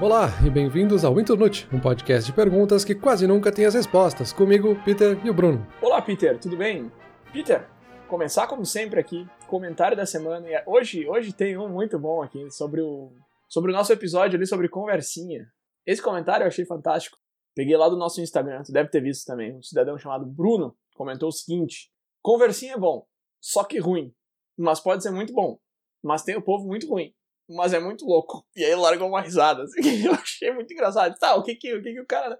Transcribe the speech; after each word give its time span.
Olá 0.00 0.28
e 0.46 0.48
bem-vindos 0.48 1.04
ao 1.04 1.18
Internute, 1.18 1.68
um 1.72 1.80
podcast 1.80 2.30
de 2.30 2.32
perguntas 2.32 2.84
que 2.84 2.94
quase 2.94 3.26
nunca 3.26 3.50
tem 3.50 3.64
as 3.64 3.74
respostas. 3.74 4.32
Comigo, 4.32 4.80
Peter 4.84 5.18
e 5.26 5.28
o 5.28 5.34
Bruno. 5.34 5.66
Olá, 5.82 6.00
Peter, 6.00 6.38
tudo 6.38 6.56
bem? 6.56 6.88
Peter, 7.32 7.68
começar 8.06 8.46
como 8.46 8.64
sempre 8.64 9.00
aqui, 9.00 9.26
comentário 9.48 9.96
da 9.96 10.06
semana. 10.06 10.48
E 10.48 10.62
hoje, 10.66 11.04
hoje 11.08 11.32
tem 11.32 11.58
um 11.58 11.68
muito 11.68 11.98
bom 11.98 12.22
aqui 12.22 12.48
sobre 12.48 12.80
o, 12.80 13.10
sobre 13.48 13.72
o 13.72 13.74
nosso 13.74 13.92
episódio 13.92 14.36
ali 14.36 14.46
sobre 14.46 14.68
conversinha. 14.68 15.48
Esse 15.84 16.00
comentário 16.00 16.44
eu 16.44 16.48
achei 16.48 16.64
fantástico. 16.64 17.18
Peguei 17.52 17.76
lá 17.76 17.88
do 17.88 17.96
nosso 17.96 18.20
Instagram, 18.20 18.62
tu 18.62 18.70
deve 18.70 18.90
ter 18.90 19.02
visto 19.02 19.26
também. 19.26 19.56
Um 19.56 19.62
cidadão 19.64 19.98
chamado 19.98 20.24
Bruno 20.24 20.76
comentou 20.94 21.28
o 21.28 21.32
seguinte: 21.32 21.90
Conversinha 22.22 22.74
é 22.74 22.78
bom, 22.78 23.04
só 23.40 23.64
que 23.64 23.80
ruim. 23.80 24.14
Mas 24.56 24.78
pode 24.78 25.02
ser 25.02 25.10
muito 25.10 25.32
bom. 25.32 25.58
Mas 26.04 26.22
tem 26.22 26.36
o 26.36 26.42
povo 26.42 26.68
muito 26.68 26.88
ruim. 26.88 27.12
Mas 27.48 27.72
é 27.72 27.80
muito 27.80 28.04
louco. 28.04 28.44
E 28.54 28.64
aí 28.64 28.74
largou 28.74 29.08
uma 29.08 29.22
risada. 29.22 29.62
Assim, 29.62 29.80
eu 30.06 30.12
achei 30.12 30.52
muito 30.52 30.72
engraçado. 30.72 31.14
Tá, 31.18 31.34
o 31.34 31.42
que 31.42 31.54
que 31.54 31.74
o, 31.74 31.82
que 31.82 31.92
que 31.92 32.00
o 32.00 32.06
cara. 32.06 32.38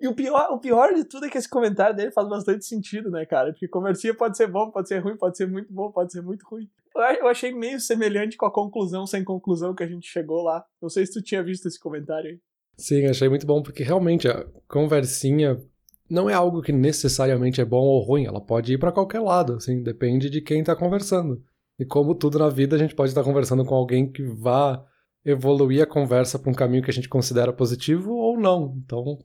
E 0.00 0.08
o 0.08 0.14
pior, 0.14 0.50
o 0.50 0.58
pior 0.58 0.92
de 0.92 1.04
tudo 1.04 1.26
é 1.26 1.30
que 1.30 1.38
esse 1.38 1.48
comentário 1.48 1.96
dele 1.96 2.10
faz 2.10 2.28
bastante 2.28 2.64
sentido, 2.64 3.10
né, 3.10 3.24
cara? 3.24 3.52
Porque 3.52 3.68
conversinha 3.68 4.14
pode 4.14 4.36
ser 4.36 4.48
bom, 4.48 4.70
pode 4.70 4.88
ser 4.88 4.98
ruim, 4.98 5.16
pode 5.16 5.36
ser 5.36 5.46
muito 5.46 5.72
bom, 5.72 5.90
pode 5.90 6.12
ser 6.12 6.20
muito 6.20 6.44
ruim. 6.46 6.68
Eu 7.18 7.26
achei 7.26 7.52
meio 7.52 7.80
semelhante 7.80 8.36
com 8.36 8.46
a 8.46 8.52
conclusão 8.52 9.06
sem 9.06 9.24
conclusão 9.24 9.74
que 9.74 9.82
a 9.82 9.86
gente 9.86 10.06
chegou 10.06 10.42
lá. 10.42 10.64
Não 10.80 10.88
sei 10.88 11.06
se 11.06 11.12
tu 11.12 11.22
tinha 11.22 11.42
visto 11.42 11.66
esse 11.66 11.78
comentário 11.78 12.30
aí. 12.30 12.40
Sim, 12.76 13.06
achei 13.06 13.28
muito 13.28 13.46
bom, 13.46 13.62
porque 13.62 13.82
realmente 13.82 14.28
a 14.28 14.46
conversinha 14.68 15.58
não 16.08 16.28
é 16.28 16.34
algo 16.34 16.60
que 16.60 16.72
necessariamente 16.72 17.60
é 17.60 17.64
bom 17.64 17.84
ou 17.84 18.00
ruim, 18.02 18.26
ela 18.26 18.40
pode 18.40 18.74
ir 18.74 18.78
para 18.78 18.92
qualquer 18.92 19.20
lado, 19.20 19.54
assim, 19.54 19.82
depende 19.82 20.28
de 20.28 20.40
quem 20.40 20.62
tá 20.62 20.76
conversando. 20.76 21.42
E 21.78 21.84
como 21.84 22.14
tudo 22.14 22.38
na 22.38 22.48
vida, 22.48 22.76
a 22.76 22.78
gente 22.78 22.94
pode 22.94 23.10
estar 23.10 23.24
conversando 23.24 23.64
com 23.64 23.74
alguém 23.74 24.10
que 24.10 24.22
vá 24.22 24.84
evoluir 25.24 25.82
a 25.82 25.86
conversa 25.86 26.38
para 26.38 26.50
um 26.50 26.54
caminho 26.54 26.82
que 26.82 26.90
a 26.90 26.94
gente 26.94 27.08
considera 27.08 27.52
positivo 27.52 28.12
ou 28.12 28.38
não. 28.38 28.74
Então, 28.84 29.18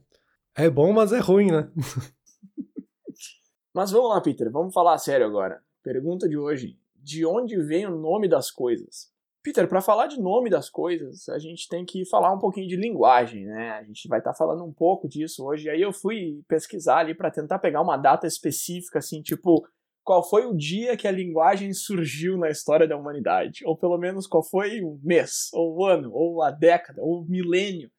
é 0.56 0.68
bom, 0.68 0.92
mas 0.92 1.12
é 1.12 1.18
ruim, 1.18 1.50
né? 1.50 1.70
mas 3.72 3.90
vamos 3.90 4.10
lá, 4.10 4.20
Peter, 4.20 4.50
vamos 4.50 4.72
falar 4.72 4.98
sério 4.98 5.26
agora. 5.26 5.62
Pergunta 5.82 6.28
de 6.28 6.36
hoje: 6.36 6.78
de 6.96 7.24
onde 7.24 7.56
vem 7.62 7.86
o 7.86 7.96
nome 7.96 8.28
das 8.28 8.50
coisas? 8.50 9.10
Peter, 9.42 9.66
para 9.66 9.80
falar 9.80 10.06
de 10.06 10.20
nome 10.20 10.50
das 10.50 10.68
coisas, 10.68 11.26
a 11.30 11.38
gente 11.38 11.66
tem 11.66 11.84
que 11.84 12.04
falar 12.04 12.30
um 12.32 12.38
pouquinho 12.38 12.68
de 12.68 12.76
linguagem, 12.76 13.46
né? 13.46 13.70
A 13.70 13.82
gente 13.82 14.06
vai 14.06 14.18
estar 14.18 14.32
tá 14.32 14.36
falando 14.36 14.62
um 14.64 14.72
pouco 14.72 15.08
disso 15.08 15.46
hoje. 15.46 15.70
Aí 15.70 15.80
eu 15.80 15.92
fui 15.92 16.42
pesquisar 16.46 16.98
ali 16.98 17.14
para 17.14 17.30
tentar 17.30 17.58
pegar 17.58 17.80
uma 17.80 17.96
data 17.96 18.26
específica, 18.26 18.98
assim, 18.98 19.22
tipo, 19.22 19.66
qual 20.04 20.28
foi 20.28 20.46
o 20.46 20.56
dia 20.56 20.96
que 20.96 21.06
a 21.06 21.12
linguagem 21.12 21.72
surgiu 21.72 22.36
na 22.36 22.50
história 22.50 22.86
da 22.86 22.96
humanidade? 22.96 23.64
Ou 23.64 23.76
pelo 23.76 23.98
menos 23.98 24.26
qual 24.26 24.42
foi 24.42 24.80
o 24.80 24.98
mês, 25.02 25.48
ou 25.52 25.78
o 25.78 25.86
ano, 25.86 26.10
ou 26.12 26.42
a 26.42 26.50
década, 26.50 27.02
ou 27.02 27.20
o 27.20 27.24
milênio. 27.24 27.90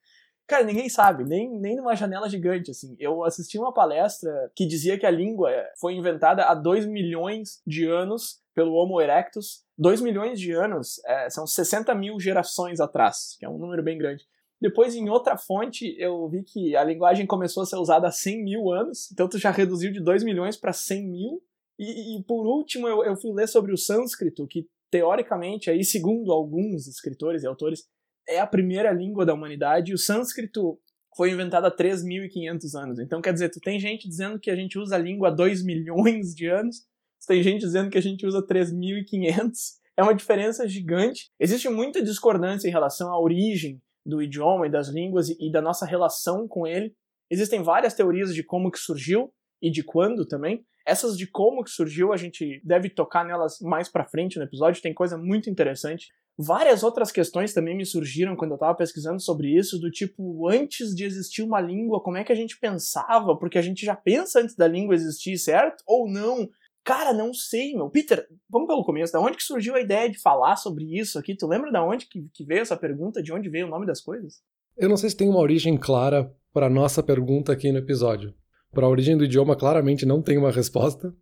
Cara, 0.48 0.66
ninguém 0.66 0.90
sabe, 0.90 1.24
nem, 1.24 1.50
nem 1.50 1.78
numa 1.78 1.96
janela 1.96 2.28
gigante, 2.28 2.72
assim. 2.72 2.94
Eu 3.00 3.24
assisti 3.24 3.58
uma 3.58 3.74
palestra 3.74 4.52
que 4.54 4.66
dizia 4.66 5.00
que 5.00 5.06
a 5.06 5.12
língua 5.12 5.50
foi 5.80 5.94
inventada 5.94 6.44
há 6.44 6.54
2 6.54 6.86
milhões 6.86 7.62
de 7.66 7.86
anos 7.86 8.42
pelo 8.54 8.74
Homo 8.74 9.00
erectus. 9.00 9.64
2 9.78 10.02
milhões 10.02 10.40
de 10.40 10.52
anos 10.52 11.00
é, 11.06 11.30
são 11.30 11.48
60 11.48 11.96
mil 11.96 12.20
gerações 12.20 12.82
atrás, 12.82 13.38
que 13.40 13.46
é 13.46 13.50
um 13.50 13.58
número 13.58 13.82
bem 13.82 13.98
grande. 13.98 14.26
Depois, 14.60 14.94
em 14.94 15.10
outra 15.10 15.38
fonte, 15.38 15.96
eu 15.98 16.28
vi 16.28 16.44
que 16.44 16.76
a 16.76 16.84
linguagem 16.84 17.26
começou 17.26 17.64
a 17.64 17.66
ser 17.66 17.78
usada 17.78 18.08
há 18.08 18.12
100 18.12 18.44
mil 18.44 18.72
anos, 18.72 19.10
então 19.12 19.28
tu 19.28 19.40
já 19.40 19.50
reduziu 19.50 19.92
de 19.92 20.00
2 20.00 20.24
milhões 20.24 20.56
para 20.56 20.74
100 20.74 21.08
mil. 21.08 21.42
E, 21.82 22.16
e, 22.16 22.24
por 22.24 22.46
último, 22.46 22.88
eu, 22.88 23.04
eu 23.04 23.16
fui 23.16 23.34
ler 23.34 23.48
sobre 23.48 23.74
o 23.74 23.78
sânscrito, 23.78 24.46
que 24.46 24.68
teoricamente, 24.92 25.68
aí, 25.68 25.84
segundo 25.84 26.32
alguns 26.32 26.86
escritores 26.86 27.42
e 27.42 27.48
autores, 27.48 27.88
é 28.30 28.40
a 28.40 28.46
primeira 28.46 28.92
língua 28.92 29.26
da 29.26 29.34
humanidade. 29.34 29.90
E 29.90 29.96
o 29.96 29.98
sânscrito 29.98 30.80
foi 31.18 31.32
inventado 31.32 31.66
há 31.66 31.76
3.500 31.76 32.80
anos. 32.80 33.00
Então, 33.00 33.20
quer 33.20 33.34
dizer, 33.34 33.50
tu 33.50 33.60
tem 33.60 33.80
gente 33.80 34.08
dizendo 34.08 34.40
que 34.40 34.52
a 34.52 34.56
gente 34.56 34.78
usa 34.78 34.96
a 34.96 35.00
língua 35.00 35.30
há 35.30 35.32
2 35.32 35.64
milhões 35.66 36.36
de 36.36 36.46
anos, 36.46 36.86
tem 37.28 37.42
gente 37.42 37.62
dizendo 37.62 37.90
que 37.90 37.98
a 37.98 38.02
gente 38.02 38.28
usa 38.28 38.46
3.500. 38.46 39.52
É 39.98 40.04
uma 40.04 40.14
diferença 40.14 40.68
gigante. 40.68 41.32
Existe 41.40 41.68
muita 41.68 42.04
discordância 42.04 42.68
em 42.68 42.72
relação 42.72 43.12
à 43.12 43.20
origem 43.20 43.82
do 44.06 44.22
idioma 44.22 44.68
e 44.68 44.72
das 44.72 44.88
línguas 44.88 45.30
e 45.30 45.52
da 45.52 45.62
nossa 45.62 45.86
relação 45.86 46.48
com 46.48 46.68
ele. 46.68 46.96
Existem 47.30 47.64
várias 47.64 47.94
teorias 47.94 48.36
de 48.36 48.44
como 48.44 48.72
que 48.72 48.80
surgiu 48.80 49.34
e 49.62 49.72
de 49.72 49.84
quando 49.84 50.28
também. 50.28 50.64
Essas 50.86 51.18
de 51.18 51.28
como 51.28 51.64
que 51.64 51.70
surgiu, 51.70 52.12
a 52.12 52.18
gente 52.18 52.62
deve 52.64 52.90
tocar 52.90 53.26
nelas 53.26 53.60
mais 53.62 53.90
para 53.90 54.08
frente 54.08 54.38
no 54.38 54.44
episódio, 54.44 54.82
tem 54.82 54.94
coisa 54.94 55.18
muito 55.18 55.50
interessante. 55.50 56.08
Várias 56.38 56.82
outras 56.82 57.12
questões 57.12 57.54
também 57.54 57.76
me 57.76 57.86
surgiram 57.86 58.36
quando 58.36 58.52
eu 58.52 58.56
estava 58.56 58.76
pesquisando 58.76 59.22
sobre 59.22 59.56
isso, 59.56 59.80
do 59.80 59.92
tipo, 59.92 60.48
antes 60.50 60.96
de 60.96 61.04
existir 61.04 61.44
uma 61.44 61.62
língua, 61.62 62.02
como 62.02 62.18
é 62.18 62.24
que 62.24 62.32
a 62.32 62.36
gente 62.36 62.58
pensava? 62.60 63.38
Porque 63.38 63.58
a 63.58 63.62
gente 63.62 63.86
já 63.86 63.96
pensa 63.96 64.40
antes 64.40 64.56
da 64.56 64.68
língua 64.68 64.96
existir, 64.96 65.38
certo? 65.38 65.84
Ou 65.86 66.10
não? 66.10 66.50
Cara, 66.84 67.14
não 67.14 67.34
sei, 67.34 67.74
meu. 67.74 67.90
Peter, 67.90 68.26
vamos 68.50 68.68
pelo 68.68 68.84
começo. 68.84 69.14
Da 69.14 69.20
onde 69.20 69.38
que 69.38 69.44
surgiu 69.44 69.76
a 69.76 69.82
ideia 69.82 70.10
de 70.10 70.20
falar 70.20 70.56
sobre 70.56 70.98
isso 70.98 71.20
aqui? 71.20 71.36
Tu 71.36 71.46
lembra 71.46 71.72
da 71.72 71.86
onde 71.86 72.08
que, 72.08 72.28
que 72.34 72.44
veio 72.44 72.62
essa 72.62 72.76
pergunta? 72.76 73.22
De 73.22 73.32
onde 73.32 73.50
veio 73.50 73.68
o 73.68 73.70
nome 73.70 73.86
das 73.86 74.02
coisas? 74.02 74.42
Eu 74.76 74.90
não 74.90 74.98
sei 74.98 75.10
se 75.12 75.18
tem 75.18 75.30
uma 75.30 75.40
origem 75.40 75.78
clara 75.78 76.34
para 76.52 76.70
nossa 76.70 77.04
pergunta 77.04 77.52
aqui 77.52 77.72
no 77.72 77.78
episódio. 77.78 78.34
Para 78.72 78.86
a 78.86 78.90
origem 78.90 79.18
do 79.18 79.26
idioma, 79.26 79.56
claramente 79.56 80.06
não 80.06 80.22
tem 80.22 80.38
uma 80.38 80.52
resposta. 80.52 81.14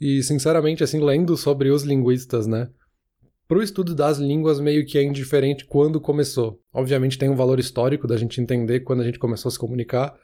E, 0.00 0.22
sinceramente, 0.22 0.84
assim, 0.84 1.00
lendo 1.00 1.36
sobre 1.36 1.70
os 1.70 1.82
linguistas, 1.82 2.46
né? 2.46 2.68
Para 3.48 3.58
o 3.58 3.62
estudo 3.62 3.94
das 3.94 4.18
línguas, 4.18 4.58
meio 4.58 4.84
que 4.84 4.98
é 4.98 5.02
indiferente 5.02 5.64
quando 5.64 6.00
começou. 6.00 6.60
Obviamente 6.72 7.16
tem 7.16 7.28
um 7.28 7.36
valor 7.36 7.60
histórico 7.60 8.06
da 8.06 8.16
gente 8.16 8.40
entender 8.40 8.80
quando 8.80 9.02
a 9.02 9.04
gente 9.04 9.20
começou 9.20 9.48
a 9.48 9.52
se 9.52 9.58
comunicar, 9.58 10.18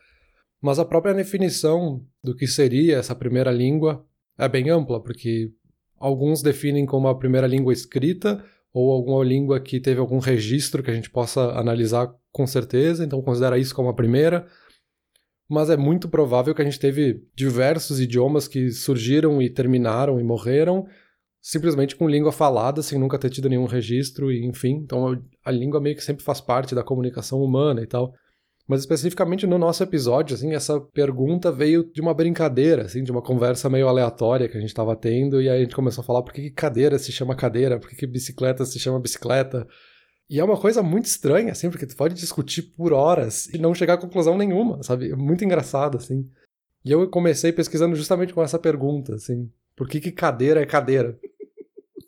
mas 0.60 0.80
a 0.80 0.84
própria 0.84 1.14
definição 1.14 2.04
do 2.22 2.34
que 2.34 2.48
seria 2.48 2.96
essa 2.96 3.14
primeira 3.14 3.52
língua 3.52 4.04
é 4.36 4.48
bem 4.48 4.70
ampla, 4.70 5.00
porque 5.00 5.52
alguns 5.98 6.42
definem 6.42 6.84
como 6.84 7.06
a 7.06 7.14
primeira 7.16 7.46
língua 7.46 7.72
escrita 7.72 8.44
ou 8.72 8.90
alguma 8.90 9.24
língua 9.24 9.60
que 9.60 9.78
teve 9.78 10.00
algum 10.00 10.19
registro 10.19 10.82
que 10.82 10.90
a 10.90 10.94
gente 10.94 11.10
possa 11.10 11.52
analisar 11.52 12.12
com 12.32 12.46
certeza, 12.46 13.04
então 13.04 13.22
considera 13.22 13.58
isso 13.58 13.74
como 13.74 13.88
a 13.88 13.94
primeira. 13.94 14.46
Mas 15.52 15.68
é 15.68 15.76
muito 15.76 16.08
provável 16.08 16.54
que 16.54 16.62
a 16.62 16.64
gente 16.64 16.80
teve 16.80 17.22
diversos 17.34 18.00
idiomas 18.00 18.48
que 18.48 18.70
surgiram 18.70 19.42
e 19.42 19.50
terminaram 19.50 20.18
e 20.18 20.24
morreram 20.24 20.86
simplesmente 21.42 21.96
com 21.96 22.08
língua 22.08 22.30
falada, 22.30 22.82
sem 22.82 22.98
nunca 22.98 23.18
ter 23.18 23.28
tido 23.28 23.48
nenhum 23.48 23.66
registro, 23.66 24.30
e 24.32 24.46
enfim. 24.46 24.80
Então 24.82 25.20
a 25.44 25.50
língua 25.50 25.80
meio 25.80 25.96
que 25.96 26.04
sempre 26.04 26.24
faz 26.24 26.40
parte 26.40 26.74
da 26.74 26.84
comunicação 26.84 27.42
humana 27.42 27.82
e 27.82 27.86
tal. 27.86 28.14
Mas 28.66 28.80
especificamente 28.80 29.46
no 29.46 29.58
nosso 29.58 29.82
episódio, 29.82 30.34
assim, 30.34 30.54
essa 30.54 30.80
pergunta 30.80 31.50
veio 31.50 31.84
de 31.92 32.00
uma 32.00 32.14
brincadeira, 32.14 32.82
assim, 32.82 33.02
de 33.02 33.10
uma 33.10 33.20
conversa 33.20 33.69
meio 33.69 33.88
aleatória 33.88 34.48
que 34.48 34.56
a 34.56 34.60
gente 34.60 34.70
estava 34.70 34.94
tendo, 34.94 35.42
e 35.42 35.50
aí 35.50 35.58
a 35.58 35.62
gente 35.64 35.74
começou 35.74 36.00
a 36.02 36.06
falar 36.06 36.22
por 36.22 36.32
que, 36.32 36.48
cadeira 36.50 36.98
se 36.98 37.10
chama 37.12 37.34
cadeira, 37.34 37.78
por 37.78 37.90
que, 37.90 38.06
bicicleta 38.06 38.64
se 38.64 38.78
chama 38.78 39.00
bicicleta. 39.00 39.66
E 40.32 40.41
é 40.41 40.44
uma 40.44 40.56
coisa 40.56 40.82
muito 40.82 41.04
estranha, 41.04 41.53
assim, 41.53 41.69
porque 41.69 41.84
tu 41.84 41.94
pode 41.94 42.15
discutir 42.15 42.62
por 42.62 42.94
horas 42.94 43.50
e 43.53 43.59
não 43.59 43.75
chegar 43.75 43.94
a 43.94 43.98
conclusão 43.98 44.34
nenhuma, 44.34 44.82
sabe? 44.82 45.10
É 45.10 45.15
muito 45.15 45.44
engraçado, 45.44 45.98
assim. 45.98 46.26
E 46.82 46.91
eu 46.91 47.06
comecei 47.10 47.53
pesquisando 47.53 47.94
justamente 47.94 48.32
com 48.32 48.43
essa 48.43 48.59
pergunta, 48.59 49.15
assim, 49.15 49.53
por 49.76 49.87
que, 49.87 50.00
que 50.00 50.10
cadeira 50.10 50.62
é 50.62 50.66
cadeira? 50.66 51.19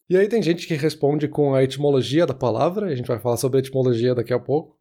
E 0.07 0.19
aí 0.19 0.29
tem 0.29 0.43
gente 0.43 0.67
que 0.67 0.75
responde 0.75 1.27
com 1.29 1.55
a 1.55 1.65
etimologia 1.65 2.27
da 2.27 2.35
palavra, 2.35 2.87
a 2.87 2.95
gente 2.95 3.07
vai 3.07 3.19
falar 3.19 3.39
sobre 3.39 3.57
a 3.57 3.61
etimologia 3.61 4.15
daqui 4.15 4.35
a 4.35 4.39
pouco. 4.39 4.79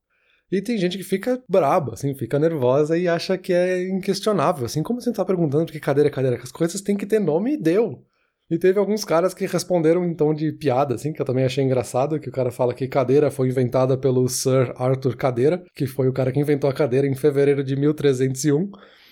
E 0.52 0.62
tem 0.62 0.78
gente 0.78 0.98
que 0.98 1.04
fica 1.04 1.42
braba, 1.48 1.94
assim, 1.94 2.14
fica 2.14 2.38
nervosa 2.38 2.98
e 2.98 3.08
acha 3.08 3.38
que 3.38 3.54
é 3.54 3.88
inquestionável. 3.88 4.66
Assim, 4.66 4.84
como 4.84 5.00
você 5.00 5.14
tá 5.14 5.24
perguntando 5.24 5.66
por 5.66 5.72
que 5.72 5.80
cadeira 5.80 6.10
é 6.10 6.12
cadeira? 6.12 6.38
As 6.44 6.52
coisas 6.52 6.82
têm 6.82 6.98
que 6.98 7.06
ter 7.06 7.20
nome 7.20 7.54
e 7.54 7.58
deu. 7.58 8.06
E 8.52 8.58
teve 8.58 8.78
alguns 8.78 9.06
caras 9.06 9.34
que 9.34 9.46
responderam 9.46 10.06
em 10.06 10.14
tom 10.14 10.34
de 10.34 10.52
piada, 10.52 10.96
assim, 10.96 11.14
que 11.14 11.22
eu 11.22 11.26
também 11.26 11.46
achei 11.46 11.64
engraçado, 11.64 12.20
que 12.20 12.30
o 12.30 12.32
cara 12.32 12.52
fala 12.52 12.74
que 12.74 12.88
cadeira 12.88 13.32
foi 13.32 13.48
inventada 13.48 13.98
pelo 13.98 14.28
Sir 14.28 14.74
Arthur 14.76 15.16
Cadeira, 15.16 15.64
que 15.76 15.88
foi 15.88 16.08
o 16.08 16.14
cara 16.14 16.32
que 16.32 16.40
inventou 16.40 16.70
a 16.70 16.74
cadeira 16.74 17.08
em 17.08 17.16
fevereiro 17.16 17.64
de 17.64 17.76
1301. 17.76 18.70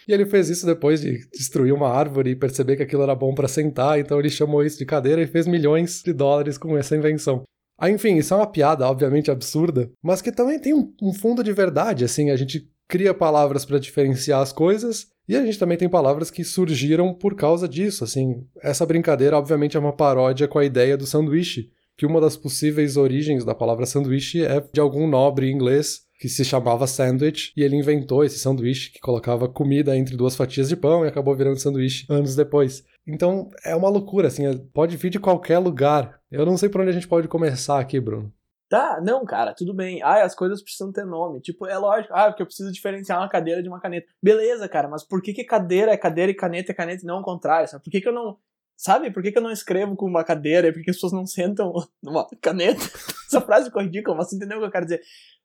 E 0.07 0.13
ele 0.13 0.25
fez 0.25 0.49
isso 0.49 0.65
depois 0.65 1.01
de 1.01 1.19
destruir 1.31 1.73
uma 1.73 1.89
árvore 1.89 2.31
e 2.31 2.35
perceber 2.35 2.75
que 2.75 2.83
aquilo 2.83 3.03
era 3.03 3.15
bom 3.15 3.33
para 3.33 3.47
sentar, 3.47 3.99
então 3.99 4.19
ele 4.19 4.29
chamou 4.29 4.63
isso 4.63 4.77
de 4.77 4.85
cadeira 4.85 5.21
e 5.21 5.27
fez 5.27 5.47
milhões 5.47 6.01
de 6.03 6.11
dólares 6.11 6.57
com 6.57 6.77
essa 6.77 6.95
invenção. 6.95 7.43
Ah, 7.79 7.89
enfim, 7.89 8.17
isso 8.17 8.33
é 8.33 8.37
uma 8.37 8.51
piada, 8.51 8.87
obviamente 8.87 9.31
absurda, 9.31 9.89
mas 10.03 10.21
que 10.21 10.31
também 10.31 10.59
tem 10.59 10.73
um, 10.73 10.93
um 11.01 11.13
fundo 11.13 11.43
de 11.43 11.51
verdade, 11.51 12.03
assim, 12.03 12.29
a 12.29 12.35
gente 12.35 12.69
cria 12.91 13.13
palavras 13.13 13.63
para 13.63 13.79
diferenciar 13.79 14.41
as 14.41 14.51
coisas 14.51 15.07
e 15.25 15.37
a 15.37 15.45
gente 15.45 15.57
também 15.57 15.77
tem 15.77 15.87
palavras 15.87 16.29
que 16.29 16.43
surgiram 16.43 17.13
por 17.13 17.35
causa 17.35 17.65
disso, 17.65 18.03
assim. 18.03 18.45
Essa 18.61 18.85
brincadeira, 18.85 19.37
obviamente, 19.37 19.77
é 19.77 19.79
uma 19.79 19.95
paródia 19.95 20.45
com 20.45 20.59
a 20.59 20.65
ideia 20.65 20.97
do 20.97 21.05
sanduíche, 21.05 21.71
que 21.95 22.05
uma 22.05 22.19
das 22.19 22.35
possíveis 22.35 22.97
origens 22.97 23.45
da 23.45 23.55
palavra 23.55 23.85
sanduíche 23.85 24.43
é 24.43 24.61
de 24.73 24.81
algum 24.81 25.07
nobre 25.07 25.49
inglês 25.49 26.01
que 26.19 26.27
se 26.27 26.43
chamava 26.43 26.85
sandwich, 26.85 27.53
e 27.55 27.63
ele 27.63 27.77
inventou 27.77 28.25
esse 28.25 28.37
sanduíche 28.37 28.91
que 28.91 28.99
colocava 28.99 29.47
comida 29.47 29.95
entre 29.95 30.17
duas 30.17 30.35
fatias 30.35 30.67
de 30.67 30.75
pão 30.75 31.05
e 31.05 31.07
acabou 31.07 31.33
virando 31.33 31.59
sanduíche 31.59 32.05
anos 32.09 32.35
depois. 32.35 32.83
Então 33.07 33.49
é 33.63 33.73
uma 33.73 33.89
loucura, 33.89 34.27
assim, 34.27 34.45
é, 34.45 34.53
pode 34.73 34.97
vir 34.97 35.09
de 35.09 35.19
qualquer 35.19 35.59
lugar. 35.59 36.19
Eu 36.29 36.45
não 36.45 36.57
sei 36.57 36.67
por 36.67 36.81
onde 36.81 36.89
a 36.89 36.93
gente 36.93 37.07
pode 37.07 37.29
começar 37.29 37.79
aqui, 37.79 38.01
Bruno. 38.01 38.31
Tá, 38.71 39.01
não, 39.03 39.25
cara, 39.25 39.53
tudo 39.53 39.73
bem. 39.73 40.01
Ah, 40.01 40.23
as 40.23 40.33
coisas 40.33 40.61
precisam 40.63 40.93
ter 40.93 41.05
nome. 41.05 41.41
Tipo, 41.41 41.67
é 41.67 41.77
lógico. 41.77 42.13
Ah, 42.13 42.27
porque 42.27 42.41
eu 42.41 42.45
preciso 42.45 42.71
diferenciar 42.71 43.19
uma 43.19 43.27
cadeira 43.27 43.61
de 43.61 43.67
uma 43.67 43.81
caneta. 43.81 44.07
Beleza, 44.23 44.65
cara, 44.69 44.87
mas 44.87 45.03
por 45.03 45.21
que, 45.21 45.33
que 45.33 45.43
cadeira 45.43 45.91
é 45.91 45.97
cadeira 45.97 46.31
e 46.31 46.33
caneta 46.33 46.71
é 46.71 46.73
caneta 46.73 47.03
e 47.03 47.05
não 47.05 47.19
o 47.19 47.21
contrário? 47.21 47.67
Sabe? 47.67 47.83
Por 47.83 47.91
que, 47.91 47.99
que 47.99 48.07
eu 48.07 48.13
não. 48.13 48.37
Sabe? 48.77 49.11
Por 49.11 49.21
que, 49.21 49.29
que 49.29 49.37
eu 49.37 49.41
não 49.41 49.51
escrevo 49.51 49.93
com 49.97 50.05
uma 50.05 50.23
cadeira 50.23 50.69
e 50.69 50.71
por 50.71 50.81
que 50.81 50.89
as 50.89 50.95
pessoas 50.95 51.11
não 51.11 51.27
sentam 51.27 51.73
numa 52.01 52.25
caneta? 52.41 52.79
Essa 53.27 53.41
frase 53.41 53.65
ficou 53.65 53.81
ridícula, 53.81 54.15
mas 54.15 54.29
você 54.29 54.37
entendeu 54.37 54.57
o 54.57 54.61
que 54.61 54.67
eu 54.67 54.71
quero 54.71 54.85
dizer? 54.85 55.01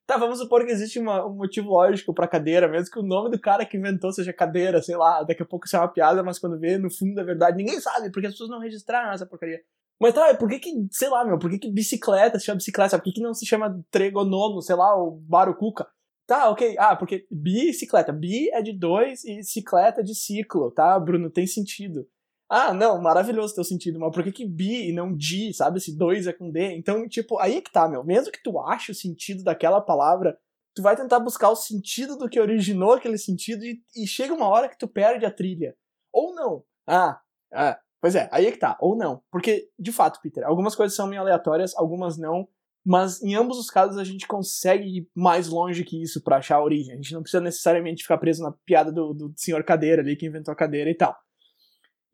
Tá, 0.07 0.17
vamos 0.17 0.39
supor 0.39 0.65
que 0.65 0.71
existe 0.71 1.01
uma, 1.01 1.27
um 1.27 1.35
motivo 1.35 1.71
lógico 1.71 2.15
pra 2.15 2.29
cadeira, 2.29 2.69
mesmo 2.69 2.93
que 2.93 3.01
o 3.01 3.03
nome 3.03 3.29
do 3.29 3.41
cara 3.41 3.67
que 3.67 3.77
inventou 3.77 4.13
seja 4.13 4.33
cadeira, 4.33 4.81
sei 4.81 4.97
lá, 4.97 5.25
daqui 5.25 5.43
a 5.43 5.47
pouco 5.47 5.67
isso 5.67 5.75
é 5.75 5.81
uma 5.81 5.89
piada, 5.89 6.23
mas 6.23 6.39
quando 6.39 6.61
vê 6.61 6.79
no 6.79 6.89
fundo 6.89 7.17
da 7.17 7.25
verdade, 7.25 7.57
ninguém 7.57 7.81
sabe, 7.81 8.13
porque 8.13 8.29
as 8.29 8.35
pessoas 8.35 8.51
não 8.51 8.61
registraram 8.61 9.13
essa 9.13 9.27
porcaria. 9.27 9.61
Mas 10.01 10.15
tá, 10.15 10.35
por 10.35 10.49
que 10.49 10.59
que, 10.59 10.71
sei 10.91 11.09
lá, 11.09 11.25
meu, 11.25 11.39
por 11.39 11.51
que 11.51 11.59
que 11.59 11.71
bicicleta 11.71 12.39
se 12.39 12.47
chama 12.47 12.59
bicicleta? 12.59 12.99
Por 12.99 13.05
que 13.05 13.13
que 13.13 13.23
não 13.23 13.33
se 13.33 13.47
chama 13.47 13.83
tregonomo, 13.91 14.61
sei 14.61 14.77
lá, 14.77 14.95
o 14.97 15.13
barucuca? 15.13 15.87
Tá, 16.27 16.51
ok. 16.51 16.77
Ah, 16.79 16.97
porque 16.97 17.27
bicicleta. 17.31 18.13
Bi 18.13 18.51
é 18.51 18.61
de 18.61 18.73
dois 18.73 19.25
e 19.25 19.43
cicleta 19.45 20.01
é 20.01 20.05
de 20.05 20.15
ciclo, 20.15 20.71
tá, 20.73 20.99
Bruno? 20.99 21.31
Tem 21.31 21.47
sentido. 21.47 22.07
Ah, 22.49 22.73
não, 22.73 23.01
maravilhoso 23.01 23.55
teu 23.55 23.65
sentido, 23.65 23.99
mas 23.99 24.13
por 24.15 24.23
que 24.23 24.31
que 24.31 24.47
bi 24.47 24.89
e 24.89 24.93
não 24.93 25.17
di, 25.17 25.53
sabe? 25.53 25.81
Se 25.81 25.97
dois 25.97 26.27
é 26.27 26.33
com 26.33 26.51
D. 26.51 26.77
Então, 26.77 27.09
tipo, 27.09 27.39
aí 27.39 27.61
que 27.61 27.73
tá, 27.73 27.89
meu. 27.89 28.05
Mesmo 28.05 28.33
que 28.33 28.43
tu 28.43 28.59
ache 28.61 28.93
o 28.93 28.95
sentido 28.95 29.43
daquela 29.43 29.81
palavra, 29.81 30.39
tu 30.75 30.83
vai 30.83 30.97
tentar 30.97 31.19
buscar 31.21 31.51
o 31.51 31.57
sentido 31.57 32.17
do 32.17 32.29
que 32.29 32.41
originou 32.41 32.93
aquele 32.93 33.19
sentido 33.19 33.65
e, 33.65 33.83
e 33.97 34.07
chega 34.07 34.35
uma 34.35 34.49
hora 34.49 34.69
que 34.69 34.79
tu 34.79 34.87
perde 34.87 35.27
a 35.27 35.31
trilha. 35.31 35.77
Ou 36.13 36.35
não. 36.35 36.65
Ah, 36.87 37.21
ah, 37.53 37.79
Pois 38.01 38.15
é, 38.15 38.29
aí 38.33 38.47
é 38.47 38.53
que 38.53 38.59
tá, 38.59 38.77
ou 38.81 38.97
não. 38.97 39.23
Porque, 39.31 39.69
de 39.79 39.93
fato, 39.93 40.21
Peter, 40.23 40.45
algumas 40.45 40.75
coisas 40.75 40.95
são 40.95 41.07
meio 41.07 41.23
aleatórias, 41.23 41.75
algumas 41.77 42.17
não, 42.17 42.47
mas 42.85 43.21
em 43.21 43.35
ambos 43.35 43.59
os 43.59 43.69
casos 43.69 43.99
a 43.99 44.05
gente 44.05 44.29
consegue 44.29 44.99
ir 44.99 45.11
mais 45.13 45.49
longe 45.49 45.83
que 45.83 46.01
isso 46.01 46.23
para 46.23 46.37
achar 46.37 46.57
a 46.57 46.63
origem. 46.63 46.93
A 46.93 46.97
gente 46.97 47.13
não 47.13 47.21
precisa 47.23 47.41
necessariamente 47.41 48.03
ficar 48.03 48.17
preso 48.19 48.45
na 48.45 48.53
piada 48.65 48.93
do, 48.93 49.13
do 49.13 49.35
senhor 49.37 49.65
cadeira 49.65 50.03
ali 50.03 50.15
que 50.15 50.27
inventou 50.27 50.53
a 50.53 50.57
cadeira 50.57 50.89
e 50.89 50.95
tal. 50.95 51.17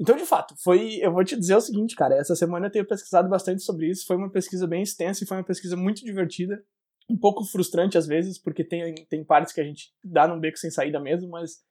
Então, 0.01 0.17
de 0.17 0.25
fato, 0.25 0.55
foi. 0.65 0.97
Eu 0.97 1.13
vou 1.13 1.23
te 1.23 1.37
dizer 1.39 1.55
o 1.55 1.61
seguinte, 1.61 1.95
cara. 1.95 2.17
Essa 2.17 2.35
semana 2.35 2.67
eu 2.67 2.71
tenho 2.71 2.87
pesquisado 2.87 3.29
bastante 3.29 3.63
sobre 3.63 3.91
isso. 3.91 4.07
Foi 4.07 4.17
uma 4.17 4.31
pesquisa 4.31 4.67
bem 4.67 4.83
extensa 4.83 5.23
e 5.23 5.27
foi 5.27 5.37
uma 5.37 5.45
pesquisa 5.45 5.77
muito 5.77 6.03
divertida. 6.05 6.65
Um 7.11 7.19
pouco 7.19 7.45
frustrante 7.45 7.99
às 7.99 8.07
vezes, 8.07 8.39
porque 8.39 8.65
tem, 8.65 8.95
tem 9.11 9.23
partes 9.23 9.53
que 9.53 9.61
a 9.61 9.65
gente 9.65 9.93
dá 10.03 10.27
num 10.27 10.41
beco 10.41 10.57
sem 10.57 10.71
saída 10.71 10.99
mesmo, 10.99 11.29
mas 11.29 11.63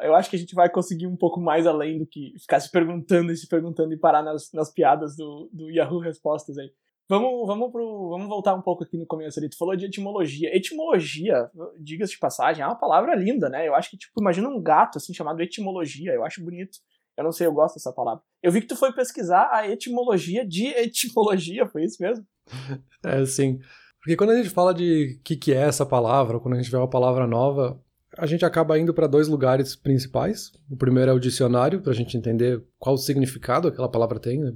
eu 0.00 0.14
acho 0.14 0.30
que 0.30 0.36
a 0.36 0.38
gente 0.38 0.54
vai 0.54 0.70
conseguir 0.70 1.06
um 1.06 1.16
pouco 1.16 1.40
mais 1.40 1.66
além 1.66 1.98
do 1.98 2.06
que 2.06 2.34
ficar 2.40 2.60
se 2.60 2.70
perguntando 2.70 3.32
e 3.32 3.36
se 3.36 3.48
perguntando 3.48 3.92
e 3.92 3.98
parar 3.98 4.22
nas, 4.22 4.50
nas 4.52 4.72
piadas 4.72 5.16
do, 5.16 5.48
do 5.52 5.70
Yahoo 5.70 6.00
Respostas 6.00 6.58
aí. 6.58 6.70
Vamos, 7.08 7.46
vamos, 7.46 7.70
pro, 7.70 8.08
vamos 8.08 8.26
voltar 8.26 8.54
um 8.54 8.62
pouco 8.62 8.82
aqui 8.82 8.96
no 8.96 9.06
começo 9.06 9.38
ali. 9.38 9.48
Tu 9.48 9.56
falou 9.56 9.76
de 9.76 9.86
etimologia. 9.86 10.54
Etimologia, 10.54 11.48
diga-se 11.78 12.14
de 12.14 12.18
passagem, 12.18 12.64
é 12.64 12.66
uma 12.66 12.74
palavra 12.74 13.14
linda, 13.14 13.48
né? 13.48 13.66
Eu 13.66 13.76
acho 13.76 13.90
que, 13.90 13.96
tipo, 13.96 14.20
imagina 14.20 14.48
um 14.48 14.60
gato, 14.60 14.98
assim, 14.98 15.14
chamado 15.14 15.40
etimologia. 15.40 16.12
Eu 16.12 16.24
acho 16.24 16.42
bonito. 16.42 16.78
Eu 17.16 17.22
não 17.22 17.32
sei, 17.32 17.46
eu 17.46 17.52
gosto 17.52 17.76
dessa 17.76 17.92
palavra. 17.92 18.22
Eu 18.42 18.50
vi 18.50 18.60
que 18.60 18.66
tu 18.66 18.76
foi 18.76 18.92
pesquisar 18.92 19.48
a 19.52 19.68
etimologia 19.68 20.44
de 20.44 20.66
etimologia, 20.66 21.66
foi 21.66 21.84
isso 21.84 21.96
mesmo? 22.00 22.24
É, 23.04 23.24
sim. 23.24 23.60
Porque 24.00 24.16
quando 24.16 24.30
a 24.30 24.36
gente 24.36 24.50
fala 24.50 24.74
de 24.74 25.16
o 25.18 25.22
que, 25.22 25.36
que 25.36 25.52
é 25.52 25.58
essa 25.58 25.86
palavra, 25.86 26.40
quando 26.40 26.54
a 26.54 26.56
gente 26.56 26.70
vê 26.70 26.76
uma 26.76 26.90
palavra 26.90 27.26
nova, 27.26 27.80
a 28.16 28.26
gente 28.26 28.44
acaba 28.44 28.78
indo 28.78 28.94
para 28.94 29.06
dois 29.06 29.28
lugares 29.28 29.76
principais. 29.76 30.52
O 30.70 30.76
primeiro 30.76 31.10
é 31.10 31.14
o 31.14 31.20
dicionário, 31.20 31.80
para 31.80 31.92
a 31.92 31.94
gente 31.94 32.16
entender 32.16 32.62
qual 32.78 32.96
significado 32.96 33.68
aquela 33.68 33.88
palavra 33.88 34.18
tem. 34.18 34.40
Né? 34.40 34.52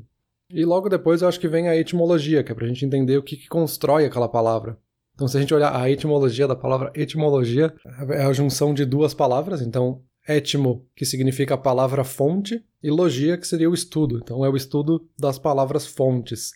E 0.50 0.64
logo 0.64 0.88
depois 0.88 1.22
eu 1.22 1.28
acho 1.28 1.38
que 1.38 1.48
vem 1.48 1.68
a 1.68 1.76
etimologia, 1.76 2.42
que 2.42 2.50
é 2.50 2.54
para 2.54 2.64
a 2.64 2.68
gente 2.68 2.84
entender 2.84 3.16
o 3.16 3.22
que, 3.22 3.36
que 3.36 3.48
constrói 3.48 4.04
aquela 4.04 4.28
palavra. 4.28 4.78
Então, 5.14 5.28
se 5.28 5.36
a 5.36 5.40
gente 5.40 5.52
olhar 5.52 5.74
a 5.74 5.90
etimologia 5.90 6.48
da 6.48 6.56
palavra 6.56 6.90
etimologia, 6.94 7.74
é 8.08 8.22
a 8.22 8.32
junção 8.32 8.72
de 8.72 8.86
duas 8.86 9.12
palavras. 9.12 9.60
Então, 9.60 10.02
etimo, 10.26 10.86
que 10.96 11.04
significa 11.04 11.54
a 11.54 11.58
palavra 11.58 12.04
fonte, 12.04 12.64
e 12.82 12.90
logia, 12.90 13.36
que 13.36 13.46
seria 13.46 13.68
o 13.68 13.74
estudo. 13.74 14.18
Então, 14.22 14.42
é 14.44 14.48
o 14.48 14.56
estudo 14.56 15.06
das 15.18 15.38
palavras 15.38 15.86
fontes. 15.86 16.52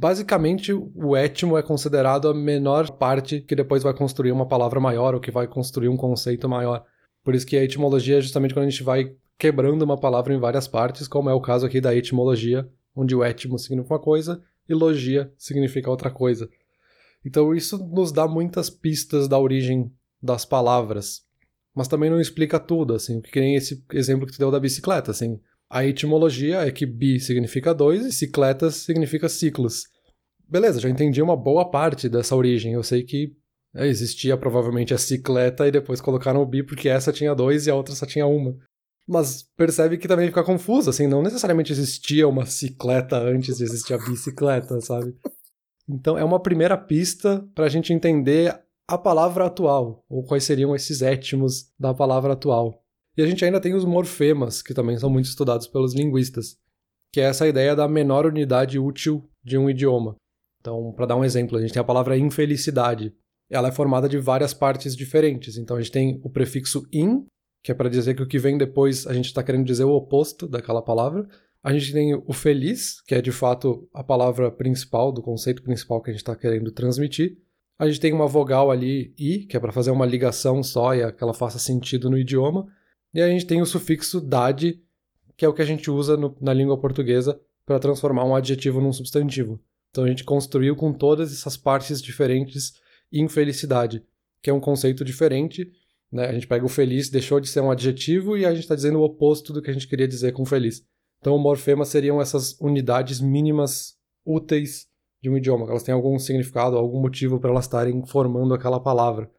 Basicamente, 0.00 0.72
o 0.72 1.14
étimo 1.14 1.58
é 1.58 1.62
considerado 1.62 2.26
a 2.26 2.32
menor 2.32 2.90
parte 2.92 3.42
que 3.42 3.54
depois 3.54 3.82
vai 3.82 3.92
construir 3.92 4.32
uma 4.32 4.48
palavra 4.48 4.80
maior 4.80 5.14
ou 5.14 5.20
que 5.20 5.30
vai 5.30 5.46
construir 5.46 5.90
um 5.90 5.96
conceito 5.96 6.48
maior. 6.48 6.86
Por 7.22 7.34
isso 7.34 7.46
que 7.46 7.54
a 7.54 7.62
etimologia 7.62 8.16
é 8.16 8.20
justamente 8.22 8.54
quando 8.54 8.64
a 8.64 8.70
gente 8.70 8.82
vai 8.82 9.14
quebrando 9.36 9.82
uma 9.82 10.00
palavra 10.00 10.32
em 10.32 10.40
várias 10.40 10.66
partes, 10.66 11.06
como 11.06 11.28
é 11.28 11.34
o 11.34 11.40
caso 11.42 11.66
aqui 11.66 11.82
da 11.82 11.94
etimologia, 11.94 12.66
onde 12.96 13.14
o 13.14 13.22
étimo 13.22 13.58
significa 13.58 13.92
uma 13.92 14.00
coisa 14.00 14.42
e 14.66 14.72
logia 14.72 15.30
significa 15.36 15.90
outra 15.90 16.10
coisa. 16.10 16.48
Então 17.22 17.54
isso 17.54 17.76
nos 17.76 18.10
dá 18.10 18.26
muitas 18.26 18.70
pistas 18.70 19.28
da 19.28 19.38
origem 19.38 19.92
das 20.22 20.46
palavras, 20.46 21.26
mas 21.74 21.88
também 21.88 22.08
não 22.08 22.18
explica 22.18 22.58
tudo, 22.58 22.94
assim, 22.94 23.20
que 23.20 23.38
nem 23.38 23.54
esse 23.54 23.84
exemplo 23.92 24.26
que 24.26 24.32
tu 24.32 24.38
deu 24.38 24.50
da 24.50 24.58
bicicleta, 24.58 25.10
assim. 25.10 25.38
A 25.70 25.86
etimologia 25.86 26.66
é 26.66 26.70
que 26.72 26.84
bi 26.84 27.20
significa 27.20 27.72
dois 27.72 28.04
e 28.04 28.10
cicletas 28.10 28.74
significa 28.74 29.28
ciclos. 29.28 29.84
Beleza, 30.48 30.80
já 30.80 30.90
entendi 30.90 31.22
uma 31.22 31.36
boa 31.36 31.70
parte 31.70 32.08
dessa 32.08 32.34
origem. 32.34 32.72
Eu 32.72 32.82
sei 32.82 33.04
que 33.04 33.36
é, 33.72 33.86
existia 33.86 34.36
provavelmente 34.36 34.92
a 34.92 34.98
cicleta 34.98 35.68
e 35.68 35.70
depois 35.70 36.00
colocaram 36.00 36.42
o 36.42 36.46
bi 36.46 36.64
porque 36.64 36.88
essa 36.88 37.12
tinha 37.12 37.36
dois 37.36 37.68
e 37.68 37.70
a 37.70 37.74
outra 37.76 37.94
só 37.94 38.04
tinha 38.04 38.26
uma. 38.26 38.56
Mas 39.06 39.44
percebe 39.56 39.96
que 39.96 40.08
também 40.08 40.26
fica 40.26 40.42
confuso, 40.42 40.90
assim, 40.90 41.06
não 41.06 41.22
necessariamente 41.22 41.72
existia 41.72 42.26
uma 42.26 42.46
cicleta 42.46 43.16
antes 43.16 43.58
de 43.58 43.64
existir 43.64 43.94
a 43.94 43.98
bicicleta, 43.98 44.80
sabe? 44.80 45.14
Então 45.88 46.18
é 46.18 46.24
uma 46.24 46.40
primeira 46.40 46.76
pista 46.76 47.46
para 47.54 47.66
a 47.66 47.68
gente 47.68 47.92
entender 47.92 48.60
a 48.88 48.98
palavra 48.98 49.46
atual, 49.46 50.04
ou 50.08 50.24
quais 50.24 50.42
seriam 50.42 50.74
esses 50.74 51.00
étimos 51.00 51.72
da 51.78 51.94
palavra 51.94 52.32
atual. 52.32 52.82
E 53.16 53.22
a 53.22 53.26
gente 53.26 53.44
ainda 53.44 53.60
tem 53.60 53.74
os 53.74 53.84
morfemas, 53.84 54.62
que 54.62 54.74
também 54.74 54.98
são 54.98 55.10
muito 55.10 55.26
estudados 55.26 55.66
pelos 55.66 55.94
linguistas, 55.94 56.56
que 57.12 57.20
é 57.20 57.24
essa 57.24 57.48
ideia 57.48 57.74
da 57.74 57.88
menor 57.88 58.26
unidade 58.26 58.78
útil 58.78 59.28
de 59.42 59.58
um 59.58 59.68
idioma. 59.68 60.16
Então, 60.60 60.92
para 60.92 61.06
dar 61.06 61.16
um 61.16 61.24
exemplo, 61.24 61.56
a 61.56 61.60
gente 61.60 61.72
tem 61.72 61.80
a 61.80 61.84
palavra 61.84 62.16
infelicidade. 62.16 63.14
Ela 63.48 63.68
é 63.68 63.72
formada 63.72 64.08
de 64.08 64.18
várias 64.18 64.54
partes 64.54 64.94
diferentes. 64.94 65.56
Então, 65.56 65.76
a 65.76 65.80
gente 65.80 65.90
tem 65.90 66.20
o 66.22 66.30
prefixo 66.30 66.86
in, 66.92 67.26
que 67.62 67.72
é 67.72 67.74
para 67.74 67.88
dizer 67.88 68.14
que 68.14 68.22
o 68.22 68.28
que 68.28 68.38
vem 68.38 68.56
depois 68.56 69.06
a 69.06 69.12
gente 69.12 69.26
está 69.26 69.42
querendo 69.42 69.66
dizer 69.66 69.84
o 69.84 69.92
oposto 69.92 70.46
daquela 70.46 70.82
palavra. 70.82 71.26
A 71.62 71.72
gente 71.72 71.92
tem 71.92 72.14
o 72.14 72.32
feliz, 72.32 73.02
que 73.02 73.14
é 73.14 73.20
de 73.20 73.32
fato 73.32 73.88
a 73.92 74.02
palavra 74.02 74.50
principal, 74.50 75.12
do 75.12 75.20
conceito 75.20 75.62
principal 75.62 76.00
que 76.00 76.10
a 76.10 76.12
gente 76.12 76.22
está 76.22 76.36
querendo 76.36 76.70
transmitir. 76.70 77.36
A 77.78 77.86
gente 77.86 78.00
tem 78.00 78.12
uma 78.12 78.26
vogal 78.26 78.70
ali, 78.70 79.14
i, 79.18 79.46
que 79.46 79.56
é 79.56 79.60
para 79.60 79.72
fazer 79.72 79.90
uma 79.90 80.06
ligação 80.06 80.62
só 80.62 80.94
e 80.94 81.12
que 81.12 81.22
ela 81.22 81.34
faça 81.34 81.58
sentido 81.58 82.08
no 82.10 82.18
idioma. 82.18 82.66
E 83.12 83.20
a 83.20 83.28
gente 83.28 83.46
tem 83.46 83.60
o 83.60 83.66
sufixo 83.66 84.20
dade, 84.20 84.80
que 85.36 85.44
é 85.44 85.48
o 85.48 85.52
que 85.52 85.62
a 85.62 85.66
gente 85.66 85.90
usa 85.90 86.16
no, 86.16 86.36
na 86.40 86.52
língua 86.52 86.78
portuguesa 86.78 87.40
para 87.66 87.78
transformar 87.78 88.24
um 88.24 88.34
adjetivo 88.34 88.80
num 88.80 88.92
substantivo. 88.92 89.60
Então 89.90 90.04
a 90.04 90.08
gente 90.08 90.24
construiu 90.24 90.76
com 90.76 90.92
todas 90.92 91.32
essas 91.32 91.56
partes 91.56 92.00
diferentes 92.00 92.74
infelicidade, 93.12 94.04
que 94.42 94.50
é 94.50 94.52
um 94.52 94.60
conceito 94.60 95.04
diferente. 95.04 95.70
Né? 96.10 96.26
A 96.26 96.32
gente 96.32 96.46
pega 96.46 96.64
o 96.64 96.68
feliz, 96.68 97.10
deixou 97.10 97.40
de 97.40 97.48
ser 97.48 97.60
um 97.60 97.70
adjetivo 97.70 98.36
e 98.36 98.44
a 98.44 98.50
gente 98.52 98.62
está 98.62 98.74
dizendo 98.74 99.00
o 99.00 99.04
oposto 99.04 99.52
do 99.52 99.60
que 99.60 99.70
a 99.70 99.72
gente 99.72 99.88
queria 99.88 100.06
dizer 100.06 100.32
com 100.32 100.44
feliz. 100.44 100.84
Então 101.20 101.34
o 101.34 101.38
morfema 101.38 101.84
seriam 101.84 102.20
essas 102.20 102.58
unidades 102.60 103.20
mínimas 103.20 103.96
úteis 104.24 104.88
de 105.22 105.28
um 105.28 105.36
idioma, 105.36 105.66
que 105.66 105.70
elas 105.70 105.82
têm 105.82 105.94
algum 105.94 106.18
significado, 106.18 106.76
algum 106.76 107.00
motivo 107.00 107.38
para 107.38 107.50
elas 107.50 107.66
estarem 107.66 108.04
formando 108.06 108.54
aquela 108.54 108.80
palavra. 108.80 109.30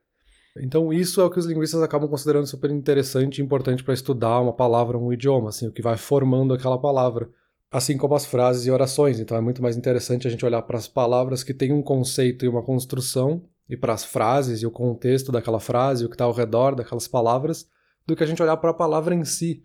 Então 0.57 0.91
isso 0.91 1.21
é 1.21 1.23
o 1.23 1.29
que 1.29 1.39
os 1.39 1.45
linguistas 1.45 1.81
acabam 1.81 2.09
considerando 2.09 2.45
super 2.45 2.69
interessante 2.71 3.39
e 3.39 3.43
importante 3.43 3.83
para 3.83 3.93
estudar 3.93 4.41
uma 4.41 4.53
palavra, 4.53 4.97
um 4.97 5.13
idioma, 5.13 5.49
assim, 5.49 5.67
o 5.67 5.71
que 5.71 5.81
vai 5.81 5.97
formando 5.97 6.53
aquela 6.53 6.77
palavra. 6.77 7.29
Assim 7.71 7.97
como 7.97 8.15
as 8.15 8.25
frases 8.25 8.65
e 8.65 8.71
orações, 8.71 9.19
então 9.19 9.37
é 9.37 9.41
muito 9.41 9.61
mais 9.61 9.77
interessante 9.77 10.27
a 10.27 10.29
gente 10.29 10.45
olhar 10.45 10.61
para 10.63 10.77
as 10.77 10.89
palavras 10.89 11.41
que 11.41 11.53
têm 11.53 11.71
um 11.71 11.81
conceito 11.81 12.43
e 12.43 12.49
uma 12.49 12.61
construção, 12.61 13.43
e 13.69 13.77
para 13.77 13.93
as 13.93 14.03
frases 14.03 14.61
e 14.61 14.65
o 14.65 14.71
contexto 14.71 15.31
daquela 15.31 15.59
frase, 15.59 16.03
o 16.03 16.09
que 16.09 16.15
está 16.15 16.25
ao 16.25 16.33
redor 16.33 16.75
daquelas 16.75 17.07
palavras, 17.07 17.65
do 18.05 18.13
que 18.13 18.23
a 18.23 18.27
gente 18.27 18.43
olhar 18.43 18.57
para 18.57 18.71
a 18.71 18.73
palavra 18.73 19.15
em 19.15 19.23
si. 19.23 19.63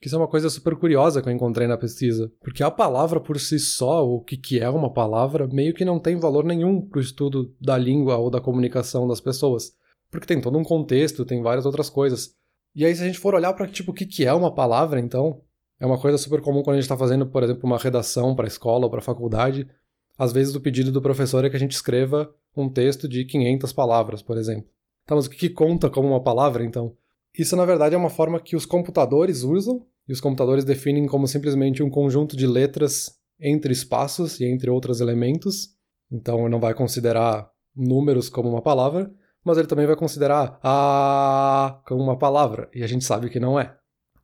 Que 0.00 0.06
isso 0.06 0.14
é 0.14 0.18
uma 0.18 0.28
coisa 0.28 0.48
super 0.48 0.76
curiosa 0.76 1.20
que 1.20 1.28
eu 1.28 1.32
encontrei 1.32 1.66
na 1.66 1.76
pesquisa. 1.76 2.30
Porque 2.40 2.62
a 2.62 2.70
palavra 2.70 3.18
por 3.18 3.40
si 3.40 3.58
só, 3.58 4.06
o 4.06 4.20
que, 4.20 4.36
que 4.36 4.60
é 4.60 4.70
uma 4.70 4.92
palavra, 4.92 5.48
meio 5.48 5.74
que 5.74 5.84
não 5.84 5.98
tem 5.98 6.14
valor 6.14 6.44
nenhum 6.44 6.80
para 6.80 6.98
o 6.98 7.02
estudo 7.02 7.52
da 7.60 7.76
língua 7.76 8.16
ou 8.16 8.30
da 8.30 8.40
comunicação 8.40 9.08
das 9.08 9.20
pessoas 9.20 9.72
porque 10.10 10.26
tem 10.26 10.40
todo 10.40 10.58
um 10.58 10.64
contexto, 10.64 11.24
tem 11.24 11.42
várias 11.42 11.66
outras 11.66 11.90
coisas. 11.90 12.34
E 12.74 12.84
aí, 12.84 12.94
se 12.94 13.02
a 13.02 13.06
gente 13.06 13.18
for 13.18 13.34
olhar 13.34 13.52
para 13.52 13.66
tipo, 13.66 13.90
o 13.90 13.94
que, 13.94 14.06
que 14.06 14.24
é 14.24 14.32
uma 14.32 14.54
palavra, 14.54 15.00
então, 15.00 15.40
é 15.80 15.86
uma 15.86 15.98
coisa 15.98 16.18
super 16.18 16.40
comum 16.40 16.62
quando 16.62 16.74
a 16.74 16.80
gente 16.80 16.84
está 16.84 16.96
fazendo, 16.96 17.26
por 17.26 17.42
exemplo, 17.42 17.62
uma 17.64 17.78
redação 17.78 18.34
para 18.34 18.46
a 18.46 18.48
escola 18.48 18.84
ou 18.84 18.90
para 18.90 19.00
a 19.00 19.02
faculdade. 19.02 19.68
Às 20.16 20.32
vezes, 20.32 20.54
o 20.54 20.60
pedido 20.60 20.90
do 20.90 21.02
professor 21.02 21.44
é 21.44 21.50
que 21.50 21.56
a 21.56 21.60
gente 21.60 21.72
escreva 21.72 22.32
um 22.56 22.68
texto 22.68 23.08
de 23.08 23.24
500 23.24 23.72
palavras, 23.72 24.22
por 24.22 24.36
exemplo. 24.36 24.68
Tá, 25.06 25.14
mas 25.14 25.26
o 25.26 25.30
que, 25.30 25.36
que 25.36 25.50
conta 25.50 25.88
como 25.88 26.08
uma 26.08 26.22
palavra, 26.22 26.64
então? 26.64 26.96
Isso, 27.36 27.56
na 27.56 27.64
verdade, 27.64 27.94
é 27.94 27.98
uma 27.98 28.10
forma 28.10 28.40
que 28.40 28.56
os 28.56 28.66
computadores 28.66 29.42
usam, 29.42 29.86
e 30.08 30.12
os 30.12 30.20
computadores 30.20 30.64
definem 30.64 31.06
como 31.06 31.26
simplesmente 31.26 31.82
um 31.82 31.90
conjunto 31.90 32.36
de 32.36 32.46
letras 32.46 33.18
entre 33.38 33.72
espaços 33.72 34.40
e 34.40 34.46
entre 34.46 34.70
outros 34.70 35.00
elementos. 35.00 35.74
Então, 36.10 36.48
não 36.48 36.58
vai 36.58 36.74
considerar 36.74 37.48
números 37.76 38.28
como 38.28 38.48
uma 38.48 38.62
palavra, 38.62 39.12
mas 39.44 39.58
ele 39.58 39.66
também 39.66 39.86
vai 39.86 39.96
considerar 39.96 40.58
a 40.62 41.80
como 41.86 42.02
uma 42.02 42.18
palavra, 42.18 42.68
e 42.74 42.82
a 42.82 42.86
gente 42.86 43.04
sabe 43.04 43.30
que 43.30 43.40
não 43.40 43.58
é. 43.58 43.76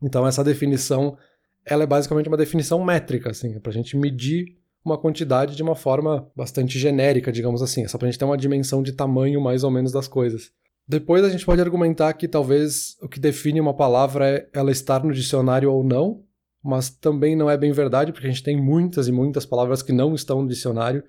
Então 0.03 0.27
essa 0.27 0.45
definição, 0.45 1.17
ela 1.65 1.85
é 1.85 1.87
basicamente 1.87 2.29
uma 2.29 2.37
definição 2.37 2.83
métrica, 2.85 3.31
assim, 3.31 3.55
é 3.55 3.61
para 3.61 3.71
a 3.71 3.75
gente 3.75 3.97
medir 3.97 4.57
uma 4.85 4.99
quantidade 4.99 5.57
de 5.57 5.63
uma 5.63 5.75
forma 5.75 6.31
bastante 6.37 6.79
genérica, 6.79 7.33
digamos 7.33 7.63
assim, 7.63 7.85
é 7.85 7.89
só 7.89 7.97
para 7.97 8.07
a 8.07 8.11
gente 8.11 8.19
ter 8.19 8.25
uma 8.27 8.37
dimensão 8.37 8.83
de 8.83 8.93
tamanho 8.93 9.41
mais 9.41 9.65
ou 9.65 9.71
menos 9.71 9.91
das 9.91 10.07
coisas. 10.07 10.53
Depois 10.87 11.25
a 11.25 11.31
gente 11.31 11.47
pode 11.47 11.63
argumentar 11.63 12.13
que 12.13 12.29
talvez 12.29 12.97
o 13.01 13.09
que 13.09 13.19
define 13.19 13.61
uma 13.61 13.75
palavra 13.75 14.29
é 14.29 14.49
ela 14.53 14.71
estar 14.71 15.03
no 15.03 15.15
dicionário 15.15 15.73
ou 15.73 15.83
não, 15.83 16.23
mas 16.63 16.91
também 16.91 17.35
não 17.35 17.49
é 17.49 17.57
bem 17.57 17.73
verdade, 17.73 18.13
porque 18.13 18.27
a 18.27 18.31
gente 18.31 18.43
tem 18.43 18.61
muitas 18.61 19.09
e 19.09 19.13
muitas 19.13 19.47
palavras 19.47 19.83
que 19.83 19.93
não 19.93 20.15
estão 20.15 20.43
no 20.43 20.49
dicionário, 20.49 21.03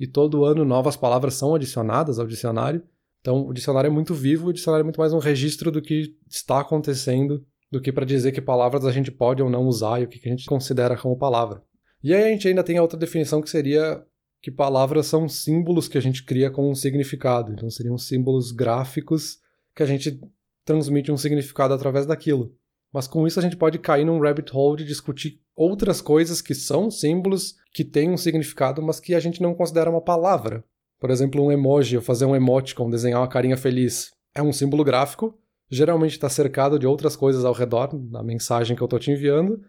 e 0.00 0.06
todo 0.06 0.44
ano 0.44 0.64
novas 0.64 0.96
palavras 0.96 1.34
são 1.34 1.54
adicionadas 1.54 2.18
ao 2.18 2.26
dicionário. 2.26 2.82
Então 3.20 3.46
o 3.46 3.52
dicionário 3.52 3.88
é 3.88 3.90
muito 3.90 4.14
vivo, 4.14 4.48
o 4.48 4.52
dicionário 4.52 4.82
é 4.82 4.84
muito 4.84 5.00
mais 5.00 5.12
um 5.12 5.18
registro 5.18 5.70
do 5.70 5.82
que 5.82 6.14
está 6.28 6.60
acontecendo 6.60 7.44
do 7.70 7.80
que 7.80 7.92
para 7.92 8.06
dizer 8.06 8.32
que 8.32 8.40
palavras 8.40 8.84
a 8.84 8.92
gente 8.92 9.10
pode 9.10 9.42
ou 9.42 9.50
não 9.50 9.66
usar 9.66 10.00
e 10.00 10.04
o 10.04 10.08
que 10.08 10.26
a 10.26 10.30
gente 10.30 10.46
considera 10.46 10.96
como 10.96 11.18
palavra. 11.18 11.62
E 12.02 12.14
aí 12.14 12.24
a 12.24 12.28
gente 12.28 12.48
ainda 12.48 12.64
tem 12.64 12.78
a 12.78 12.82
outra 12.82 12.98
definição 12.98 13.42
que 13.42 13.50
seria 13.50 14.02
que 14.40 14.50
palavras 14.50 15.06
são 15.06 15.28
símbolos 15.28 15.88
que 15.88 15.98
a 15.98 16.00
gente 16.00 16.24
cria 16.24 16.50
com 16.50 16.70
um 16.70 16.74
significado. 16.74 17.52
Então 17.52 17.68
seriam 17.68 17.98
símbolos 17.98 18.52
gráficos 18.52 19.38
que 19.74 19.82
a 19.82 19.86
gente 19.86 20.20
transmite 20.64 21.10
um 21.10 21.16
significado 21.16 21.74
através 21.74 22.06
daquilo. 22.06 22.54
Mas 22.92 23.06
com 23.06 23.26
isso 23.26 23.38
a 23.38 23.42
gente 23.42 23.56
pode 23.56 23.78
cair 23.78 24.04
num 24.04 24.20
rabbit 24.20 24.50
hole 24.54 24.78
de 24.78 24.84
discutir 24.84 25.40
outras 25.54 26.00
coisas 26.00 26.40
que 26.40 26.54
são 26.54 26.90
símbolos, 26.90 27.56
que 27.72 27.84
têm 27.84 28.10
um 28.10 28.16
significado, 28.16 28.80
mas 28.80 29.00
que 29.00 29.14
a 29.14 29.20
gente 29.20 29.42
não 29.42 29.54
considera 29.54 29.90
uma 29.90 30.00
palavra. 30.00 30.64
Por 30.98 31.10
exemplo, 31.10 31.44
um 31.44 31.52
emoji, 31.52 31.96
ou 31.96 32.02
fazer 32.02 32.24
um 32.24 32.34
emoticon, 32.34 32.90
desenhar 32.90 33.20
uma 33.20 33.28
carinha 33.28 33.56
feliz. 33.56 34.12
É 34.34 34.42
um 34.42 34.52
símbolo 34.52 34.84
gráfico, 34.84 35.38
geralmente 35.70 36.12
está 36.12 36.28
cercado 36.28 36.78
de 36.78 36.86
outras 36.86 37.14
coisas 37.14 37.44
ao 37.44 37.52
redor, 37.52 37.90
na 38.10 38.22
mensagem 38.22 38.76
que 38.76 38.82
eu 38.82 38.86
estou 38.86 38.98
te 38.98 39.10
enviando, 39.10 39.60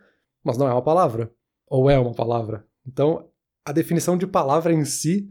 mas 0.43 0.57
não 0.57 0.67
é 0.67 0.71
uma 0.71 0.81
palavra. 0.81 1.31
Ou 1.67 1.89
é 1.89 1.99
uma 1.99 2.13
palavra. 2.13 2.65
Então, 2.87 3.29
a 3.63 3.71
definição 3.71 4.17
de 4.17 4.25
palavra 4.25 4.73
em 4.73 4.83
si 4.85 5.29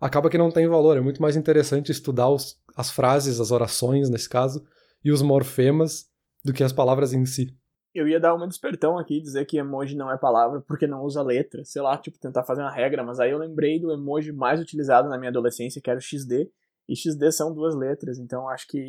acaba 0.00 0.28
que 0.28 0.38
não 0.38 0.50
tem 0.50 0.68
valor. 0.68 0.96
É 0.96 1.00
muito 1.00 1.22
mais 1.22 1.36
interessante 1.36 1.90
estudar 1.90 2.28
os, 2.28 2.56
as 2.76 2.90
frases, 2.90 3.40
as 3.40 3.50
orações, 3.50 4.10
nesse 4.10 4.28
caso, 4.28 4.64
e 5.04 5.10
os 5.10 5.22
morfemas, 5.22 6.06
do 6.44 6.52
que 6.52 6.62
as 6.62 6.72
palavras 6.72 7.12
em 7.12 7.24
si. 7.24 7.56
Eu 7.98 8.08
ia 8.08 8.20
dar 8.20 8.34
uma 8.34 8.46
despertão 8.46 8.98
aqui, 8.98 9.20
dizer 9.20 9.44
que 9.44 9.58
emoji 9.58 9.96
não 9.96 10.10
é 10.10 10.16
palavra 10.16 10.60
porque 10.60 10.86
não 10.86 11.02
usa 11.02 11.22
letra. 11.22 11.64
Sei 11.64 11.82
lá, 11.82 11.96
tipo, 11.98 12.18
tentar 12.18 12.44
fazer 12.44 12.62
uma 12.62 12.70
regra, 12.70 13.02
mas 13.02 13.20
aí 13.20 13.30
eu 13.30 13.38
lembrei 13.38 13.80
do 13.80 13.92
emoji 13.92 14.32
mais 14.32 14.60
utilizado 14.60 15.08
na 15.08 15.18
minha 15.18 15.30
adolescência, 15.30 15.80
que 15.82 15.90
era 15.90 15.98
o 15.98 16.02
XD. 16.02 16.50
E 16.88 16.96
XD 16.96 17.32
são 17.32 17.52
duas 17.52 17.74
letras, 17.74 18.18
então 18.18 18.48
acho 18.48 18.66
que 18.68 18.88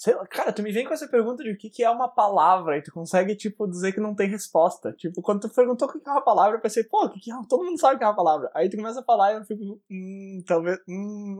Sei 0.00 0.14
lá, 0.14 0.26
cara, 0.26 0.50
tu 0.50 0.62
me 0.62 0.72
vem 0.72 0.86
com 0.86 0.94
essa 0.94 1.06
pergunta 1.06 1.44
de 1.44 1.50
o 1.50 1.58
que, 1.58 1.68
que 1.68 1.84
é 1.84 1.90
uma 1.90 2.08
palavra 2.08 2.78
e 2.78 2.82
tu 2.82 2.90
consegue, 2.90 3.36
tipo, 3.36 3.68
dizer 3.68 3.92
que 3.92 4.00
não 4.00 4.14
tem 4.14 4.30
resposta. 4.30 4.94
Tipo, 4.94 5.20
quando 5.20 5.42
tu 5.42 5.50
perguntou 5.50 5.86
o 5.86 5.92
que 5.92 6.08
é 6.08 6.10
uma 6.10 6.22
palavra, 6.22 6.56
eu 6.56 6.60
pensei, 6.62 6.82
pô, 6.84 7.04
o 7.04 7.10
que, 7.10 7.20
que 7.20 7.30
é? 7.30 7.34
Todo 7.46 7.66
mundo 7.66 7.78
sabe 7.78 7.96
o 7.96 7.98
que 7.98 8.04
é 8.04 8.06
uma 8.06 8.16
palavra. 8.16 8.50
Aí 8.54 8.70
tu 8.70 8.78
começa 8.78 9.00
a 9.00 9.04
falar 9.04 9.34
e 9.34 9.36
eu 9.36 9.44
fico, 9.44 9.78
hum, 9.90 10.42
talvez, 10.46 10.78
hum. 10.88 11.38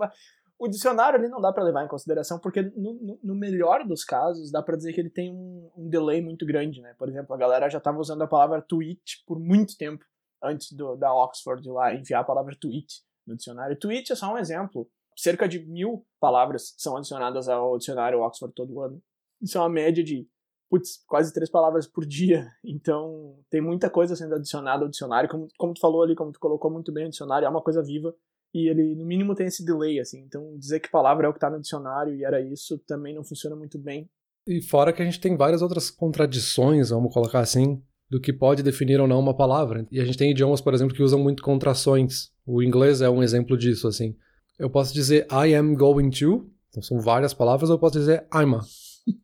O 0.61 0.69
dicionário 0.69 1.19
ali 1.19 1.26
não 1.26 1.40
dá 1.40 1.50
para 1.50 1.64
levar 1.64 1.83
em 1.83 1.88
consideração, 1.88 2.38
porque 2.38 2.61
no, 2.61 3.19
no, 3.23 3.35
melhor 3.35 3.83
dos 3.83 4.05
casos, 4.05 4.52
dá 4.52 4.62
para 4.62 4.76
dizer 4.76 4.93
que 4.93 5.00
ele 5.00 5.09
tem 5.09 5.33
um, 5.33 5.71
um, 5.75 5.88
delay 5.88 6.21
muito 6.21 6.45
grande, 6.45 6.83
né? 6.83 6.95
Por 6.99 7.09
exemplo, 7.09 7.35
a 7.35 7.38
galera 7.38 7.71
já 7.71 7.81
tava 7.81 7.99
usando 7.99 8.21
a 8.21 8.26
palavra 8.26 8.61
tweet 8.61 9.25
por 9.26 9.40
muito 9.40 9.75
tempo, 9.79 10.05
antes 10.43 10.73
do, 10.73 10.97
da 10.97 11.14
Oxford 11.14 11.67
lá 11.67 11.95
enviar 11.95 12.21
a 12.21 12.25
palavra 12.25 12.55
tweet 12.61 13.00
no 13.26 13.35
dicionário. 13.35 13.75
Tweet 13.75 14.12
é 14.12 14.14
só 14.14 14.31
um 14.35 14.37
exemplo 14.37 14.87
cerca 15.17 15.49
de 15.49 15.59
mil 15.67 16.05
palavras 16.21 16.75
são 16.76 16.97
adicionadas 16.97 17.49
ao 17.49 17.79
dicionário 17.79 18.21
Oxford 18.21 18.55
todo 18.55 18.81
ano. 18.81 19.02
Isso 19.40 19.57
é 19.57 19.61
uma 19.61 19.69
média 19.69 20.02
de, 20.05 20.29
putz, 20.69 21.02
quase 21.07 21.33
três 21.33 21.50
palavras 21.50 21.87
por 21.87 22.05
dia. 22.07 22.47
Então, 22.64 23.38
tem 23.50 23.61
muita 23.61 23.88
coisa 23.88 24.17
sendo 24.17 24.35
adicionada 24.35 24.85
ao 24.85 24.90
dicionário. 24.90 25.29
Como, 25.29 25.49
como 25.59 25.75
tu 25.75 25.81
falou 25.81 26.02
ali, 26.02 26.14
como 26.14 26.33
tu 26.33 26.40
colocou 26.40 26.71
muito 26.71 26.93
bem 26.93 27.07
o 27.07 27.11
dicionário, 27.11 27.47
é 27.47 27.49
uma 27.49 27.62
coisa 27.62 27.83
viva. 27.83 28.14
E 28.52 28.69
ele, 28.69 28.95
no 28.95 29.04
mínimo, 29.04 29.35
tem 29.35 29.47
esse 29.47 29.64
delay, 29.64 30.00
assim. 30.00 30.21
Então, 30.21 30.57
dizer 30.59 30.80
que 30.80 30.90
palavra 30.90 31.26
é 31.26 31.28
o 31.28 31.33
que 31.33 31.37
está 31.37 31.49
no 31.49 31.61
dicionário 31.61 32.14
e 32.14 32.25
era 32.25 32.40
isso 32.40 32.78
também 32.78 33.14
não 33.14 33.23
funciona 33.23 33.54
muito 33.54 33.78
bem. 33.78 34.09
E 34.47 34.61
fora 34.61 34.92
que 34.92 35.02
a 35.02 35.04
gente 35.04 35.21
tem 35.21 35.37
várias 35.37 35.62
outras 35.62 35.90
contradições, 35.90 36.90
vamos 36.90 37.12
colocar 37.12 37.40
assim, 37.40 37.80
do 38.11 38.21
que 38.21 38.33
pode 38.33 38.62
definir 38.62 39.00
ou 39.00 39.07
não 39.07 39.21
uma 39.21 39.37
palavra. 39.37 39.87
E 39.90 40.00
a 40.00 40.04
gente 40.04 40.19
tem 40.19 40.33
idiomas, 40.33 40.61
por 40.61 40.75
exemplo, 40.75 40.95
que 40.95 41.02
usam 41.02 41.21
muito 41.21 41.42
contrações. 41.42 42.30
O 42.45 42.62
inglês 42.62 43.00
é 43.00 43.09
um 43.09 43.23
exemplo 43.23 43.57
disso, 43.57 43.87
assim. 43.87 44.16
Eu 44.59 44.69
posso 44.69 44.92
dizer 44.92 45.26
I 45.30 45.54
am 45.54 45.75
going 45.75 46.11
to, 46.11 46.50
então 46.69 46.83
são 46.83 46.99
várias 47.00 47.33
palavras, 47.33 47.71
ou 47.71 47.76
eu 47.76 47.80
posso 47.80 47.99
dizer 47.99 48.26
I'm 48.35 48.57
a. 48.57 48.59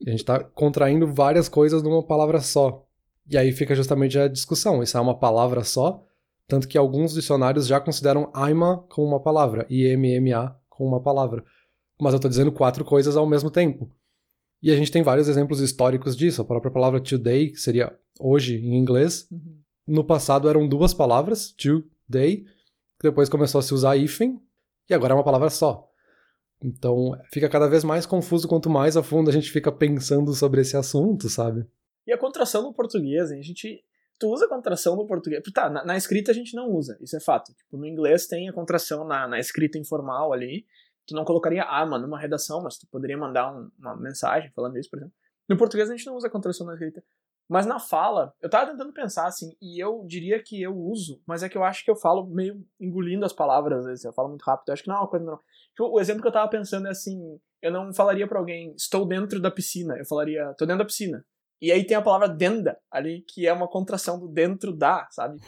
a 0.07 0.11
gente 0.11 0.21
está 0.21 0.43
contraindo 0.43 1.13
várias 1.13 1.49
coisas 1.49 1.83
numa 1.83 2.07
palavra 2.07 2.41
só. 2.41 2.87
E 3.29 3.37
aí 3.37 3.51
fica 3.51 3.75
justamente 3.75 4.17
a 4.19 4.29
discussão. 4.29 4.83
Isso 4.83 4.97
é 4.97 5.01
uma 5.01 5.19
palavra 5.19 5.65
só, 5.65 6.05
tanto 6.47 6.69
que 6.69 6.79
alguns 6.79 7.15
dicionários 7.15 7.67
já 7.67 7.81
consideram 7.81 8.33
IMA 8.51 8.85
como 8.89 9.09
uma 9.09 9.21
palavra, 9.21 9.67
IMMA 9.69 10.57
como 10.69 10.91
uma 10.91 11.03
palavra. 11.03 11.45
Mas 12.01 12.13
eu 12.13 12.17
estou 12.17 12.29
dizendo 12.29 12.53
quatro 12.53 12.85
coisas 12.85 13.17
ao 13.17 13.27
mesmo 13.27 13.51
tempo. 13.51 13.91
E 14.63 14.71
a 14.71 14.77
gente 14.77 14.91
tem 14.91 15.03
vários 15.03 15.29
exemplos 15.29 15.61
históricos 15.61 16.17
disso. 16.17 16.43
A 16.43 16.45
própria 16.45 16.71
palavra 16.71 17.01
today, 17.01 17.51
que 17.51 17.59
seria 17.59 17.97
hoje 18.19 18.57
em 18.57 18.77
inglês, 18.77 19.29
uhum. 19.31 19.59
no 19.87 20.05
passado 20.05 20.49
eram 20.49 20.69
duas 20.69 20.95
palavras, 20.95 21.53
today, 21.53 22.45
que 22.99 23.03
depois 23.03 23.29
começou 23.29 23.59
a 23.59 23.63
se 23.63 23.75
usar 23.75 23.97
hífen, 23.97 24.41
e 24.89 24.95
agora 24.95 25.13
é 25.13 25.17
uma 25.17 25.25
palavra 25.25 25.51
só. 25.51 25.91
Então 26.63 27.19
fica 27.33 27.49
cada 27.49 27.69
vez 27.69 27.85
mais 27.85 28.07
confuso 28.07 28.49
quanto 28.49 28.71
mais 28.71 28.97
a 28.97 29.03
fundo 29.03 29.29
a 29.29 29.33
gente 29.33 29.51
fica 29.51 29.71
pensando 29.71 30.33
sobre 30.33 30.63
esse 30.63 30.77
assunto, 30.77 31.29
sabe? 31.29 31.67
E 32.07 32.13
a 32.13 32.19
contração 32.19 32.63
no 32.63 32.73
português, 32.73 33.31
a 33.31 33.37
gente. 33.43 33.85
Tu 34.19 34.29
usa 34.29 34.49
contração 34.49 34.97
no 34.97 35.07
português. 35.07 35.43
Tá, 35.53 35.69
na, 35.69 35.85
na, 35.85 35.97
escrita 35.97 36.31
a 36.31 36.35
gente 36.35 36.55
não 36.55 36.71
usa, 36.71 36.97
isso 37.01 37.17
é 37.17 37.21
fato. 37.21 37.53
Tipo, 37.53 37.77
no 37.77 37.87
inglês 37.87 38.27
tem 38.27 38.49
a 38.49 38.53
contração 38.53 39.07
na, 39.07 39.29
na 39.29 39.39
escrita 39.39 39.79
informal 39.79 40.33
ali. 40.33 40.67
Tu 41.07 41.15
não 41.15 41.25
colocaria 41.25 41.65
ama 41.65 41.99
numa 41.99 42.19
redação, 42.19 42.63
mas 42.63 42.79
tu 42.79 42.87
poderia 42.91 43.17
mandar 43.17 43.55
um, 43.55 43.71
uma 43.79 43.97
mensagem 43.97 44.51
falando 44.53 44.79
isso, 44.79 44.91
por 44.91 44.99
exemplo. 44.99 45.15
No 45.49 45.57
português 45.57 45.89
a 45.89 45.97
gente 45.97 46.07
não 46.07 46.17
usa 46.17 46.31
contração 46.31 46.67
na 46.67 46.73
escrita. 46.73 47.03
Mas 47.49 47.65
na 47.65 47.79
fala, 47.79 48.35
eu 48.43 48.51
tava 48.51 48.73
tentando 48.73 48.93
pensar 48.93 49.27
assim, 49.27 49.57
e 49.63 49.81
eu 49.81 50.05
diria 50.05 50.43
que 50.43 50.61
eu 50.61 50.77
uso, 50.77 51.23
mas 51.25 51.45
é 51.45 51.49
que 51.49 51.57
eu 51.57 51.63
acho 51.63 51.85
que 51.85 51.91
eu 51.91 51.95
falo 51.95 52.27
meio 52.27 52.61
engolindo 52.81 53.25
as 53.25 53.33
palavras, 53.33 53.81
às 53.81 53.87
vezes, 53.87 54.05
eu 54.05 54.13
falo 54.13 54.31
muito 54.31 54.43
rápido. 54.43 54.69
Eu 54.69 54.73
acho 54.73 54.83
que 54.83 54.89
não 54.89 54.97
é 54.97 55.01
uma 55.01 55.09
coisa 55.09 55.25
não. 55.25 55.39
Tipo, 55.71 55.89
o 55.89 56.01
exemplo 56.01 56.23
que 56.23 56.29
eu 56.29 56.33
tava 56.33 56.51
pensando 56.51 56.89
é 56.89 56.91
assim, 56.91 57.39
eu 57.63 57.71
não 57.71 57.95
falaria 57.95 58.27
para 58.27 58.39
alguém, 58.39 58.75
estou 58.77 59.07
dentro 59.07 59.41
da 59.41 59.51
piscina, 59.51 59.97
eu 59.97 60.05
falaria, 60.05 60.55
tô 60.59 60.67
dentro 60.67 60.81
da 60.81 60.85
piscina. 60.85 61.25
E 61.61 61.73
aí 61.73 61.85
tem 61.85 61.97
a 61.97 62.03
palavra 62.03 62.29
denda 62.29 62.79
ali, 62.91 63.25
que 63.29 63.47
é 63.47 63.53
uma 63.53 63.69
contração 63.69 64.19
do 64.19 64.29
dentro 64.29 64.77
da, 64.77 65.09
sabe? 65.11 65.41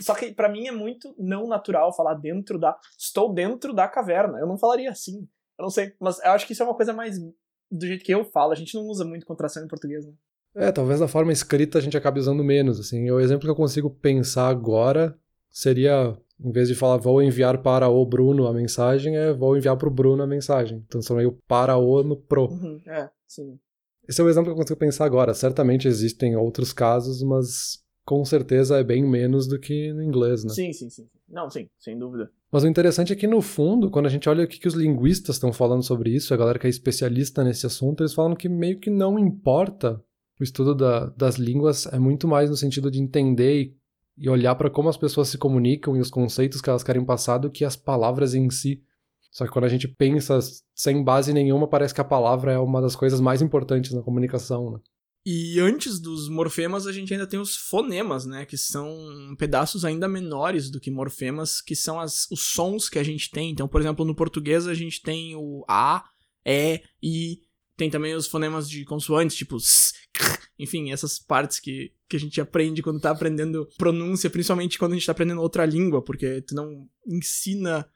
Só 0.00 0.14
que 0.14 0.32
para 0.32 0.48
mim 0.48 0.68
é 0.68 0.72
muito 0.72 1.14
não 1.18 1.48
natural 1.48 1.94
falar 1.94 2.14
dentro 2.14 2.58
da, 2.58 2.76
estou 2.98 3.32
dentro 3.32 3.74
da 3.74 3.88
caverna. 3.88 4.38
Eu 4.38 4.46
não 4.46 4.56
falaria 4.56 4.90
assim. 4.90 5.28
Eu 5.58 5.64
não 5.64 5.70
sei, 5.70 5.92
mas 6.00 6.18
eu 6.22 6.30
acho 6.32 6.46
que 6.46 6.52
isso 6.52 6.62
é 6.62 6.66
uma 6.66 6.76
coisa 6.76 6.92
mais 6.92 7.18
do 7.18 7.86
jeito 7.86 8.04
que 8.04 8.12
eu 8.12 8.24
falo. 8.24 8.52
A 8.52 8.56
gente 8.56 8.74
não 8.74 8.84
usa 8.84 9.04
muito 9.04 9.26
contração 9.26 9.64
em 9.64 9.68
português, 9.68 10.06
né? 10.06 10.12
É, 10.54 10.72
talvez 10.72 11.00
da 11.00 11.08
forma 11.08 11.32
escrita 11.32 11.78
a 11.78 11.82
gente 11.82 11.96
acabe 11.96 12.20
usando 12.20 12.42
menos, 12.44 12.80
assim. 12.80 13.10
O 13.10 13.20
exemplo 13.20 13.44
que 13.44 13.50
eu 13.50 13.56
consigo 13.56 13.90
pensar 13.90 14.48
agora 14.48 15.18
seria, 15.50 16.16
em 16.40 16.52
vez 16.52 16.68
de 16.68 16.74
falar 16.74 16.96
vou 16.96 17.22
enviar 17.22 17.60
para 17.62 17.88
o 17.88 18.06
Bruno 18.06 18.46
a 18.46 18.52
mensagem, 18.52 19.16
é 19.16 19.32
vou 19.32 19.56
enviar 19.56 19.76
para 19.76 19.88
o 19.88 19.92
Bruno 19.92 20.22
a 20.22 20.26
mensagem. 20.26 20.78
Então 20.78 21.00
transformei 21.00 21.26
o 21.26 21.32
para 21.46 21.76
o 21.76 22.02
no 22.02 22.16
pro. 22.16 22.46
Uhum, 22.46 22.80
é, 22.86 23.10
sim. 23.26 23.58
Esse 24.08 24.20
é 24.20 24.24
o 24.24 24.28
exemplo 24.28 24.46
que 24.46 24.52
eu 24.52 24.56
consigo 24.56 24.78
pensar 24.78 25.04
agora. 25.04 25.34
Certamente 25.34 25.88
existem 25.88 26.36
outros 26.36 26.72
casos, 26.72 27.22
mas 27.22 27.84
com 28.04 28.24
certeza 28.24 28.78
é 28.78 28.84
bem 28.84 29.04
menos 29.04 29.48
do 29.48 29.58
que 29.58 29.92
no 29.92 30.02
inglês, 30.02 30.44
né? 30.44 30.50
Sim, 30.50 30.72
sim, 30.72 30.88
sim. 30.88 31.08
Não, 31.28 31.50
sim, 31.50 31.68
sem 31.78 31.98
dúvida. 31.98 32.30
Mas 32.52 32.62
o 32.62 32.68
interessante 32.68 33.12
é 33.12 33.16
que, 33.16 33.26
no 33.26 33.42
fundo, 33.42 33.90
quando 33.90 34.06
a 34.06 34.08
gente 34.08 34.28
olha 34.28 34.44
o 34.44 34.48
que, 34.48 34.60
que 34.60 34.68
os 34.68 34.74
linguistas 34.74 35.36
estão 35.36 35.52
falando 35.52 35.82
sobre 35.82 36.10
isso, 36.14 36.32
a 36.32 36.36
galera 36.36 36.58
que 36.58 36.66
é 36.66 36.70
especialista 36.70 37.42
nesse 37.42 37.66
assunto, 37.66 38.02
eles 38.02 38.14
falam 38.14 38.36
que 38.36 38.48
meio 38.48 38.78
que 38.78 38.90
não 38.90 39.18
importa 39.18 40.00
o 40.38 40.44
estudo 40.44 40.74
da, 40.74 41.06
das 41.06 41.36
línguas 41.36 41.86
é 41.86 41.98
muito 41.98 42.28
mais 42.28 42.48
no 42.48 42.56
sentido 42.56 42.90
de 42.90 43.00
entender 43.00 43.60
e, 43.60 43.76
e 44.16 44.28
olhar 44.28 44.54
para 44.54 44.70
como 44.70 44.88
as 44.88 44.96
pessoas 44.96 45.28
se 45.28 45.38
comunicam 45.38 45.96
e 45.96 46.00
os 46.00 46.10
conceitos 46.10 46.60
que 46.60 46.70
elas 46.70 46.84
querem 46.84 47.04
passar 47.04 47.38
do 47.38 47.50
que 47.50 47.64
as 47.64 47.74
palavras 47.74 48.34
em 48.34 48.48
si. 48.50 48.82
Só 49.30 49.44
que 49.44 49.52
quando 49.52 49.64
a 49.66 49.68
gente 49.68 49.88
pensa 49.88 50.38
sem 50.74 51.02
base 51.02 51.32
nenhuma, 51.32 51.68
parece 51.68 51.94
que 51.94 52.00
a 52.00 52.04
palavra 52.04 52.52
é 52.52 52.58
uma 52.58 52.80
das 52.80 52.96
coisas 52.96 53.20
mais 53.20 53.42
importantes 53.42 53.92
na 53.92 54.02
comunicação, 54.02 54.72
né? 54.72 54.80
E 55.28 55.58
antes 55.58 55.98
dos 55.98 56.28
morfemas, 56.28 56.86
a 56.86 56.92
gente 56.92 57.12
ainda 57.12 57.26
tem 57.26 57.40
os 57.40 57.56
fonemas, 57.56 58.24
né? 58.24 58.46
Que 58.46 58.56
são 58.56 59.34
pedaços 59.36 59.84
ainda 59.84 60.06
menores 60.06 60.70
do 60.70 60.78
que 60.78 60.88
morfemas, 60.88 61.60
que 61.60 61.74
são 61.74 61.98
as, 61.98 62.30
os 62.30 62.52
sons 62.52 62.88
que 62.88 62.98
a 62.98 63.02
gente 63.02 63.28
tem. 63.30 63.50
Então, 63.50 63.66
por 63.66 63.80
exemplo, 63.80 64.04
no 64.04 64.14
português 64.14 64.68
a 64.68 64.74
gente 64.74 65.02
tem 65.02 65.34
o 65.34 65.64
A, 65.68 66.04
E, 66.44 66.80
I, 67.02 67.40
tem 67.76 67.90
também 67.90 68.14
os 68.14 68.28
fonemas 68.28 68.70
de 68.70 68.84
consoantes, 68.84 69.36
tipo 69.36 69.56
s, 69.56 69.92
enfim, 70.58 70.92
essas 70.92 71.18
partes 71.18 71.58
que, 71.58 71.92
que 72.08 72.16
a 72.16 72.20
gente 72.20 72.40
aprende 72.40 72.82
quando 72.82 73.00
tá 73.00 73.10
aprendendo 73.10 73.68
pronúncia, 73.76 74.30
principalmente 74.30 74.78
quando 74.78 74.92
a 74.92 74.94
gente 74.94 75.06
tá 75.06 75.12
aprendendo 75.12 75.42
outra 75.42 75.66
língua, 75.66 76.02
porque 76.02 76.40
tu 76.42 76.54
não 76.54 76.88
ensina 77.06 77.86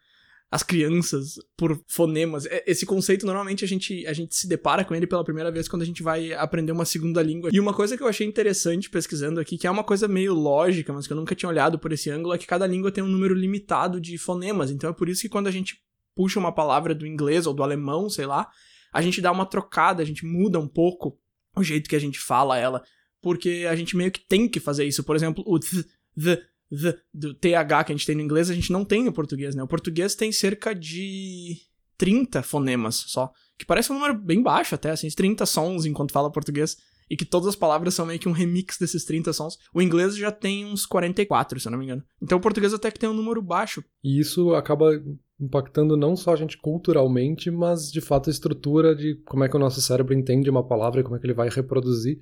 as 0.50 0.62
crianças 0.64 1.34
por 1.56 1.80
fonemas. 1.86 2.44
É, 2.46 2.64
esse 2.66 2.84
conceito 2.84 3.24
normalmente 3.24 3.64
a 3.64 3.68
gente, 3.68 4.04
a 4.06 4.12
gente 4.12 4.34
se 4.34 4.48
depara 4.48 4.84
com 4.84 4.94
ele 4.94 5.06
pela 5.06 5.22
primeira 5.22 5.50
vez 5.50 5.68
quando 5.68 5.82
a 5.82 5.84
gente 5.84 6.02
vai 6.02 6.32
aprender 6.32 6.72
uma 6.72 6.84
segunda 6.84 7.22
língua. 7.22 7.50
E 7.52 7.60
uma 7.60 7.72
coisa 7.72 7.96
que 7.96 8.02
eu 8.02 8.08
achei 8.08 8.26
interessante 8.26 8.90
pesquisando 8.90 9.38
aqui, 9.38 9.56
que 9.56 9.66
é 9.66 9.70
uma 9.70 9.84
coisa 9.84 10.08
meio 10.08 10.34
lógica, 10.34 10.92
mas 10.92 11.06
que 11.06 11.12
eu 11.12 11.16
nunca 11.16 11.36
tinha 11.36 11.48
olhado 11.48 11.78
por 11.78 11.92
esse 11.92 12.10
ângulo, 12.10 12.34
é 12.34 12.38
que 12.38 12.48
cada 12.48 12.66
língua 12.66 12.90
tem 12.90 13.04
um 13.04 13.08
número 13.08 13.34
limitado 13.34 14.00
de 14.00 14.18
fonemas. 14.18 14.72
Então 14.72 14.90
é 14.90 14.92
por 14.92 15.08
isso 15.08 15.22
que 15.22 15.28
quando 15.28 15.46
a 15.46 15.52
gente 15.52 15.80
puxa 16.16 16.40
uma 16.40 16.52
palavra 16.52 16.94
do 16.94 17.06
inglês 17.06 17.46
ou 17.46 17.54
do 17.54 17.62
alemão, 17.62 18.10
sei 18.10 18.26
lá, 18.26 18.48
a 18.92 19.00
gente 19.00 19.20
dá 19.20 19.30
uma 19.30 19.46
trocada, 19.46 20.02
a 20.02 20.06
gente 20.06 20.26
muda 20.26 20.58
um 20.58 20.66
pouco 20.66 21.16
o 21.56 21.62
jeito 21.62 21.88
que 21.88 21.96
a 21.96 22.00
gente 22.00 22.18
fala 22.18 22.58
ela, 22.58 22.82
porque 23.22 23.66
a 23.70 23.76
gente 23.76 23.96
meio 23.96 24.10
que 24.10 24.20
tem 24.20 24.48
que 24.48 24.58
fazer 24.58 24.84
isso. 24.84 25.04
Por 25.04 25.14
exemplo, 25.14 25.44
o 25.46 25.60
th, 25.60 25.86
the, 26.20 26.42
the, 26.70 26.98
do 27.12 27.34
TH 27.34 27.84
que 27.84 27.92
a 27.92 27.96
gente 27.96 28.06
tem 28.06 28.14
no 28.14 28.22
inglês, 28.22 28.50
a 28.50 28.54
gente 28.54 28.72
não 28.72 28.84
tem 28.84 29.04
no 29.04 29.12
português, 29.12 29.54
né? 29.54 29.62
O 29.62 29.68
português 29.68 30.14
tem 30.14 30.32
cerca 30.32 30.74
de 30.74 31.56
30 31.98 32.42
fonemas 32.42 33.04
só, 33.08 33.30
que 33.58 33.66
parece 33.66 33.92
um 33.92 33.96
número 33.96 34.14
bem 34.14 34.42
baixo 34.42 34.74
até, 34.74 34.90
assim, 34.90 35.08
30 35.08 35.44
sons 35.46 35.84
enquanto 35.84 36.12
fala 36.12 36.32
português, 36.32 36.76
e 37.10 37.16
que 37.16 37.24
todas 37.24 37.48
as 37.48 37.56
palavras 37.56 37.92
são 37.92 38.06
meio 38.06 38.20
que 38.20 38.28
um 38.28 38.32
remix 38.32 38.78
desses 38.78 39.04
30 39.04 39.32
sons. 39.32 39.58
O 39.74 39.82
inglês 39.82 40.16
já 40.16 40.30
tem 40.30 40.64
uns 40.64 40.86
44, 40.86 41.58
se 41.58 41.66
eu 41.66 41.72
não 41.72 41.78
me 41.78 41.84
engano. 41.84 42.04
Então 42.22 42.38
o 42.38 42.40
português 42.40 42.72
até 42.72 42.88
que 42.88 43.00
tem 43.00 43.08
um 43.08 43.14
número 43.14 43.42
baixo. 43.42 43.82
E 44.02 44.20
isso 44.20 44.54
acaba 44.54 44.92
impactando 45.40 45.96
não 45.96 46.14
só 46.14 46.32
a 46.32 46.36
gente 46.36 46.56
culturalmente, 46.56 47.50
mas 47.50 47.90
de 47.90 48.00
fato 48.00 48.30
a 48.30 48.32
estrutura 48.32 48.94
de 48.94 49.16
como 49.24 49.42
é 49.42 49.48
que 49.48 49.56
o 49.56 49.60
nosso 49.60 49.82
cérebro 49.82 50.14
entende 50.14 50.48
uma 50.48 50.62
palavra 50.62 51.00
e 51.00 51.02
como 51.02 51.16
é 51.16 51.18
que 51.18 51.26
ele 51.26 51.34
vai 51.34 51.48
reproduzir. 51.48 52.20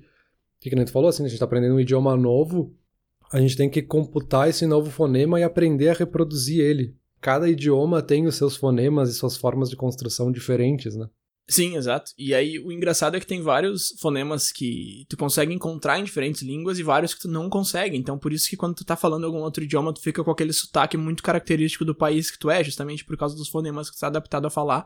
Que, 0.59 0.69
que 0.69 0.75
a 0.75 0.79
gente 0.79 0.91
falou 0.91 1.07
assim, 1.07 1.23
a 1.23 1.27
gente 1.27 1.35
está 1.35 1.45
aprendendo 1.45 1.75
um 1.75 1.79
idioma 1.79 2.17
novo, 2.17 2.75
a 3.31 3.39
gente 3.39 3.55
tem 3.55 3.69
que 3.69 3.81
computar 3.81 4.49
esse 4.49 4.65
novo 4.65 4.89
fonema 4.89 5.39
e 5.39 5.43
aprender 5.43 5.89
a 5.89 5.93
reproduzir 5.93 6.59
ele. 6.59 6.95
Cada 7.21 7.49
idioma 7.49 8.01
tem 8.01 8.25
os 8.25 8.35
seus 8.35 8.55
fonemas 8.55 9.09
e 9.09 9.13
suas 9.13 9.35
formas 9.35 9.69
de 9.69 9.75
construção 9.75 10.31
diferentes, 10.31 10.95
né? 10.95 11.07
Sim, 11.49 11.75
exato. 11.75 12.11
E 12.15 12.33
aí 12.33 12.59
o 12.59 12.71
engraçado 12.71 13.17
é 13.17 13.19
que 13.19 13.25
tem 13.25 13.41
vários 13.41 13.95
fonemas 13.99 14.51
que 14.51 15.05
tu 15.09 15.17
consegue 15.17 15.51
encontrar 15.51 15.99
em 15.99 16.03
diferentes 16.03 16.43
línguas 16.43 16.77
e 16.77 16.83
vários 16.83 17.13
que 17.15 17.21
tu 17.21 17.27
não 17.27 17.49
consegue. 17.49 17.97
Então 17.97 18.19
por 18.19 18.31
isso 18.31 18.47
que 18.47 18.55
quando 18.55 18.75
tu 18.75 18.85
tá 18.85 18.95
falando 18.95 19.25
algum 19.25 19.39
outro 19.39 19.63
idioma, 19.63 19.91
tu 19.91 19.99
fica 19.99 20.23
com 20.23 20.29
aquele 20.29 20.53
sotaque 20.53 20.95
muito 20.95 21.23
característico 21.23 21.83
do 21.83 21.95
país 21.95 22.29
que 22.29 22.37
tu 22.37 22.51
é, 22.51 22.63
justamente 22.63 23.03
por 23.03 23.17
causa 23.17 23.35
dos 23.35 23.49
fonemas 23.49 23.89
que 23.89 23.95
tu 23.95 23.99
tá 23.99 24.07
adaptado 24.07 24.45
a 24.45 24.51
falar, 24.51 24.85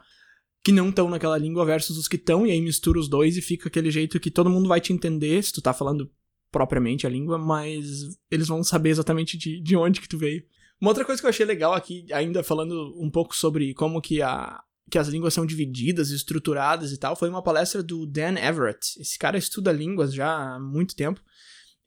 que 0.64 0.72
não 0.72 0.88
estão 0.88 1.10
naquela 1.10 1.38
língua 1.38 1.66
versus 1.66 1.98
os 1.98 2.08
que 2.08 2.16
estão, 2.16 2.48
e 2.48 2.52
aí 2.52 2.62
mistura 2.62 2.98
os 2.98 3.10
dois 3.10 3.36
e 3.36 3.42
fica 3.42 3.68
aquele 3.68 3.92
jeito 3.92 4.18
que 4.18 4.32
todo 4.32 4.50
mundo 4.50 4.70
vai 4.70 4.80
te 4.80 4.94
entender 4.94 5.44
se 5.44 5.52
tu 5.52 5.62
tá 5.62 5.74
falando 5.74 6.10
propriamente 6.54 7.08
a 7.08 7.10
língua, 7.10 7.40
mas 7.40 8.16
eles 8.30 8.48
vão 8.48 8.64
saber 8.64 8.92
exatamente 8.92 9.36
de, 9.38 9.60
de 9.60 9.76
onde 9.76 10.00
que 10.00 10.08
tu 10.08 10.20
veio. 10.20 10.46
Uma 10.80 10.92
outra 10.92 11.04
coisa 11.04 11.20
que 11.20 11.26
eu 11.26 11.30
achei 11.30 11.46
legal 11.46 11.74
aqui, 11.74 12.06
ainda 12.14 12.44
falando 12.44 12.94
um 12.96 13.10
pouco 13.10 13.36
sobre 13.36 13.74
como 13.74 14.00
que, 14.00 14.22
a, 14.22 14.62
que 14.90 15.00
as 15.00 15.08
línguas 15.08 15.34
são 15.34 15.46
divididas, 15.46 16.12
estruturadas 16.12 16.92
e 16.92 16.98
tal, 16.98 17.16
foi 17.16 17.28
uma 17.28 17.42
palestra 17.42 17.82
do 17.82 18.06
Dan 18.06 18.36
Everett. 18.38 19.02
Esse 19.02 19.18
cara 19.18 19.38
estuda 19.38 19.72
línguas 19.72 20.14
já 20.14 20.30
há 20.30 20.60
muito 20.60 20.96
tempo, 20.96 21.20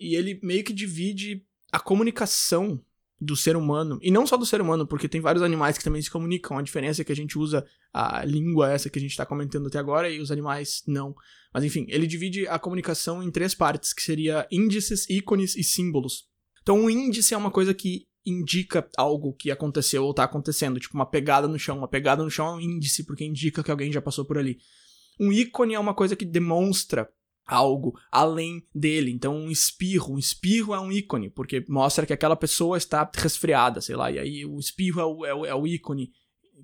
e 0.01 0.17
ele 0.17 0.41
meio 0.43 0.65
que 0.65 0.73
divide 0.73 1.47
a 1.71 1.79
comunicação 1.79 2.83
do 3.19 3.35
ser 3.35 3.57
humano, 3.57 3.99
e 4.03 4.11
não 4.11 4.27
só 4.27 4.37
do 4.37 4.45
ser 4.45 4.61
humano, 4.61 4.87
porque 4.87 5.09
tem 5.09 5.21
vários 5.21 5.43
animais 5.43 5.79
que 5.79 5.85
também 5.85 6.03
se 6.03 6.11
comunicam. 6.11 6.59
A 6.59 6.63
diferença 6.63 7.01
é 7.01 7.05
que 7.05 7.13
a 7.13 7.17
gente 7.17 7.39
usa 7.39 7.67
a 7.93 8.25
língua 8.25 8.71
essa 8.71 8.91
que 8.91 8.99
a 8.99 9.03
gente 9.03 9.13
está 9.13 9.25
comentando 9.25 9.69
até 9.69 9.79
agora 9.79 10.11
e 10.11 10.21
os 10.21 10.31
animais 10.31 10.83
não. 10.87 11.15
Mas 11.53 11.65
enfim, 11.65 11.87
ele 11.89 12.07
divide 12.07 12.47
a 12.47 12.59
comunicação 12.59 13.23
em 13.23 13.31
três 13.31 13.55
partes, 13.55 13.95
que 13.95 14.03
seria 14.03 14.47
índices, 14.53 15.09
ícones 15.09 15.57
e 15.57 15.65
símbolos. 15.65 16.25
Então, 16.63 16.79
um 16.79 16.91
índice 16.91 17.33
é 17.33 17.37
uma 17.37 17.51
coisa 17.51 17.73
que 17.73 18.07
indica 18.27 18.87
algo 18.99 19.33
que 19.33 19.51
aconteceu 19.51 20.05
ou 20.05 20.11
está 20.11 20.25
acontecendo, 20.25 20.81
tipo 20.81 20.95
uma 20.95 21.09
pegada 21.09 21.49
no 21.49 21.59
chão. 21.59 21.79
Uma 21.79 21.89
pegada 21.89 22.23
no 22.23 22.31
chão 22.31 22.49
é 22.49 22.57
um 22.57 22.61
índice 22.61 23.07
porque 23.07 23.25
indica 23.25 23.63
que 23.63 23.71
alguém 23.71 23.91
já 23.91 24.03
passou 24.03 24.25
por 24.25 24.37
ali. 24.37 24.59
Um 25.19 25.33
ícone 25.33 25.75
é 25.75 25.81
uma 25.81 25.95
coisa 25.95 26.15
que 26.15 26.27
demonstra 26.27 27.09
algo 27.47 27.99
além 28.11 28.67
dele. 28.75 29.11
Então, 29.11 29.37
um 29.37 29.51
espirro, 29.51 30.15
um 30.15 30.19
espirro 30.19 30.75
é 30.75 30.81
um 30.81 30.91
ícone, 30.91 31.31
porque 31.31 31.65
mostra 31.69 32.05
que 32.05 32.13
aquela 32.13 32.37
pessoa 32.37 32.77
está 32.77 33.09
resfriada, 33.15 33.81
sei 33.81 33.97
lá, 33.97 34.11
e 34.11 34.19
aí 34.19 34.45
o 34.45 34.59
espirro 34.59 35.01
é 35.01 35.05
o, 35.05 35.27
é 35.27 35.35
o, 35.35 35.47
é 35.47 35.55
o 35.55 35.67
ícone 35.67 36.11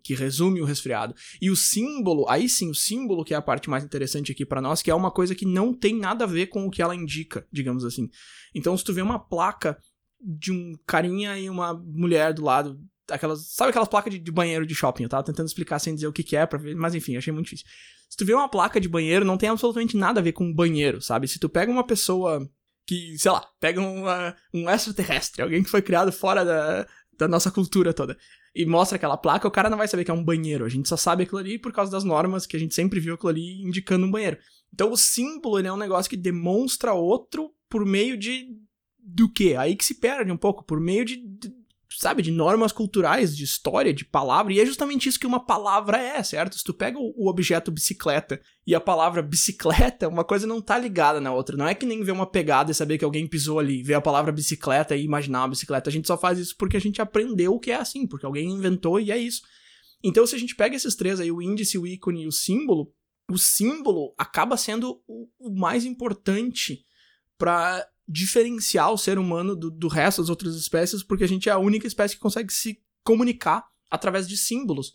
que 0.02 0.14
resume 0.14 0.60
o 0.60 0.64
resfriado. 0.64 1.14
E 1.40 1.50
o 1.50 1.56
símbolo, 1.56 2.28
aí 2.28 2.48
sim, 2.48 2.70
o 2.70 2.74
símbolo 2.74 3.24
que 3.24 3.34
é 3.34 3.36
a 3.36 3.42
parte 3.42 3.70
mais 3.70 3.84
interessante 3.84 4.32
aqui 4.32 4.44
para 4.44 4.60
nós, 4.60 4.82
que 4.82 4.90
é 4.90 4.94
uma 4.94 5.10
coisa 5.10 5.34
que 5.34 5.46
não 5.46 5.72
tem 5.72 5.96
nada 5.96 6.24
a 6.24 6.26
ver 6.26 6.46
com 6.46 6.66
o 6.66 6.70
que 6.70 6.82
ela 6.82 6.96
indica, 6.96 7.46
digamos 7.52 7.84
assim. 7.84 8.08
Então, 8.54 8.76
se 8.76 8.84
tu 8.84 8.92
vê 8.92 9.02
uma 9.02 9.18
placa 9.18 9.78
de 10.20 10.52
um 10.52 10.74
carinha 10.86 11.38
e 11.38 11.48
uma 11.48 11.74
mulher 11.74 12.32
do 12.32 12.44
lado, 12.44 12.80
aquelas, 13.12 13.52
sabe 13.52 13.70
aquelas 13.70 13.88
placas 13.88 14.12
de, 14.12 14.18
de 14.18 14.32
banheiro 14.32 14.66
de 14.66 14.74
shopping? 14.74 15.04
Eu 15.04 15.08
tava 15.08 15.22
tentando 15.22 15.46
explicar 15.46 15.78
sem 15.78 15.94
dizer 15.94 16.06
o 16.06 16.12
que 16.12 16.22
que 16.22 16.36
é, 16.36 16.46
pra 16.46 16.58
ver, 16.58 16.74
mas 16.74 16.94
enfim, 16.94 17.16
achei 17.16 17.32
muito 17.32 17.46
difícil. 17.46 17.66
Se 18.08 18.16
tu 18.16 18.24
vê 18.24 18.34
uma 18.34 18.48
placa 18.48 18.80
de 18.80 18.88
banheiro, 18.88 19.24
não 19.24 19.38
tem 19.38 19.48
absolutamente 19.48 19.96
nada 19.96 20.20
a 20.20 20.22
ver 20.22 20.32
com 20.32 20.52
banheiro, 20.52 21.00
sabe? 21.00 21.26
Se 21.28 21.38
tu 21.38 21.48
pega 21.48 21.70
uma 21.70 21.86
pessoa 21.86 22.46
que, 22.86 23.16
sei 23.18 23.30
lá, 23.30 23.46
pega 23.60 23.80
uma, 23.80 24.36
um 24.52 24.68
extraterrestre, 24.68 25.42
alguém 25.42 25.62
que 25.62 25.70
foi 25.70 25.80
criado 25.80 26.12
fora 26.12 26.44
da, 26.44 26.86
da 27.16 27.28
nossa 27.28 27.50
cultura 27.50 27.94
toda, 27.94 28.16
e 28.54 28.66
mostra 28.66 28.96
aquela 28.96 29.16
placa, 29.16 29.48
o 29.48 29.50
cara 29.50 29.70
não 29.70 29.78
vai 29.78 29.88
saber 29.88 30.04
que 30.04 30.10
é 30.10 30.14
um 30.14 30.24
banheiro. 30.24 30.64
A 30.64 30.68
gente 30.68 30.88
só 30.88 30.96
sabe 30.96 31.22
aquilo 31.22 31.38
ali 31.38 31.58
por 31.58 31.72
causa 31.72 31.90
das 31.90 32.04
normas 32.04 32.46
que 32.46 32.56
a 32.56 32.60
gente 32.60 32.74
sempre 32.74 33.00
viu 33.00 33.14
aquilo 33.14 33.30
ali 33.30 33.62
indicando 33.62 34.06
um 34.06 34.10
banheiro. 34.10 34.36
Então 34.72 34.90
o 34.90 34.96
símbolo 34.96 35.58
é 35.58 35.72
um 35.72 35.76
negócio 35.76 36.10
que 36.10 36.16
demonstra 36.16 36.92
outro 36.92 37.54
por 37.68 37.86
meio 37.86 38.16
de. 38.16 38.48
do 38.98 39.30
quê? 39.30 39.54
Aí 39.58 39.74
que 39.74 39.84
se 39.84 39.98
perde 39.98 40.30
um 40.30 40.36
pouco, 40.36 40.64
por 40.64 40.80
meio 40.80 41.04
de, 41.04 41.16
de 41.16 41.50
sabe, 41.98 42.22
de 42.22 42.30
normas 42.30 42.72
culturais, 42.72 43.36
de 43.36 43.44
história, 43.44 43.92
de 43.92 44.04
palavra, 44.04 44.52
e 44.52 44.60
é 44.60 44.66
justamente 44.66 45.08
isso 45.08 45.18
que 45.18 45.26
uma 45.26 45.44
palavra 45.44 45.98
é, 45.98 46.22
certo? 46.22 46.56
Se 46.56 46.64
tu 46.64 46.72
pega 46.74 46.98
o, 46.98 47.28
objeto 47.28 47.70
bicicleta 47.70 48.40
e 48.66 48.74
a 48.74 48.80
palavra 48.80 49.22
bicicleta, 49.22 50.08
uma 50.08 50.24
coisa 50.24 50.46
não 50.46 50.60
tá 50.60 50.78
ligada 50.78 51.20
na 51.20 51.32
outra. 51.32 51.56
Não 51.56 51.66
é 51.66 51.74
que 51.74 51.86
nem 51.86 52.02
ver 52.02 52.12
uma 52.12 52.26
pegada 52.26 52.70
e 52.70 52.74
saber 52.74 52.98
que 52.98 53.04
alguém 53.04 53.26
pisou 53.26 53.58
ali, 53.58 53.82
ver 53.82 53.94
a 53.94 54.00
palavra 54.00 54.32
bicicleta 54.32 54.94
e 54.94 55.04
imaginar 55.04 55.40
uma 55.40 55.48
bicicleta. 55.48 55.90
A 55.90 55.92
gente 55.92 56.06
só 56.06 56.16
faz 56.16 56.38
isso 56.38 56.56
porque 56.56 56.76
a 56.76 56.80
gente 56.80 57.00
aprendeu 57.00 57.58
que 57.58 57.70
é 57.70 57.76
assim, 57.76 58.06
porque 58.06 58.26
alguém 58.26 58.50
inventou 58.50 59.00
e 59.00 59.10
é 59.10 59.18
isso. 59.18 59.42
Então, 60.02 60.26
se 60.26 60.34
a 60.34 60.38
gente 60.38 60.56
pega 60.56 60.74
esses 60.74 60.94
três 60.94 61.20
aí, 61.20 61.30
o 61.30 61.40
índice, 61.40 61.78
o 61.78 61.86
ícone 61.86 62.22
e 62.22 62.26
o 62.26 62.32
símbolo, 62.32 62.92
o 63.30 63.38
símbolo 63.38 64.14
acaba 64.18 64.56
sendo 64.56 65.00
o, 65.06 65.28
o 65.38 65.54
mais 65.54 65.84
importante 65.84 66.84
para 67.38 67.86
diferenciar 68.08 68.92
o 68.92 68.98
ser 68.98 69.18
humano 69.18 69.54
do, 69.54 69.70
do 69.70 69.88
resto 69.88 70.22
das 70.22 70.28
outras 70.28 70.54
espécies, 70.56 71.02
porque 71.02 71.24
a 71.24 71.28
gente 71.28 71.48
é 71.48 71.52
a 71.52 71.58
única 71.58 71.86
espécie 71.86 72.14
que 72.14 72.20
consegue 72.20 72.52
se 72.52 72.78
comunicar 73.04 73.64
através 73.90 74.28
de 74.28 74.36
símbolos. 74.36 74.92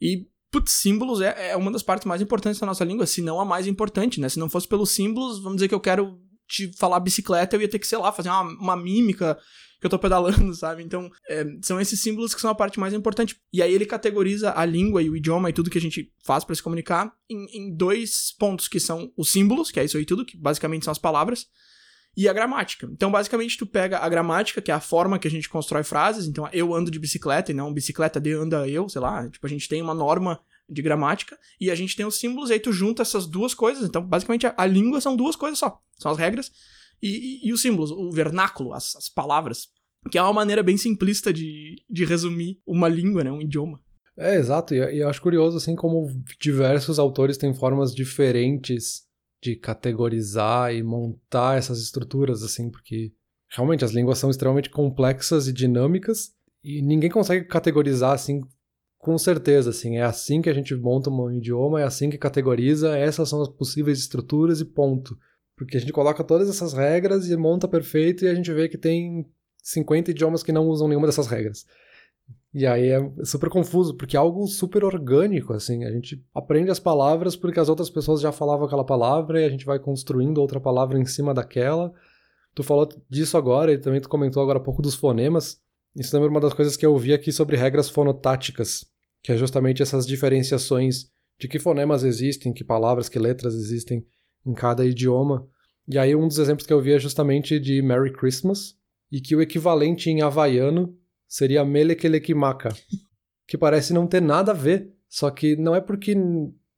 E, 0.00 0.26
putz, 0.50 0.72
símbolos 0.72 1.20
é, 1.20 1.50
é 1.50 1.56
uma 1.56 1.70
das 1.70 1.82
partes 1.82 2.06
mais 2.06 2.20
importantes 2.20 2.60
da 2.60 2.66
nossa 2.66 2.84
língua, 2.84 3.06
se 3.06 3.22
não 3.22 3.40
a 3.40 3.44
mais 3.44 3.66
importante, 3.66 4.20
né? 4.20 4.28
Se 4.28 4.38
não 4.38 4.50
fosse 4.50 4.68
pelos 4.68 4.90
símbolos, 4.90 5.42
vamos 5.42 5.56
dizer 5.56 5.68
que 5.68 5.74
eu 5.74 5.80
quero 5.80 6.20
te 6.48 6.70
falar 6.76 7.00
bicicleta, 7.00 7.56
eu 7.56 7.60
ia 7.60 7.68
ter 7.68 7.78
que, 7.78 7.86
sei 7.86 7.98
lá, 7.98 8.12
fazer 8.12 8.28
uma, 8.28 8.42
uma 8.42 8.76
mímica 8.76 9.38
que 9.80 9.86
eu 9.86 9.90
tô 9.90 9.98
pedalando, 9.98 10.52
sabe? 10.54 10.82
Então, 10.82 11.10
é, 11.28 11.44
são 11.62 11.80
esses 11.80 12.00
símbolos 12.00 12.34
que 12.34 12.40
são 12.40 12.50
a 12.50 12.54
parte 12.54 12.78
mais 12.78 12.94
importante. 12.94 13.36
E 13.52 13.60
aí 13.60 13.72
ele 13.72 13.84
categoriza 13.84 14.52
a 14.56 14.64
língua 14.64 15.02
e 15.02 15.10
o 15.10 15.16
idioma 15.16 15.50
e 15.50 15.52
tudo 15.52 15.70
que 15.70 15.78
a 15.78 15.80
gente 15.80 16.12
faz 16.24 16.44
para 16.44 16.54
se 16.54 16.62
comunicar 16.62 17.12
em, 17.28 17.46
em 17.52 17.74
dois 17.74 18.32
pontos, 18.38 18.68
que 18.68 18.78
são 18.78 19.12
os 19.16 19.30
símbolos, 19.30 19.70
que 19.70 19.80
é 19.80 19.84
isso 19.84 19.96
aí 19.96 20.04
tudo, 20.04 20.24
que 20.24 20.36
basicamente 20.36 20.84
são 20.84 20.92
as 20.92 20.98
palavras, 20.98 21.46
e 22.16 22.28
a 22.28 22.32
gramática. 22.32 22.88
Então, 22.92 23.10
basicamente, 23.10 23.56
tu 23.56 23.66
pega 23.66 23.98
a 23.98 24.08
gramática, 24.08 24.60
que 24.60 24.70
é 24.70 24.74
a 24.74 24.80
forma 24.80 25.18
que 25.18 25.26
a 25.26 25.30
gente 25.30 25.48
constrói 25.48 25.82
frases. 25.82 26.26
Então, 26.26 26.48
eu 26.52 26.74
ando 26.74 26.90
de 26.90 26.98
bicicleta 26.98 27.50
e 27.50 27.54
não 27.54 27.72
bicicleta 27.72 28.20
de 28.20 28.32
anda 28.32 28.68
eu, 28.68 28.88
sei 28.88 29.00
lá. 29.00 29.28
Tipo, 29.28 29.46
a 29.46 29.50
gente 29.50 29.68
tem 29.68 29.80
uma 29.80 29.94
norma 29.94 30.40
de 30.68 30.82
gramática 30.82 31.38
e 31.60 31.70
a 31.70 31.74
gente 31.74 31.96
tem 31.96 32.06
os 32.06 32.18
símbolos, 32.18 32.50
e 32.50 32.54
aí 32.54 32.60
tu 32.60 32.72
junta 32.72 33.02
essas 33.02 33.26
duas 33.26 33.54
coisas. 33.54 33.88
Então, 33.88 34.02
basicamente, 34.02 34.46
a, 34.46 34.54
a 34.56 34.66
língua 34.66 35.00
são 35.00 35.16
duas 35.16 35.36
coisas 35.36 35.58
só. 35.58 35.80
São 35.98 36.12
as 36.12 36.18
regras 36.18 36.50
e, 37.02 37.08
e, 37.44 37.48
e 37.48 37.52
os 37.52 37.60
símbolos, 37.60 37.90
o 37.90 38.10
vernáculo, 38.10 38.72
as, 38.72 38.94
as, 38.94 39.08
palavras. 39.08 39.68
Que 40.10 40.18
é 40.18 40.22
uma 40.22 40.32
maneira 40.32 40.62
bem 40.62 40.76
simplista 40.76 41.32
de, 41.32 41.76
de 41.88 42.04
resumir 42.04 42.60
uma 42.66 42.88
língua, 42.88 43.24
né? 43.24 43.30
Um 43.30 43.40
idioma. 43.40 43.80
É, 44.16 44.36
exato. 44.36 44.74
E, 44.74 44.78
e 44.78 44.98
eu 44.98 45.08
acho 45.08 45.22
curioso, 45.22 45.56
assim, 45.56 45.74
como 45.74 46.08
diversos 46.40 46.98
autores 46.98 47.38
têm 47.38 47.54
formas 47.54 47.94
diferentes 47.94 49.04
de 49.42 49.56
categorizar 49.56 50.72
e 50.72 50.82
montar 50.82 51.58
essas 51.58 51.80
estruturas, 51.80 52.42
assim, 52.42 52.70
porque 52.70 53.12
realmente 53.50 53.84
as 53.84 53.90
línguas 53.90 54.18
são 54.18 54.30
extremamente 54.30 54.70
complexas 54.70 55.48
e 55.48 55.52
dinâmicas 55.52 56.32
e 56.62 56.80
ninguém 56.80 57.10
consegue 57.10 57.46
categorizar 57.46 58.12
assim 58.12 58.40
com 58.98 59.18
certeza, 59.18 59.70
assim, 59.70 59.96
é 59.96 60.02
assim 60.02 60.40
que 60.40 60.48
a 60.48 60.54
gente 60.54 60.76
monta 60.76 61.10
um 61.10 61.32
idioma, 61.32 61.80
é 61.80 61.84
assim 61.84 62.08
que 62.08 62.16
categoriza, 62.16 62.96
essas 62.96 63.28
são 63.28 63.42
as 63.42 63.48
possíveis 63.48 63.98
estruturas 63.98 64.60
e 64.60 64.64
ponto. 64.64 65.18
Porque 65.56 65.76
a 65.76 65.80
gente 65.80 65.92
coloca 65.92 66.22
todas 66.22 66.48
essas 66.48 66.72
regras 66.72 67.28
e 67.28 67.36
monta 67.36 67.66
perfeito 67.66 68.24
e 68.24 68.28
a 68.28 68.34
gente 68.34 68.52
vê 68.52 68.68
que 68.68 68.78
tem 68.78 69.28
50 69.60 70.12
idiomas 70.12 70.44
que 70.44 70.52
não 70.52 70.68
usam 70.68 70.86
nenhuma 70.86 71.08
dessas 71.08 71.26
regras. 71.26 71.66
E 72.54 72.66
aí 72.66 72.88
é 72.88 73.24
super 73.24 73.48
confuso, 73.48 73.96
porque 73.96 74.16
é 74.16 74.20
algo 74.20 74.46
super 74.46 74.84
orgânico, 74.84 75.54
assim. 75.54 75.84
A 75.84 75.90
gente 75.90 76.22
aprende 76.34 76.70
as 76.70 76.78
palavras 76.78 77.34
porque 77.34 77.58
as 77.58 77.68
outras 77.68 77.88
pessoas 77.88 78.20
já 78.20 78.30
falavam 78.30 78.66
aquela 78.66 78.84
palavra 78.84 79.40
e 79.40 79.44
a 79.44 79.48
gente 79.48 79.64
vai 79.64 79.78
construindo 79.78 80.38
outra 80.38 80.60
palavra 80.60 80.98
em 80.98 81.06
cima 81.06 81.32
daquela. 81.32 81.92
Tu 82.54 82.62
falou 82.62 82.86
disso 83.08 83.38
agora 83.38 83.72
e 83.72 83.78
também 83.78 84.00
tu 84.00 84.08
comentou 84.08 84.42
agora 84.42 84.58
há 84.58 84.62
pouco 84.62 84.82
dos 84.82 84.94
fonemas. 84.94 85.58
Isso 85.96 86.14
lembra 86.14 86.30
uma 86.30 86.40
das 86.40 86.52
coisas 86.52 86.76
que 86.76 86.84
eu 86.84 86.96
vi 86.98 87.14
aqui 87.14 87.32
sobre 87.32 87.56
regras 87.56 87.88
fonotáticas, 87.88 88.84
que 89.22 89.32
é 89.32 89.36
justamente 89.36 89.82
essas 89.82 90.06
diferenciações 90.06 91.06
de 91.40 91.48
que 91.48 91.58
fonemas 91.58 92.04
existem, 92.04 92.52
que 92.52 92.64
palavras, 92.64 93.08
que 93.08 93.18
letras 93.18 93.54
existem 93.54 94.04
em 94.44 94.52
cada 94.52 94.84
idioma. 94.84 95.46
E 95.88 95.98
aí 95.98 96.14
um 96.14 96.28
dos 96.28 96.38
exemplos 96.38 96.66
que 96.66 96.72
eu 96.72 96.80
vi 96.82 96.92
é 96.92 96.98
justamente 96.98 97.58
de 97.58 97.80
Merry 97.80 98.12
Christmas, 98.12 98.74
e 99.10 99.20
que 99.20 99.36
o 99.36 99.42
equivalente 99.42 100.08
em 100.08 100.22
havaiano 100.22 100.96
seria 101.32 101.64
Melekelekimaka, 101.64 102.76
que 103.48 103.56
parece 103.56 103.94
não 103.94 104.06
ter 104.06 104.20
nada 104.20 104.52
a 104.52 104.54
ver, 104.54 104.92
só 105.08 105.30
que 105.30 105.56
não 105.56 105.74
é 105.74 105.80
porque 105.80 106.14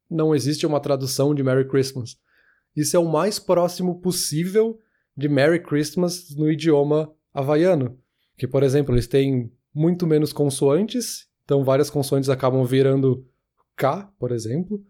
não 0.08 0.32
existe 0.32 0.64
uma 0.64 0.78
tradução 0.78 1.34
de 1.34 1.42
Merry 1.42 1.66
Christmas. 1.66 2.16
Isso 2.76 2.96
é 2.96 3.00
o 3.00 3.10
mais 3.10 3.40
próximo 3.40 4.00
possível 4.00 4.78
de 5.16 5.28
Merry 5.28 5.60
Christmas 5.60 6.36
no 6.36 6.48
idioma 6.48 7.12
havaiano. 7.32 7.98
Que, 8.36 8.46
por 8.46 8.62
exemplo, 8.62 8.94
eles 8.94 9.08
têm 9.08 9.52
muito 9.74 10.06
menos 10.06 10.32
consoantes, 10.32 11.26
então 11.44 11.64
várias 11.64 11.90
consoantes 11.90 12.30
acabam 12.30 12.64
virando 12.64 13.26
K, 13.74 14.08
por 14.20 14.30
exemplo. 14.30 14.80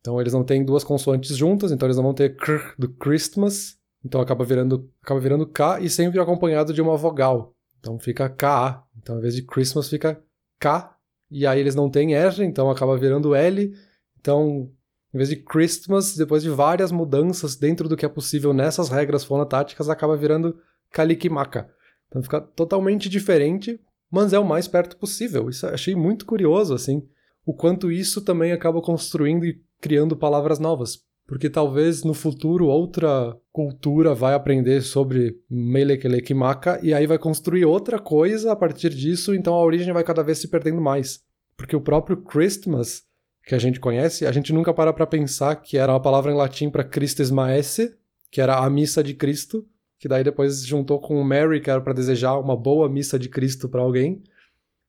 Então 0.00 0.18
eles 0.18 0.32
não 0.32 0.42
têm 0.42 0.64
duas 0.64 0.82
consoantes 0.82 1.36
juntas, 1.36 1.70
então 1.70 1.86
eles 1.86 1.96
não 1.98 2.04
vão 2.04 2.14
ter 2.14 2.36
Kr 2.36 2.74
do 2.78 2.88
Christmas, 2.94 3.76
então 4.02 4.18
acaba 4.18 4.46
virando, 4.46 4.90
acaba 5.02 5.20
virando 5.20 5.46
K 5.46 5.78
e 5.80 5.90
sempre 5.90 6.18
acompanhado 6.18 6.72
de 6.72 6.80
uma 6.80 6.96
vogal. 6.96 7.54
Então 7.80 7.98
fica 7.98 8.28
K. 8.28 8.84
Então 8.96 9.18
em 9.18 9.20
vez 9.20 9.34
de 9.34 9.42
Christmas 9.42 9.88
fica 9.88 10.22
K, 10.60 10.96
e 11.30 11.46
aí 11.46 11.58
eles 11.60 11.74
não 11.74 11.88
têm 11.88 12.14
R, 12.14 12.44
então 12.44 12.70
acaba 12.70 12.96
virando 12.98 13.34
L. 13.34 13.72
Então, 14.20 14.70
em 15.14 15.16
vez 15.16 15.28
de 15.28 15.36
Christmas, 15.36 16.16
depois 16.16 16.42
de 16.42 16.50
várias 16.50 16.92
mudanças 16.92 17.56
dentro 17.56 17.88
do 17.88 17.96
que 17.96 18.04
é 18.04 18.08
possível 18.08 18.52
nessas 18.52 18.88
regras 18.88 19.24
fonotáticas, 19.24 19.88
acaba 19.88 20.16
virando 20.16 20.58
Kalikimaka. 20.90 21.70
Então 22.08 22.22
fica 22.22 22.40
totalmente 22.40 23.08
diferente, 23.08 23.80
mas 24.10 24.32
é 24.32 24.38
o 24.38 24.44
mais 24.44 24.66
perto 24.66 24.96
possível. 24.96 25.48
Isso 25.48 25.66
achei 25.66 25.94
muito 25.94 26.26
curioso, 26.26 26.74
assim, 26.74 27.06
o 27.46 27.54
quanto 27.54 27.90
isso 27.90 28.20
também 28.22 28.52
acaba 28.52 28.82
construindo 28.82 29.46
e 29.46 29.62
criando 29.80 30.16
palavras 30.16 30.58
novas. 30.58 30.98
Porque 31.30 31.48
talvez 31.48 32.02
no 32.02 32.12
futuro 32.12 32.66
outra 32.66 33.36
cultura 33.52 34.16
vai 34.16 34.34
aprender 34.34 34.80
sobre 34.80 35.38
Melekelekimaka 35.48 36.80
e 36.82 36.92
aí 36.92 37.06
vai 37.06 37.18
construir 37.18 37.64
outra 37.64 38.00
coisa 38.00 38.50
a 38.50 38.56
partir 38.56 38.90
disso, 38.90 39.32
então 39.32 39.54
a 39.54 39.62
origem 39.62 39.92
vai 39.92 40.02
cada 40.02 40.24
vez 40.24 40.38
se 40.38 40.48
perdendo 40.48 40.80
mais. 40.80 41.22
Porque 41.56 41.76
o 41.76 41.80
próprio 41.80 42.16
Christmas, 42.16 43.04
que 43.44 43.54
a 43.54 43.60
gente 43.60 43.78
conhece, 43.78 44.26
a 44.26 44.32
gente 44.32 44.52
nunca 44.52 44.74
para 44.74 44.92
para 44.92 45.06
pensar 45.06 45.54
que 45.54 45.78
era 45.78 45.92
uma 45.92 46.02
palavra 46.02 46.32
em 46.32 46.36
latim 46.36 46.68
para 46.68 46.82
Christes 46.82 47.30
Maesse, 47.30 47.94
que 48.28 48.40
era 48.40 48.58
a 48.58 48.68
missa 48.68 49.00
de 49.00 49.14
Cristo, 49.14 49.64
que 50.00 50.08
daí 50.08 50.24
depois 50.24 50.66
juntou 50.66 50.98
com 50.98 51.22
Mary, 51.22 51.60
que 51.60 51.70
era 51.70 51.80
para 51.80 51.92
desejar 51.92 52.40
uma 52.40 52.56
boa 52.56 52.88
missa 52.88 53.16
de 53.16 53.28
Cristo 53.28 53.68
para 53.68 53.82
alguém. 53.82 54.20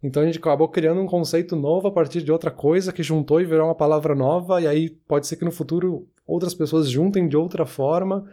Então 0.01 0.23
a 0.23 0.25
gente 0.25 0.39
acabou 0.39 0.67
criando 0.67 1.01
um 1.01 1.05
conceito 1.05 1.55
novo 1.55 1.87
a 1.87 1.91
partir 1.91 2.23
de 2.23 2.31
outra 2.31 2.49
coisa 2.49 2.91
que 2.91 3.03
juntou 3.03 3.39
e 3.39 3.45
virou 3.45 3.67
uma 3.67 3.75
palavra 3.75 4.15
nova, 4.15 4.59
e 4.59 4.65
aí 4.65 4.89
pode 4.89 5.27
ser 5.27 5.35
que 5.35 5.45
no 5.45 5.51
futuro 5.51 6.09
outras 6.31 6.53
pessoas 6.53 6.89
juntem 6.89 7.27
de 7.27 7.35
outra 7.37 7.65
forma. 7.65 8.25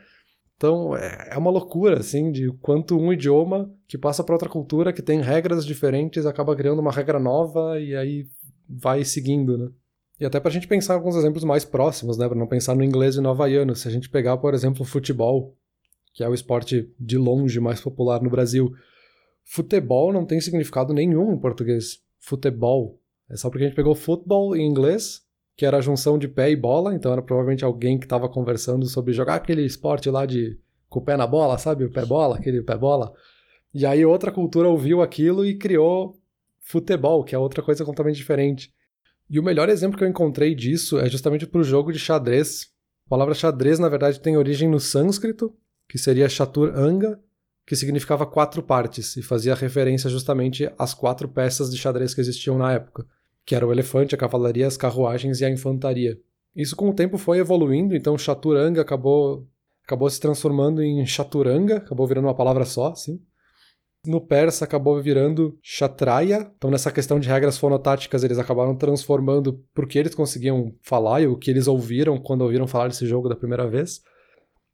Então 0.57 0.97
é, 0.97 1.31
é 1.33 1.39
uma 1.39 1.51
loucura, 1.51 2.01
assim, 2.01 2.31
de 2.31 2.51
quanto 2.61 2.99
um 2.99 3.13
idioma 3.13 3.73
que 3.87 3.97
passa 3.97 4.25
para 4.25 4.35
outra 4.35 4.49
cultura, 4.49 4.93
que 4.93 5.03
tem 5.03 5.21
regras 5.21 5.65
diferentes, 5.65 6.27
acaba 6.27 6.57
criando 6.57 6.81
uma 6.81 6.93
regra 6.93 7.19
nova 7.19 7.81
e 7.81 7.95
aí 7.95 8.27
vai 8.69 9.05
seguindo, 9.05 9.57
né? 9.57 9.71
E 10.21 10.27
até 10.27 10.41
para 10.41 10.49
a 10.49 10.53
gente 10.53 10.67
pensar 10.67 10.95
alguns 10.95 11.15
exemplos 11.15 11.45
mais 11.45 11.65
próximos, 11.65 12.19
né? 12.19 12.27
Para 12.29 12.39
não 12.39 12.49
pensar 12.49 12.75
no 12.75 12.83
inglês 12.83 13.15
e 13.15 13.21
no 13.21 13.31
havaiano. 13.31 13.77
Se 13.77 13.87
a 13.87 13.91
gente 13.91 14.11
pegar, 14.11 14.37
por 14.39 14.53
exemplo, 14.53 14.83
o 14.83 14.85
futebol, 14.85 15.57
que 16.13 16.25
é 16.25 16.29
o 16.29 16.35
esporte 16.35 16.93
de 16.99 17.17
longe 17.17 17.61
mais 17.61 17.81
popular 17.81 18.21
no 18.21 18.29
Brasil. 18.29 18.75
Futebol 19.45 20.13
não 20.13 20.27
tem 20.27 20.41
significado 20.41 20.93
nenhum 20.93 21.33
em 21.33 21.39
português. 21.39 22.03
Futebol. 22.19 23.01
É 23.31 23.37
só 23.37 23.49
porque 23.49 23.65
a 23.65 23.69
gente 23.69 23.77
pegou 23.77 23.95
futebol 23.95 24.57
em 24.57 24.67
inglês, 24.67 25.23
que 25.59 25.67
era 25.67 25.79
a 25.79 25.81
junção 25.81 26.17
de 26.17 26.29
pé 26.29 26.53
e 26.53 26.55
bola, 26.55 26.95
então 26.95 27.13
era 27.13 27.21
provavelmente 27.21 27.65
alguém 27.65 27.99
que 27.99 28.07
estava 28.07 28.29
conversando 28.29 28.87
sobre 28.87 29.13
jogar 29.13 29.35
aquele 29.35 29.65
esporte 29.65 30.09
lá 30.09 30.25
de 30.25 30.57
com 30.89 31.01
o 31.01 31.03
pé 31.03 31.17
na 31.17 31.27
bola, 31.27 31.59
sabe? 31.59 31.85
O 31.85 31.91
pé 31.91 32.07
bola, 32.07 32.37
aquele 32.37 32.63
pé 32.63 32.77
bola. 32.77 33.13
E 33.75 33.85
aí 33.85 34.07
outra 34.07 34.31
cultura 34.31 34.69
ouviu 34.69 35.03
aquilo 35.03 35.45
e 35.45 35.59
criou 35.59 36.17
futebol, 36.61 37.25
que 37.25 37.35
é 37.35 37.39
outra 37.39 37.61
coisa 37.61 37.85
completamente 37.85 38.19
diferente. 38.19 38.73
E 39.29 39.41
o 39.41 39.43
melhor 39.43 39.69
exemplo 39.69 39.99
que 39.99 40.05
eu 40.05 40.09
encontrei 40.09 40.55
disso 40.55 40.97
é 40.97 41.09
justamente 41.09 41.45
para 41.45 41.61
o 41.61 41.65
jogo 41.65 41.93
de 41.93 41.99
xadrez. 41.99 42.69
A 43.07 43.09
palavra 43.11 43.35
xadrez, 43.35 43.81
na 43.81 43.89
verdade, 43.89 44.21
tem 44.21 44.37
origem 44.37 44.69
no 44.69 44.79
sânscrito 44.79 45.53
que 45.89 45.99
seria 45.99 46.29
Chatur 46.29 46.73
Anga, 46.73 47.19
que 47.67 47.75
significava 47.75 48.25
quatro 48.25 48.63
partes 48.63 49.17
e 49.17 49.23
fazia 49.23 49.57
referência 49.57 50.09
justamente 50.09 50.71
às 50.79 50.95
quatro 50.95 51.29
peças 51.29 51.69
de 51.69 51.77
xadrez 51.77 52.15
que 52.15 52.21
existiam 52.21 52.57
na 52.57 52.73
época, 52.73 53.05
que 53.49 53.55
era 53.55 53.67
o 53.67 53.73
elefante, 53.73 54.15
a 54.15 54.19
cavalaria, 54.19 54.67
as 54.67 54.77
carruagens 54.77 55.41
e 55.41 55.45
a 55.47 55.49
infantaria. 55.49 56.21
Isso 56.55 56.77
com 56.77 56.91
o 56.91 56.93
tempo 56.93 57.17
foi 57.17 57.39
evoluindo, 57.39 57.97
então 57.97 58.19
Chaturanga 58.19 58.83
acabou 58.83 59.49
acabou 59.83 60.11
se 60.11 60.21
transformando 60.21 60.83
em 60.83 61.07
Chaturanga, 61.07 61.79
acabou 61.79 62.07
virando 62.07 62.27
uma 62.27 62.35
palavra 62.35 62.67
só, 62.67 62.95
sim. 62.95 63.19
No 64.07 64.21
persa 64.21 64.67
acabou 64.67 65.01
virando 65.01 65.59
Chatraya, 65.63 66.53
então 66.59 66.71
nessa 66.71 66.93
questão 66.93 67.19
de 67.19 67.27
regras 67.27 67.57
fonotáticas 67.57 68.23
eles 68.23 68.39
acabaram 68.39 68.77
transformando 68.77 69.65
porque 69.73 69.99
eles 69.99 70.15
conseguiam 70.15 70.75
falar 70.83 71.23
e 71.23 71.27
o 71.27 71.39
que 71.39 71.51
eles 71.51 71.67
ouviram 71.67 72.19
quando 72.19 72.43
ouviram 72.43 72.67
falar 72.67 72.89
desse 72.89 73.07
jogo 73.07 73.31
da 73.31 73.37
primeira 73.37 73.67
vez. 73.67 74.03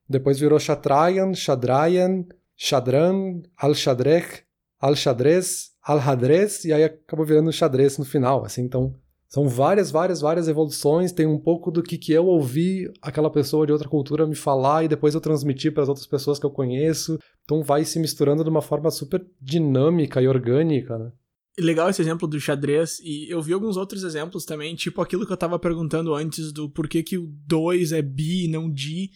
Depois 0.08 0.40
virou 0.40 0.58
Shatrayan, 0.58 1.32
Shadrayan, 1.32 2.24
Shadran, 2.56 3.40
Al-Shadrech, 3.56 4.42
Al-Shadrez, 4.80 5.73
Al-Hadrez, 5.84 6.64
e 6.64 6.72
aí 6.72 6.84
acabou 6.84 7.26
virando 7.26 7.52
xadrez 7.52 7.98
no 7.98 8.04
final, 8.04 8.44
assim, 8.44 8.62
então 8.62 8.94
são 9.28 9.48
várias, 9.48 9.90
várias, 9.90 10.20
várias 10.20 10.46
evoluções, 10.46 11.10
tem 11.10 11.26
um 11.26 11.38
pouco 11.38 11.70
do 11.70 11.82
que, 11.82 11.98
que 11.98 12.12
eu 12.12 12.26
ouvi 12.26 12.88
aquela 13.02 13.28
pessoa 13.28 13.66
de 13.66 13.72
outra 13.72 13.88
cultura 13.88 14.26
me 14.26 14.36
falar 14.36 14.84
e 14.84 14.88
depois 14.88 15.12
eu 15.12 15.20
transmitir 15.20 15.74
para 15.74 15.82
as 15.82 15.88
outras 15.88 16.06
pessoas 16.06 16.38
que 16.38 16.46
eu 16.46 16.50
conheço, 16.50 17.18
então 17.42 17.62
vai 17.62 17.84
se 17.84 17.98
misturando 17.98 18.44
de 18.44 18.48
uma 18.48 18.62
forma 18.62 18.90
super 18.92 19.26
dinâmica 19.40 20.22
e 20.22 20.28
orgânica, 20.28 20.96
né? 20.96 21.10
Legal 21.58 21.88
esse 21.88 22.00
exemplo 22.00 22.26
do 22.26 22.40
xadrez, 22.40 22.98
e 23.00 23.28
eu 23.28 23.42
vi 23.42 23.52
alguns 23.52 23.76
outros 23.76 24.02
exemplos 24.04 24.44
também, 24.44 24.74
tipo 24.74 25.02
aquilo 25.02 25.26
que 25.26 25.32
eu 25.32 25.36
tava 25.36 25.58
perguntando 25.58 26.14
antes 26.14 26.52
do 26.52 26.70
porquê 26.70 27.02
que 27.02 27.18
o 27.18 27.28
2 27.46 27.92
é 27.92 28.02
bi 28.02 28.44
e 28.44 28.48
não 28.48 28.70
di, 28.70 29.10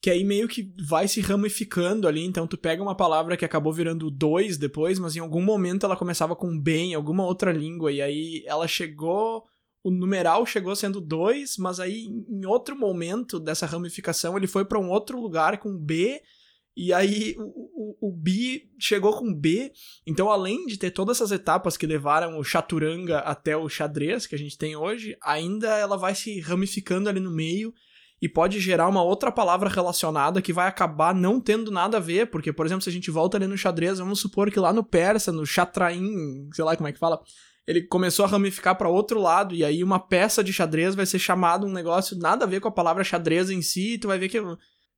que 0.00 0.10
aí 0.10 0.24
meio 0.24 0.46
que 0.46 0.72
vai 0.86 1.08
se 1.08 1.20
ramificando 1.20 2.06
ali, 2.06 2.24
então 2.24 2.46
tu 2.46 2.56
pega 2.56 2.82
uma 2.82 2.96
palavra 2.96 3.36
que 3.36 3.44
acabou 3.44 3.72
virando 3.72 4.10
dois 4.10 4.56
depois, 4.56 4.98
mas 4.98 5.16
em 5.16 5.20
algum 5.20 5.42
momento 5.42 5.84
ela 5.84 5.96
começava 5.96 6.36
com 6.36 6.58
B 6.58 6.76
em 6.76 6.94
alguma 6.94 7.24
outra 7.24 7.52
língua, 7.52 7.90
e 7.90 8.00
aí 8.00 8.44
ela 8.46 8.68
chegou, 8.68 9.44
o 9.82 9.90
numeral 9.90 10.46
chegou 10.46 10.76
sendo 10.76 11.00
dois, 11.00 11.56
mas 11.58 11.80
aí 11.80 12.04
em 12.28 12.46
outro 12.46 12.78
momento 12.78 13.40
dessa 13.40 13.66
ramificação 13.66 14.36
ele 14.36 14.46
foi 14.46 14.64
para 14.64 14.78
um 14.78 14.88
outro 14.88 15.20
lugar 15.20 15.58
com 15.58 15.76
B, 15.76 16.22
e 16.76 16.92
aí 16.92 17.34
o, 17.36 18.06
o, 18.06 18.08
o 18.08 18.22
chegou 18.78 19.12
com 19.18 19.34
B, 19.34 19.72
então 20.06 20.30
além 20.30 20.64
de 20.66 20.78
ter 20.78 20.92
todas 20.92 21.16
essas 21.16 21.32
etapas 21.32 21.76
que 21.76 21.88
levaram 21.88 22.38
o 22.38 22.44
chaturanga 22.44 23.18
até 23.18 23.56
o 23.56 23.68
xadrez 23.68 24.28
que 24.28 24.36
a 24.36 24.38
gente 24.38 24.56
tem 24.56 24.76
hoje, 24.76 25.16
ainda 25.20 25.76
ela 25.76 25.96
vai 25.96 26.14
se 26.14 26.38
ramificando 26.38 27.08
ali 27.08 27.18
no 27.18 27.32
meio, 27.32 27.74
e 28.20 28.28
pode 28.28 28.58
gerar 28.60 28.88
uma 28.88 29.02
outra 29.02 29.30
palavra 29.30 29.68
relacionada 29.68 30.42
que 30.42 30.52
vai 30.52 30.66
acabar 30.66 31.14
não 31.14 31.40
tendo 31.40 31.70
nada 31.70 31.98
a 31.98 32.00
ver, 32.00 32.30
porque, 32.30 32.52
por 32.52 32.66
exemplo, 32.66 32.82
se 32.82 32.90
a 32.90 32.92
gente 32.92 33.10
volta 33.10 33.36
ali 33.36 33.46
no 33.46 33.56
xadrez, 33.56 33.98
vamos 33.98 34.20
supor 34.20 34.50
que 34.50 34.58
lá 34.58 34.72
no 34.72 34.82
persa, 34.82 35.30
no 35.30 35.46
chatraim, 35.46 36.48
sei 36.52 36.64
lá 36.64 36.76
como 36.76 36.88
é 36.88 36.92
que 36.92 36.98
fala, 36.98 37.20
ele 37.66 37.82
começou 37.82 38.24
a 38.24 38.28
ramificar 38.28 38.76
para 38.76 38.88
outro 38.88 39.20
lado, 39.20 39.54
e 39.54 39.64
aí 39.64 39.84
uma 39.84 40.00
peça 40.00 40.42
de 40.42 40.52
xadrez 40.52 40.94
vai 40.94 41.06
ser 41.06 41.18
chamado 41.18 41.66
um 41.66 41.72
negócio 41.72 42.18
nada 42.18 42.44
a 42.44 42.48
ver 42.48 42.60
com 42.60 42.68
a 42.68 42.72
palavra 42.72 43.04
xadrez 43.04 43.50
em 43.50 43.62
si, 43.62 43.94
e 43.94 43.98
tu 43.98 44.08
vai 44.08 44.18
ver 44.18 44.28
que, 44.28 44.38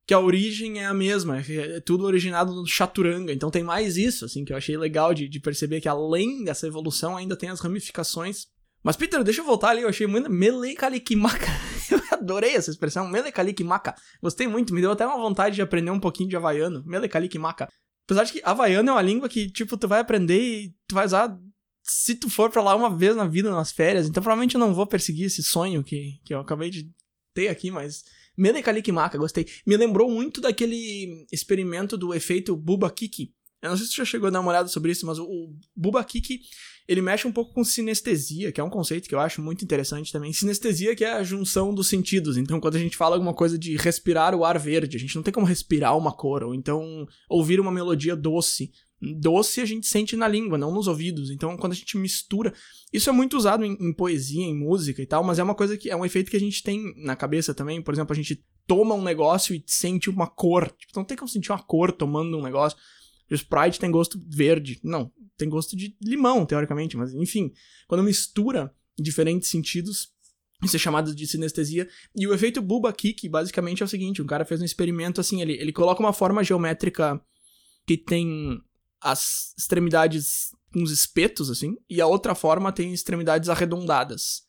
que 0.07 0.13
a 0.13 0.19
origem 0.19 0.79
é 0.79 0.87
a 0.87 0.93
mesma, 0.93 1.39
é 1.39 1.79
tudo 1.79 2.05
originado 2.05 2.53
no 2.53 2.65
chaturanga, 2.65 3.31
então 3.31 3.51
tem 3.51 3.63
mais 3.63 3.97
isso, 3.97 4.25
assim, 4.25 4.43
que 4.43 4.51
eu 4.51 4.57
achei 4.57 4.75
legal 4.75 5.13
de, 5.13 5.29
de 5.29 5.39
perceber 5.39 5.79
que 5.79 5.87
além 5.87 6.43
dessa 6.43 6.65
evolução 6.65 7.15
ainda 7.15 7.35
tem 7.35 7.49
as 7.49 7.59
ramificações 7.59 8.47
mas, 8.83 8.95
Peter, 8.95 9.23
deixa 9.23 9.41
eu 9.41 9.45
voltar 9.45 9.69
ali, 9.69 9.83
eu 9.83 9.89
achei 9.89 10.07
muito 10.07 10.27
Melekalikimaka. 10.29 11.45
Adorei 12.21 12.55
essa 12.55 12.71
expressão, 12.71 13.07
Melekalikimaka. 13.07 13.95
Gostei 14.21 14.47
muito, 14.47 14.73
me 14.73 14.81
deu 14.81 14.91
até 14.91 15.05
uma 15.05 15.17
vontade 15.17 15.55
de 15.55 15.61
aprender 15.61 15.91
um 15.91 15.99
pouquinho 15.99 16.29
de 16.29 16.35
havaiano, 16.35 16.83
Melekalikimaka. 16.85 17.67
Apesar 18.05 18.23
de 18.23 18.33
que 18.33 18.41
havaiano 18.43 18.89
é 18.89 18.93
uma 18.93 19.01
língua 19.01 19.27
que, 19.27 19.49
tipo, 19.49 19.77
tu 19.77 19.87
vai 19.87 19.99
aprender 19.99 20.39
e 20.39 20.75
tu 20.87 20.95
vai 20.95 21.05
usar 21.05 21.37
se 21.83 22.15
tu 22.15 22.29
for 22.29 22.49
pra 22.49 22.61
lá 22.61 22.75
uma 22.75 22.95
vez 22.95 23.15
na 23.15 23.25
vida, 23.25 23.49
nas 23.49 23.71
férias. 23.71 24.07
Então, 24.07 24.21
provavelmente 24.21 24.55
eu 24.55 24.59
não 24.59 24.73
vou 24.73 24.85
perseguir 24.85 25.25
esse 25.25 25.41
sonho 25.41 25.83
que, 25.83 26.19
que 26.23 26.33
eu 26.33 26.39
acabei 26.39 26.69
de 26.69 26.89
ter 27.33 27.47
aqui, 27.47 27.71
mas... 27.71 28.03
Melekalikimaka, 28.37 29.17
gostei. 29.17 29.45
Me 29.67 29.75
lembrou 29.75 30.09
muito 30.09 30.39
daquele 30.39 31.25
experimento 31.31 31.97
do 31.97 32.13
efeito 32.13 32.55
Buba 32.55 32.89
Kiki. 32.89 33.33
Eu 33.61 33.69
não 33.69 33.77
sei 33.77 33.85
se 33.85 33.91
você 33.91 33.97
já 33.97 34.05
chegou 34.05 34.27
a 34.27 34.31
dar 34.31 34.39
uma 34.39 34.49
olhada 34.49 34.69
sobre 34.69 34.91
isso, 34.91 35.05
mas 35.05 35.19
o, 35.19 35.25
o 35.25 35.55
Buba 35.75 36.03
Kiki 36.03 36.39
ele 36.91 37.01
mexe 37.01 37.25
um 37.25 37.31
pouco 37.31 37.53
com 37.53 37.63
sinestesia, 37.63 38.51
que 38.51 38.59
é 38.59 38.63
um 38.63 38.69
conceito 38.69 39.07
que 39.07 39.15
eu 39.15 39.19
acho 39.21 39.41
muito 39.41 39.63
interessante 39.63 40.11
também. 40.11 40.33
Sinestesia 40.33 40.93
que 40.93 41.05
é 41.05 41.13
a 41.13 41.23
junção 41.23 41.73
dos 41.73 41.87
sentidos. 41.87 42.35
Então, 42.35 42.59
quando 42.59 42.75
a 42.75 42.79
gente 42.79 42.97
fala 42.97 43.15
alguma 43.15 43.33
coisa 43.33 43.57
de 43.57 43.77
respirar 43.77 44.35
o 44.35 44.43
ar 44.43 44.59
verde, 44.59 44.97
a 44.97 44.99
gente 44.99 45.15
não 45.15 45.23
tem 45.23 45.33
como 45.33 45.45
respirar 45.45 45.97
uma 45.97 46.11
cor, 46.11 46.43
ou 46.43 46.53
então 46.53 47.07
ouvir 47.29 47.61
uma 47.61 47.71
melodia 47.71 48.13
doce. 48.13 48.71
doce 48.99 49.61
a 49.61 49.65
gente 49.65 49.87
sente 49.87 50.17
na 50.17 50.27
língua, 50.27 50.57
não 50.57 50.69
nos 50.69 50.85
ouvidos. 50.85 51.31
Então, 51.31 51.55
quando 51.55 51.71
a 51.71 51.75
gente 51.77 51.97
mistura. 51.97 52.53
Isso 52.91 53.09
é 53.09 53.13
muito 53.13 53.37
usado 53.37 53.63
em, 53.63 53.77
em, 53.79 53.93
poesia, 53.93 54.43
em 54.43 54.53
música 54.53 55.01
e 55.01 55.05
tal, 55.05 55.23
mas 55.23 55.39
é 55.39 55.43
uma 55.43 55.55
coisa 55.55 55.77
que 55.77 55.89
é 55.89 55.95
um 55.95 56.03
efeito 56.03 56.29
que 56.29 56.35
a 56.35 56.41
gente 56.41 56.61
tem 56.61 56.93
na 56.97 57.15
cabeça 57.15 57.53
também. 57.53 57.81
Por 57.81 57.93
exemplo, 57.93 58.11
a 58.11 58.17
gente 58.17 58.43
toma 58.67 58.95
um 58.95 59.01
negócio 59.01 59.55
e 59.55 59.63
sente 59.65 60.09
uma 60.09 60.27
cor. 60.27 60.69
Tipo, 60.77 60.91
não 60.97 61.05
tem 61.05 61.15
como 61.15 61.29
sentir 61.29 61.53
uma 61.53 61.63
cor 61.63 61.93
tomando 61.93 62.37
um 62.37 62.43
negócio. 62.43 62.77
O 63.31 63.35
Sprite 63.35 63.79
tem 63.79 63.89
gosto 63.89 64.19
verde. 64.27 64.79
Não, 64.83 65.11
tem 65.37 65.47
gosto 65.47 65.75
de 65.75 65.95
limão, 66.03 66.45
teoricamente, 66.45 66.97
mas 66.97 67.13
enfim. 67.13 67.51
Quando 67.87 68.03
mistura 68.03 68.73
diferentes 68.99 69.49
sentidos, 69.49 70.09
isso 70.63 70.75
é 70.75 70.79
chamado 70.79 71.15
de 71.15 71.25
sinestesia. 71.25 71.87
E 72.15 72.27
o 72.27 72.33
efeito 72.33 72.61
Buba 72.61 72.91
Kick, 72.93 73.27
basicamente, 73.29 73.81
é 73.81 73.85
o 73.85 73.89
seguinte: 73.89 74.21
um 74.21 74.27
cara 74.27 74.45
fez 74.45 74.61
um 74.61 74.65
experimento 74.65 75.21
assim, 75.21 75.41
ele, 75.41 75.53
ele 75.53 75.71
coloca 75.71 76.01
uma 76.01 76.13
forma 76.13 76.43
geométrica 76.43 77.19
que 77.87 77.97
tem 77.97 78.61
as 79.01 79.53
extremidades 79.57 80.51
uns 80.75 80.91
espetos, 80.91 81.49
assim, 81.49 81.75
e 81.89 81.99
a 81.99 82.07
outra 82.07 82.33
forma 82.33 82.71
tem 82.71 82.93
extremidades 82.93 83.49
arredondadas. 83.49 84.43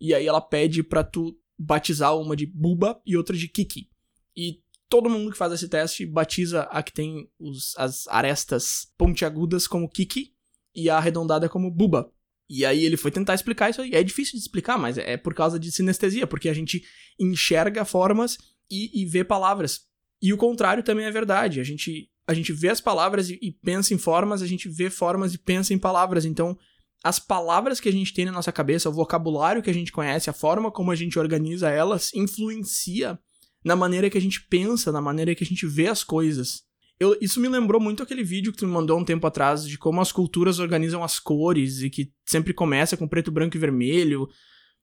E 0.00 0.14
aí 0.14 0.26
ela 0.26 0.40
pede 0.40 0.82
pra 0.82 1.04
tu 1.04 1.38
batizar 1.58 2.16
uma 2.16 2.34
de 2.34 2.46
Buba 2.46 3.00
e 3.04 3.16
outra 3.16 3.36
de 3.36 3.46
Kiki. 3.46 3.88
E 4.36 4.60
todo 4.90 5.08
mundo 5.08 5.30
que 5.30 5.38
faz 5.38 5.52
esse 5.52 5.68
teste 5.68 6.04
batiza 6.04 6.62
a 6.64 6.82
que 6.82 6.92
tem 6.92 7.30
os, 7.38 7.74
as 7.78 8.08
arestas 8.08 8.92
pontiagudas 8.98 9.68
como 9.68 9.88
Kiki 9.88 10.34
e 10.74 10.90
a 10.90 10.96
arredondada 10.96 11.48
como 11.48 11.70
Buba. 11.70 12.12
E 12.48 12.66
aí 12.66 12.84
ele 12.84 12.96
foi 12.96 13.12
tentar 13.12 13.34
explicar 13.34 13.70
isso 13.70 13.80
aí. 13.80 13.94
É 13.94 14.02
difícil 14.02 14.32
de 14.32 14.40
explicar, 14.40 14.76
mas 14.76 14.98
é 14.98 15.16
por 15.16 15.32
causa 15.32 15.58
de 15.58 15.70
sinestesia, 15.70 16.26
porque 16.26 16.48
a 16.48 16.52
gente 16.52 16.82
enxerga 17.18 17.84
formas 17.84 18.36
e, 18.68 19.02
e 19.02 19.06
vê 19.06 19.22
palavras. 19.22 19.82
E 20.20 20.32
o 20.32 20.36
contrário 20.36 20.82
também 20.82 21.06
é 21.06 21.10
verdade. 21.12 21.60
A 21.60 21.64
gente, 21.64 22.10
a 22.26 22.34
gente 22.34 22.52
vê 22.52 22.68
as 22.68 22.80
palavras 22.80 23.30
e, 23.30 23.38
e 23.40 23.52
pensa 23.52 23.94
em 23.94 23.98
formas, 23.98 24.42
a 24.42 24.46
gente 24.48 24.68
vê 24.68 24.90
formas 24.90 25.32
e 25.32 25.38
pensa 25.38 25.72
em 25.72 25.78
palavras. 25.78 26.24
Então, 26.24 26.58
as 27.04 27.20
palavras 27.20 27.78
que 27.78 27.88
a 27.88 27.92
gente 27.92 28.12
tem 28.12 28.24
na 28.24 28.32
nossa 28.32 28.50
cabeça, 28.50 28.90
o 28.90 28.92
vocabulário 28.92 29.62
que 29.62 29.70
a 29.70 29.74
gente 29.74 29.92
conhece, 29.92 30.28
a 30.28 30.32
forma 30.32 30.72
como 30.72 30.90
a 30.90 30.96
gente 30.96 31.16
organiza 31.20 31.70
elas, 31.70 32.12
influencia 32.12 33.16
na 33.64 33.76
maneira 33.76 34.08
que 34.08 34.18
a 34.18 34.20
gente 34.20 34.46
pensa, 34.48 34.90
na 34.90 35.00
maneira 35.00 35.34
que 35.34 35.44
a 35.44 35.46
gente 35.46 35.66
vê 35.66 35.86
as 35.86 36.02
coisas. 36.02 36.62
Eu, 36.98 37.16
isso 37.20 37.40
me 37.40 37.48
lembrou 37.48 37.80
muito 37.80 38.02
aquele 38.02 38.22
vídeo 38.22 38.52
que 38.52 38.58
tu 38.58 38.66
me 38.66 38.72
mandou 38.72 38.98
um 38.98 39.04
tempo 39.04 39.26
atrás 39.26 39.66
de 39.66 39.78
como 39.78 40.00
as 40.00 40.12
culturas 40.12 40.58
organizam 40.58 41.02
as 41.02 41.18
cores 41.18 41.80
e 41.80 41.88
que 41.88 42.12
sempre 42.26 42.52
começa 42.52 42.96
com 42.96 43.08
preto, 43.08 43.30
branco 43.30 43.56
e 43.56 43.60
vermelho. 43.60 44.28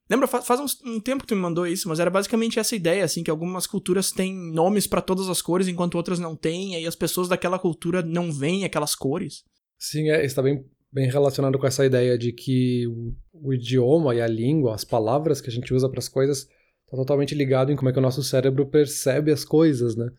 Lembra, 0.09 0.25
faz, 0.25 0.59
um, 0.59 0.93
um, 0.95 0.99
tempo 0.99 1.23
que 1.23 1.27
tu 1.27 1.35
me 1.35 1.41
mandou 1.41 1.67
isso, 1.67 1.89
mas 1.89 1.99
era 1.99 2.09
basicamente 2.09 2.57
essa 2.57 2.75
ideia, 2.75 3.03
assim, 3.03 3.23
que 3.23 3.29
algumas 3.29 3.67
culturas 3.67 4.11
têm 4.11 4.33
nomes 4.33 4.87
para 4.87 5.01
todas 5.01 5.29
as 5.29 5.41
cores, 5.41 5.67
enquanto 5.67 5.95
outras 5.95 6.17
não 6.17 6.35
têm, 6.35 6.73
e 6.73 6.75
aí 6.77 6.87
as 6.87 6.95
pessoas 6.95 7.27
daquela 7.27 7.59
cultura 7.59 8.01
não 8.01 8.31
veem 8.31 8.63
aquelas 8.63 8.95
cores. 8.95 9.43
Sim, 9.77 10.09
é, 10.09 10.25
está 10.25 10.41
bem, 10.41 10.65
bem 10.91 11.09
relacionado 11.09 11.59
com 11.59 11.67
essa 11.67 11.85
ideia 11.85 12.17
de 12.17 12.31
que 12.31 12.87
o, 12.87 13.13
o 13.33 13.53
idioma 13.53 14.15
e 14.15 14.21
a 14.21 14.27
língua, 14.27 14.73
as 14.73 14.85
palavras 14.85 15.41
que 15.41 15.49
a 15.49 15.53
gente 15.53 15.73
usa 15.73 15.89
para 15.89 15.99
as 15.99 16.07
coisas, 16.07 16.47
está 16.87 16.97
totalmente 16.97 17.35
ligado 17.35 17.71
em 17.71 17.75
como 17.75 17.89
é 17.89 17.93
que 17.93 17.99
o 17.99 18.01
nosso 18.01 18.23
cérebro 18.23 18.65
percebe 18.65 19.31
as 19.31 19.43
coisas, 19.43 19.95
né? 19.95 20.09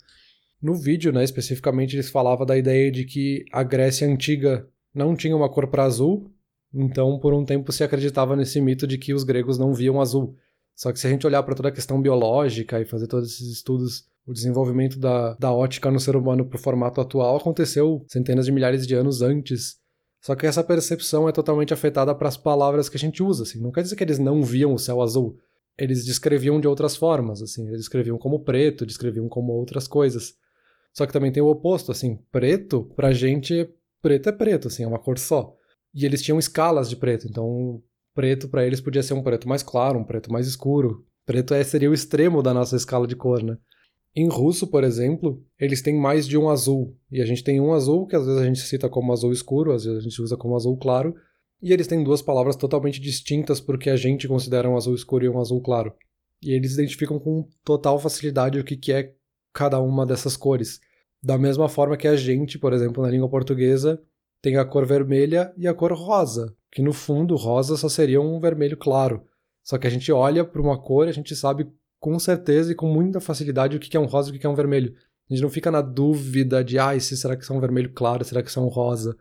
No 0.60 0.74
vídeo, 0.74 1.12
né, 1.12 1.24
especificamente, 1.24 1.96
eles 1.96 2.10
falavam 2.10 2.44
da 2.44 2.56
ideia 2.56 2.90
de 2.90 3.04
que 3.04 3.44
a 3.52 3.62
Grécia 3.62 4.06
antiga 4.06 4.68
não 4.94 5.16
tinha 5.16 5.36
uma 5.36 5.48
cor 5.48 5.68
para 5.68 5.84
azul, 5.84 6.30
então 6.74 7.18
por 7.18 7.32
um 7.32 7.44
tempo 7.44 7.72
se 7.72 7.84
acreditava 7.84 8.36
nesse 8.36 8.60
mito 8.60 8.86
de 8.86 8.98
que 8.98 9.14
os 9.14 9.24
gregos 9.24 9.56
não 9.56 9.72
viam 9.72 10.00
azul. 10.00 10.36
Só 10.74 10.92
que 10.92 10.98
se 10.98 11.06
a 11.06 11.10
gente 11.10 11.26
olhar 11.26 11.42
para 11.42 11.54
toda 11.54 11.68
a 11.68 11.72
questão 11.72 12.00
biológica 12.00 12.80
e 12.80 12.84
fazer 12.84 13.06
todos 13.06 13.32
esses 13.32 13.48
estudos, 13.48 14.04
o 14.26 14.32
desenvolvimento 14.32 14.98
da, 14.98 15.34
da 15.34 15.52
ótica 15.52 15.90
no 15.90 15.98
ser 15.98 16.14
humano 16.14 16.44
para 16.44 16.56
o 16.56 16.60
formato 16.60 17.00
atual 17.00 17.36
aconteceu 17.36 18.04
centenas 18.06 18.46
de 18.46 18.52
milhares 18.52 18.86
de 18.86 18.94
anos 18.94 19.22
antes. 19.22 19.76
Só 20.20 20.34
que 20.34 20.46
essa 20.46 20.62
percepção 20.62 21.28
é 21.28 21.32
totalmente 21.32 21.72
afetada 21.72 22.14
para 22.14 22.28
as 22.28 22.36
palavras 22.36 22.88
que 22.88 22.96
a 22.96 23.00
gente 23.00 23.22
usa. 23.22 23.44
Assim. 23.44 23.60
Não 23.60 23.72
quer 23.72 23.82
dizer 23.82 23.96
que 23.96 24.04
eles 24.04 24.18
não 24.18 24.42
viam 24.42 24.74
o 24.74 24.78
céu 24.78 25.00
azul. 25.00 25.38
Eles 25.78 26.04
descreviam 26.04 26.60
de 26.60 26.66
outras 26.66 26.96
formas. 26.96 27.40
Assim. 27.40 27.66
Eles 27.66 27.80
descreviam 27.80 28.18
como 28.18 28.40
preto, 28.40 28.84
descreviam 28.84 29.28
como 29.28 29.52
outras 29.52 29.86
coisas. 29.86 30.34
Só 30.92 31.06
que 31.06 31.12
também 31.12 31.30
tem 31.30 31.42
o 31.42 31.48
oposto, 31.48 31.92
assim, 31.92 32.18
preto, 32.32 32.90
pra 32.96 33.12
gente, 33.12 33.68
preto 34.02 34.28
é 34.28 34.32
preto, 34.32 34.68
assim, 34.68 34.82
é 34.82 34.86
uma 34.86 34.98
cor 34.98 35.18
só. 35.18 35.54
E 35.94 36.04
eles 36.04 36.22
tinham 36.22 36.38
escalas 36.38 36.88
de 36.88 36.96
preto, 36.96 37.26
então 37.28 37.80
preto 38.14 38.48
para 38.48 38.66
eles 38.66 38.80
podia 38.80 39.02
ser 39.02 39.14
um 39.14 39.22
preto 39.22 39.48
mais 39.48 39.62
claro, 39.62 39.98
um 39.98 40.04
preto 40.04 40.32
mais 40.32 40.48
escuro. 40.48 41.06
Preto 41.24 41.54
é, 41.54 41.62
seria 41.62 41.90
o 41.90 41.94
extremo 41.94 42.42
da 42.42 42.52
nossa 42.52 42.74
escala 42.74 43.06
de 43.06 43.14
cor, 43.14 43.42
né? 43.44 43.56
Em 44.16 44.28
russo, 44.28 44.66
por 44.66 44.82
exemplo, 44.82 45.40
eles 45.56 45.82
têm 45.82 45.94
mais 45.94 46.26
de 46.26 46.36
um 46.36 46.48
azul. 46.48 46.96
E 47.12 47.22
a 47.22 47.24
gente 47.24 47.44
tem 47.44 47.60
um 47.60 47.72
azul, 47.72 48.06
que 48.06 48.16
às 48.16 48.26
vezes 48.26 48.40
a 48.40 48.44
gente 48.44 48.60
cita 48.60 48.88
como 48.88 49.12
azul 49.12 49.30
escuro, 49.30 49.72
às 49.72 49.84
vezes 49.84 50.00
a 50.00 50.02
gente 50.02 50.20
usa 50.20 50.36
como 50.36 50.56
azul 50.56 50.76
claro. 50.76 51.14
E 51.60 51.72
eles 51.72 51.86
têm 51.86 52.04
duas 52.04 52.22
palavras 52.22 52.56
totalmente 52.56 53.00
distintas 53.00 53.60
porque 53.60 53.90
a 53.90 53.96
gente 53.96 54.28
considera 54.28 54.68
um 54.68 54.76
azul 54.76 54.94
escuro 54.94 55.24
e 55.24 55.28
um 55.28 55.40
azul 55.40 55.60
claro. 55.60 55.92
E 56.42 56.52
eles 56.52 56.74
identificam 56.74 57.18
com 57.18 57.48
total 57.64 57.98
facilidade 57.98 58.58
o 58.58 58.64
que, 58.64 58.92
é 58.92 59.12
cada 59.52 59.80
uma 59.80 60.06
dessas 60.06 60.36
cores. 60.36 60.80
Da 61.20 61.36
mesma 61.36 61.68
forma 61.68 61.96
que 61.96 62.06
a 62.06 62.14
gente, 62.14 62.58
por 62.58 62.72
exemplo, 62.72 63.02
na 63.02 63.10
língua 63.10 63.28
portuguesa, 63.28 64.00
tem 64.40 64.56
a 64.56 64.64
cor 64.64 64.86
vermelha 64.86 65.52
e 65.56 65.66
a 65.66 65.74
cor 65.74 65.92
rosa, 65.92 66.54
que 66.70 66.80
no 66.80 66.92
fundo 66.92 67.34
rosa 67.34 67.76
só 67.76 67.88
seria 67.88 68.20
um 68.20 68.38
vermelho 68.38 68.76
claro. 68.76 69.24
Só 69.64 69.76
que 69.76 69.86
a 69.86 69.90
gente 69.90 70.12
olha 70.12 70.44
para 70.44 70.62
uma 70.62 70.80
cor 70.80 71.06
e 71.06 71.10
a 71.10 71.12
gente 71.12 71.34
sabe 71.34 71.68
com 71.98 72.16
certeza 72.20 72.70
e 72.70 72.74
com 72.74 72.86
muita 72.86 73.20
facilidade 73.20 73.76
o 73.76 73.80
que 73.80 73.96
é 73.96 74.00
um 74.00 74.06
rosa 74.06 74.30
e 74.30 74.36
o 74.36 74.38
que 74.38 74.46
é 74.46 74.48
um 74.48 74.54
vermelho. 74.54 74.94
A 75.28 75.34
gente 75.34 75.42
não 75.42 75.50
fica 75.50 75.70
na 75.70 75.82
dúvida 75.82 76.62
de, 76.62 76.78
ah, 76.78 76.94
esse 76.94 77.16
será 77.16 77.36
que 77.36 77.44
são 77.44 77.60
vermelho 77.60 77.92
claro, 77.92 78.24
será 78.24 78.42
que 78.42 78.52
são 78.52 78.66
rosa. 78.68 79.16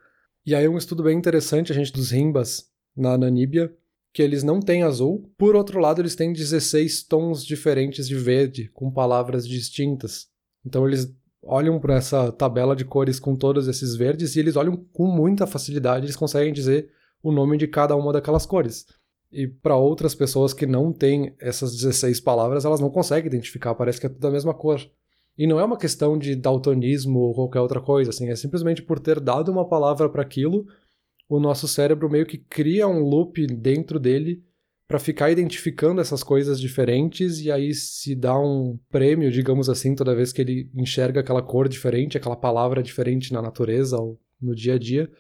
E 0.48 0.56
aí 0.56 0.66
um 0.66 0.78
estudo 0.78 1.04
bem 1.04 1.18
interessante, 1.18 1.74
a 1.74 1.76
gente 1.76 1.92
dos 1.92 2.10
rimbas 2.10 2.70
na 2.96 3.18
Namíbia, 3.18 3.70
que 4.14 4.24
eles 4.24 4.44
não 4.44 4.62
têm 4.62 4.82
azul. 4.82 5.30
Por 5.38 5.58
outro 5.58 5.78
lado, 5.78 6.00
eles 6.00 6.16
têm 6.16 6.32
16 6.32 7.04
tons 7.04 7.46
diferentes 7.46 8.08
de 8.08 8.16
verde, 8.16 8.70
com 8.74 8.90
palavras 8.90 9.46
distintas. 9.46 10.30
Então 10.66 10.88
eles 10.88 11.14
olham 11.44 11.78
para 11.82 11.96
essa 11.96 12.32
tabela 12.32 12.78
de 12.78 12.86
cores 12.86 13.20
com 13.20 13.36
todos 13.36 13.68
esses 13.68 13.98
verdes 13.98 14.38
e 14.38 14.40
eles 14.40 14.56
olham 14.56 14.78
com 14.94 15.08
muita 15.08 15.46
facilidade, 15.46 16.06
eles 16.06 16.16
conseguem 16.16 16.54
dizer 16.54 16.90
o 17.22 17.30
nome 17.30 17.58
de 17.58 17.68
cada 17.68 17.94
uma 17.98 18.14
daquelas 18.14 18.46
cores. 18.46 18.86
E 19.30 19.48
para 19.48 19.76
outras 19.76 20.16
pessoas 20.16 20.54
que 20.54 20.66
não 20.66 20.94
têm 20.94 21.36
essas 21.42 21.76
16 21.76 22.22
palavras, 22.22 22.64
elas 22.64 22.80
não 22.80 22.90
conseguem 22.90 23.28
identificar, 23.28 23.76
parece 23.76 24.00
que 24.00 24.06
é 24.06 24.10
tudo 24.10 24.26
a 24.26 24.32
mesma 24.32 24.54
cor. 24.54 24.80
E 25.38 25.46
não 25.46 25.60
é 25.60 25.64
uma 25.64 25.78
questão 25.78 26.18
de 26.18 26.36
daltonismo 26.36 27.20
ou 27.20 27.34
qualquer 27.34 27.62
outra 27.62 27.80
coisa, 27.80 28.10
assim, 28.10 28.30
é 28.30 28.36
simplesmente 28.36 28.82
por 28.82 29.00
ter 29.00 29.20
dado 29.20 29.52
uma 29.52 29.68
palavra 29.68 30.10
para 30.10 30.22
aquilo, 30.22 30.66
o 31.30 31.40
nosso 31.40 31.68
cérebro 31.68 32.10
meio 32.10 32.26
que 32.26 32.38
cria 32.38 32.88
um 32.88 33.00
loop 33.00 33.46
dentro 33.48 34.00
dele 34.00 34.44
para 34.88 35.00
ficar 35.00 35.30
identificando 35.30 36.00
essas 36.00 36.24
coisas 36.24 36.60
diferentes 36.60 37.42
e 37.42 37.52
aí 37.52 37.74
se 37.74 38.16
dá 38.16 38.40
um 38.40 38.80
prêmio, 38.90 39.30
digamos 39.30 39.70
assim, 39.70 39.94
toda 39.94 40.16
vez 40.16 40.32
que 40.32 40.42
ele 40.42 40.72
enxerga 40.74 41.20
aquela 41.20 41.42
cor 41.42 41.68
diferente, 41.68 42.18
aquela 42.18 42.38
palavra 42.38 42.82
diferente 42.82 43.34
na 43.34 43.42
natureza 43.42 43.98
ou 43.98 44.18
no 44.42 44.56
dia 44.56 44.76
a 44.76 44.80
dia 44.80 45.12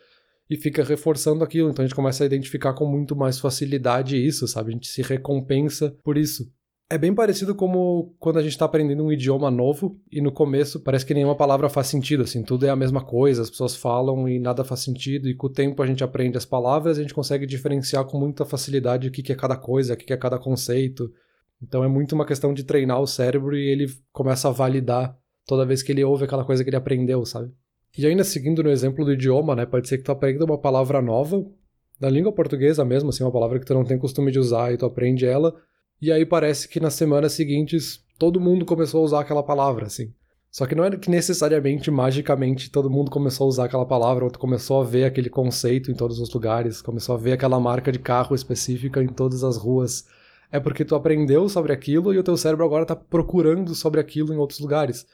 e 0.50 0.56
fica 0.56 0.84
reforçando 0.84 1.44
aquilo. 1.44 1.70
Então 1.70 1.84
a 1.84 1.88
gente 1.88 1.96
começa 1.96 2.24
a 2.24 2.26
identificar 2.26 2.74
com 2.74 2.86
muito 2.86 3.16
mais 3.16 3.40
facilidade 3.40 4.16
isso, 4.16 4.48
sabe? 4.48 4.70
A 4.70 4.74
gente 4.74 4.88
se 4.88 5.02
recompensa 5.02 5.96
por 6.02 6.18
isso. 6.18 6.50
É 6.90 6.98
bem 6.98 7.14
parecido 7.14 7.54
como 7.54 8.16
quando 8.18 8.40
a 8.40 8.42
gente 8.42 8.54
está 8.54 8.64
aprendendo 8.64 9.04
um 9.04 9.12
idioma 9.12 9.52
novo 9.52 10.00
e 10.10 10.22
no 10.22 10.32
começo 10.32 10.80
parece 10.80 11.06
que 11.06 11.14
nenhuma 11.14 11.36
palavra 11.36 11.68
faz 11.68 11.88
sentido, 11.88 12.24
assim, 12.24 12.42
tudo 12.42 12.66
é 12.66 12.70
a 12.70 12.78
mesma 12.78 13.04
coisa, 13.04 13.42
as 13.42 13.50
pessoas 13.50 13.76
falam 13.76 14.28
e 14.30 14.40
nada 14.40 14.64
faz 14.64 14.80
sentido, 14.80 15.28
e 15.28 15.36
com 15.36 15.48
o 15.48 15.50
tempo 15.50 15.84
a 15.84 15.86
gente 15.86 16.02
aprende 16.02 16.38
as 16.38 16.46
palavras 16.46 16.96
e 16.98 17.02
a 17.02 17.04
gente 17.04 17.14
consegue 17.14 17.46
diferenciar 17.46 18.06
com 18.06 18.18
muita 18.18 18.46
facilidade 18.46 19.10
o 19.10 19.12
que 19.12 19.30
é 19.34 19.36
cada 19.36 19.58
coisa, 19.58 19.96
o 19.96 19.98
que 19.98 20.14
é 20.14 20.18
cada 20.18 20.40
conceito. 20.40 21.12
Então 21.62 21.84
é 21.84 21.90
muito 21.90 22.16
uma 22.16 22.26
questão 22.26 22.54
de 22.54 22.64
treinar 22.64 23.02
o 23.02 23.08
cérebro 23.08 23.58
e 23.58 23.68
ele 23.68 23.88
começa 24.14 24.48
a 24.48 24.52
validar 24.52 25.14
toda 25.46 25.66
vez 25.66 25.84
que 25.84 25.92
ele 25.92 26.06
ouve 26.06 26.24
aquela 26.24 26.46
coisa 26.46 26.64
que 26.64 26.70
ele 26.70 26.78
aprendeu, 26.78 27.26
sabe? 27.26 27.52
E 27.98 28.06
ainda 28.06 28.24
seguindo 28.24 28.64
no 28.64 28.70
exemplo 28.70 29.04
do 29.04 29.12
idioma, 29.12 29.58
né, 29.58 29.66
pode 29.66 29.90
ser 29.90 29.98
que 29.98 30.06
tu 30.06 30.12
aprenda 30.14 30.46
uma 30.46 30.58
palavra 30.58 31.02
nova, 31.02 31.46
da 32.00 32.10
língua 32.10 32.32
portuguesa 32.32 32.86
mesmo, 32.86 33.10
assim, 33.10 33.26
uma 33.26 33.32
palavra 33.32 33.60
que 33.60 33.66
tu 33.66 33.74
não 33.74 33.84
tem 33.84 33.98
costume 33.98 34.32
de 34.32 34.40
usar 34.40 34.72
e 34.72 34.78
tu 34.78 34.86
aprende 34.86 35.26
ela, 35.26 35.54
e 36.02 36.12
aí 36.12 36.26
parece 36.26 36.68
que 36.68 36.80
nas 36.80 36.94
semanas 36.94 37.34
seguintes 37.34 38.06
todo 38.20 38.40
mundo 38.40 38.66
começou 38.66 39.02
a 39.02 39.06
usar 39.06 39.22
aquela 39.22 39.42
palavra, 39.42 39.88
assim. 39.88 40.14
Só 40.52 40.66
que 40.66 40.76
não 40.76 40.84
era 40.84 40.98
que 40.98 41.10
necessariamente, 41.10 41.92
magicamente, 41.92 42.72
todo 42.72 42.90
mundo 42.90 43.12
começou 43.12 43.46
a 43.46 43.48
usar 43.50 43.66
aquela 43.66 43.86
palavra, 43.86 44.26
ou 44.26 44.32
começou 44.32 44.82
a 44.82 44.84
ver 44.84 45.04
aquele 45.04 45.30
conceito 45.30 45.92
em 45.92 45.96
todos 45.96 46.20
os 46.20 46.34
lugares, 46.34 46.82
começou 46.82 47.16
a 47.16 47.18
ver 47.18 47.34
aquela 47.34 47.60
marca 47.60 47.92
de 47.92 48.00
carro 48.00 48.36
específica 48.36 49.02
em 49.04 49.08
todas 49.08 49.44
as 49.44 49.58
ruas. 49.58 50.06
É 50.52 50.60
porque 50.60 50.86
tu 50.86 50.96
aprendeu 50.96 51.50
sobre 51.50 51.74
aquilo 51.74 52.14
e 52.14 52.18
o 52.18 52.24
teu 52.24 52.38
cérebro 52.38 52.66
agora 52.66 52.86
tá 52.86 52.96
procurando 52.96 53.76
sobre 53.76 54.00
aquilo 54.00 54.34
em 54.34 54.38
outros 54.38 54.60
lugares. 54.60 55.06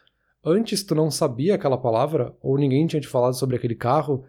Antes 0.46 0.84
tu 0.84 0.94
não 0.94 1.10
sabia 1.10 1.56
aquela 1.56 1.78
palavra, 1.78 2.36
ou 2.42 2.58
ninguém 2.58 2.86
tinha 2.86 3.02
te 3.02 3.08
falado 3.08 3.34
sobre 3.34 3.56
aquele 3.56 3.76
carro, 3.76 4.24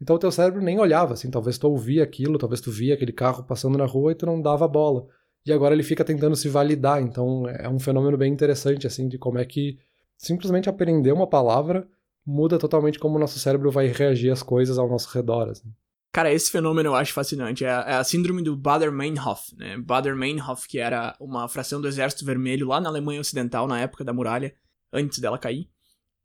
então 0.00 0.16
o 0.16 0.18
teu 0.18 0.30
cérebro 0.30 0.62
nem 0.62 0.80
olhava, 0.80 1.14
assim, 1.14 1.30
talvez 1.30 1.58
tu 1.58 1.68
ouvia 1.68 2.02
aquilo, 2.02 2.38
talvez 2.38 2.60
tu 2.60 2.70
via 2.70 2.94
aquele 2.94 3.12
carro 3.12 3.44
passando 3.44 3.78
na 3.78 3.84
rua 3.84 4.12
e 4.12 4.14
tu 4.14 4.26
não 4.26 4.40
dava 4.40 4.66
bola 4.66 5.06
e 5.50 5.52
agora 5.52 5.74
ele 5.74 5.82
fica 5.82 6.04
tentando 6.04 6.36
se 6.36 6.48
validar. 6.48 7.00
Então 7.02 7.48
é 7.48 7.68
um 7.68 7.78
fenômeno 7.78 8.16
bem 8.16 8.32
interessante, 8.32 8.86
assim, 8.86 9.08
de 9.08 9.18
como 9.18 9.38
é 9.38 9.44
que 9.44 9.78
simplesmente 10.16 10.68
aprender 10.68 11.12
uma 11.12 11.26
palavra 11.26 11.86
muda 12.26 12.58
totalmente 12.58 12.98
como 12.98 13.16
o 13.16 13.18
nosso 13.18 13.38
cérebro 13.38 13.70
vai 13.70 13.86
reagir 13.86 14.30
às 14.30 14.42
coisas 14.42 14.78
ao 14.78 14.88
nosso 14.88 15.08
redor. 15.14 15.48
Assim. 15.48 15.72
Cara, 16.12 16.32
esse 16.32 16.50
fenômeno 16.50 16.90
eu 16.90 16.94
acho 16.94 17.12
fascinante. 17.12 17.64
É, 17.64 17.68
é 17.68 17.94
a 17.94 18.04
síndrome 18.04 18.42
do 18.42 18.56
Bader-Meinhof, 18.56 19.54
né? 19.56 19.78
Bader-Meinhof, 19.78 20.66
que 20.68 20.78
era 20.78 21.16
uma 21.20 21.48
fração 21.48 21.80
do 21.80 21.88
Exército 21.88 22.24
Vermelho 22.24 22.66
lá 22.66 22.80
na 22.80 22.88
Alemanha 22.88 23.20
Ocidental, 23.20 23.66
na 23.66 23.80
época 23.80 24.04
da 24.04 24.12
muralha, 24.12 24.54
antes 24.92 25.18
dela 25.18 25.38
cair. 25.38 25.70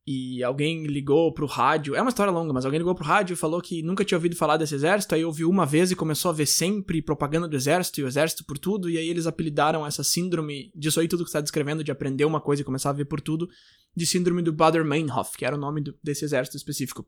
E 0.06 0.44
alguém 0.44 0.86
ligou 0.86 1.34
pro 1.34 1.46
rádio. 1.46 1.96
É 1.96 2.02
uma 2.02 2.10
história 2.10 2.32
longa, 2.32 2.52
mas 2.52 2.66
alguém 2.66 2.78
ligou 2.78 2.94
pro 2.94 3.06
rádio 3.06 3.34
e 3.34 3.38
falou 3.38 3.62
que 3.62 3.82
nunca 3.82 4.04
tinha 4.04 4.18
ouvido 4.18 4.36
falar 4.36 4.58
desse 4.58 4.76
exército. 4.76 5.16
Aí 5.16 5.24
ouviu 5.24 5.50
uma 5.50 5.66
vez 5.66 5.92
e 5.92 5.96
começou 5.96 6.30
a 6.30 6.34
ver 6.34 6.46
sempre 6.46 7.02
propaganda 7.02 7.48
do 7.48 7.56
exército 7.56 8.02
e 8.02 8.04
o 8.04 8.08
exército 8.08 8.44
por 8.44 8.58
tudo. 8.58 8.90
E 8.90 8.98
aí 8.98 9.08
eles 9.08 9.28
apelidaram 9.28 9.88
essa 9.88 10.04
síndrome, 10.04 10.72
disso 10.76 11.00
aí 11.00 11.08
tudo 11.08 11.24
que 11.24 11.30
você 11.30 11.38
tá 11.38 11.42
descrevendo, 11.42 11.84
de 11.84 11.92
aprender 11.92 12.26
uma 12.26 12.42
coisa 12.42 12.62
e 12.62 12.66
começar 12.66 12.90
a 12.90 12.94
ver 12.94 13.06
por 13.06 13.22
tudo, 13.22 13.48
de 13.96 14.06
síndrome 14.06 14.42
do 14.42 14.52
Bader-Meinhof, 14.52 15.38
que 15.38 15.46
era 15.46 15.56
o 15.56 15.60
nome 15.60 15.82
do, 15.82 15.98
desse 16.04 16.26
exército 16.26 16.58
específico. 16.58 17.08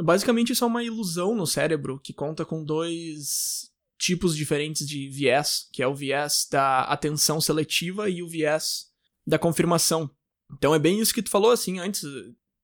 Basicamente, 0.00 0.52
isso 0.52 0.64
é 0.64 0.66
uma 0.66 0.84
ilusão 0.84 1.34
no 1.34 1.46
cérebro 1.46 1.98
que 1.98 2.12
conta 2.12 2.44
com 2.44 2.64
dois 2.64 3.72
tipos 3.98 4.36
diferentes 4.36 4.86
de 4.86 5.08
viés, 5.08 5.68
que 5.72 5.82
é 5.82 5.86
o 5.86 5.94
viés 5.94 6.46
da 6.50 6.82
atenção 6.82 7.40
seletiva 7.40 8.08
e 8.08 8.22
o 8.22 8.28
viés 8.28 8.86
da 9.26 9.38
confirmação. 9.38 10.10
Então 10.54 10.74
é 10.74 10.78
bem 10.78 11.00
isso 11.00 11.14
que 11.14 11.22
tu 11.22 11.30
falou 11.30 11.50
assim 11.50 11.78
antes. 11.78 12.02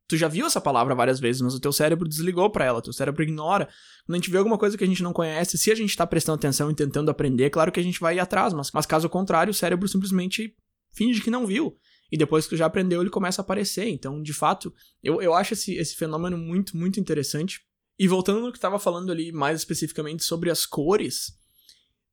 Tu 0.07 0.17
já 0.17 0.29
viu 0.29 0.47
essa 0.47 0.61
palavra 0.61 0.95
várias 0.95 1.21
vezes, 1.21 1.43
mas 1.43 1.55
o 1.55 1.61
teu 1.61 1.73
cérebro 1.73 2.09
desligou 2.09 2.49
para 2.51 2.65
ela, 2.65 2.81
teu 2.81 2.93
cérebro 2.93 3.23
ignora. 3.23 3.69
Quando 4.07 4.15
a 4.15 4.19
gente 4.19 4.31
vê 4.31 4.39
alguma 4.39 4.57
coisa 4.57 4.77
que 4.77 4.85
a 4.85 4.87
gente 4.87 5.03
não 5.03 5.13
conhece, 5.13 5.59
se 5.59 5.71
a 5.71 5.75
gente 5.75 5.95
tá 5.95 6.07
prestando 6.07 6.37
atenção 6.37 6.71
e 6.71 6.75
tentando 6.75 7.11
aprender, 7.11 7.51
claro 7.51 7.71
que 7.71 7.79
a 7.79 7.83
gente 7.83 8.01
vai 8.01 8.17
ir 8.17 8.21
atrás, 8.21 8.55
mas, 8.55 8.71
mas 8.73 8.87
caso 8.87 9.09
contrário, 9.09 9.51
o 9.51 9.55
cérebro 9.55 9.87
simplesmente 9.87 10.55
finge 10.93 11.21
que 11.21 11.31
não 11.31 11.47
viu. 11.47 11.77
E 12.11 12.17
depois 12.17 12.45
que 12.45 12.51
tu 12.51 12.57
já 12.57 12.67
aprendeu, 12.67 13.03
ele 13.03 13.11
começa 13.11 13.43
a 13.43 13.45
aparecer. 13.45 13.87
Então, 13.89 14.23
de 14.23 14.33
fato, 14.33 14.73
eu, 15.03 15.21
eu 15.21 15.35
acho 15.35 15.53
esse, 15.53 15.75
esse 15.75 15.95
fenômeno 15.95 16.39
muito, 16.39 16.77
muito 16.77 16.99
interessante. 16.99 17.61
E 17.99 18.09
voltando 18.09 18.41
no 18.41 18.51
que 18.51 18.59
estava 18.59 18.79
falando 18.79 19.13
ali 19.13 19.31
mais 19.31 19.59
especificamente 19.59 20.25
sobre 20.25 20.51
as 20.51 20.65
cores, 20.65 21.37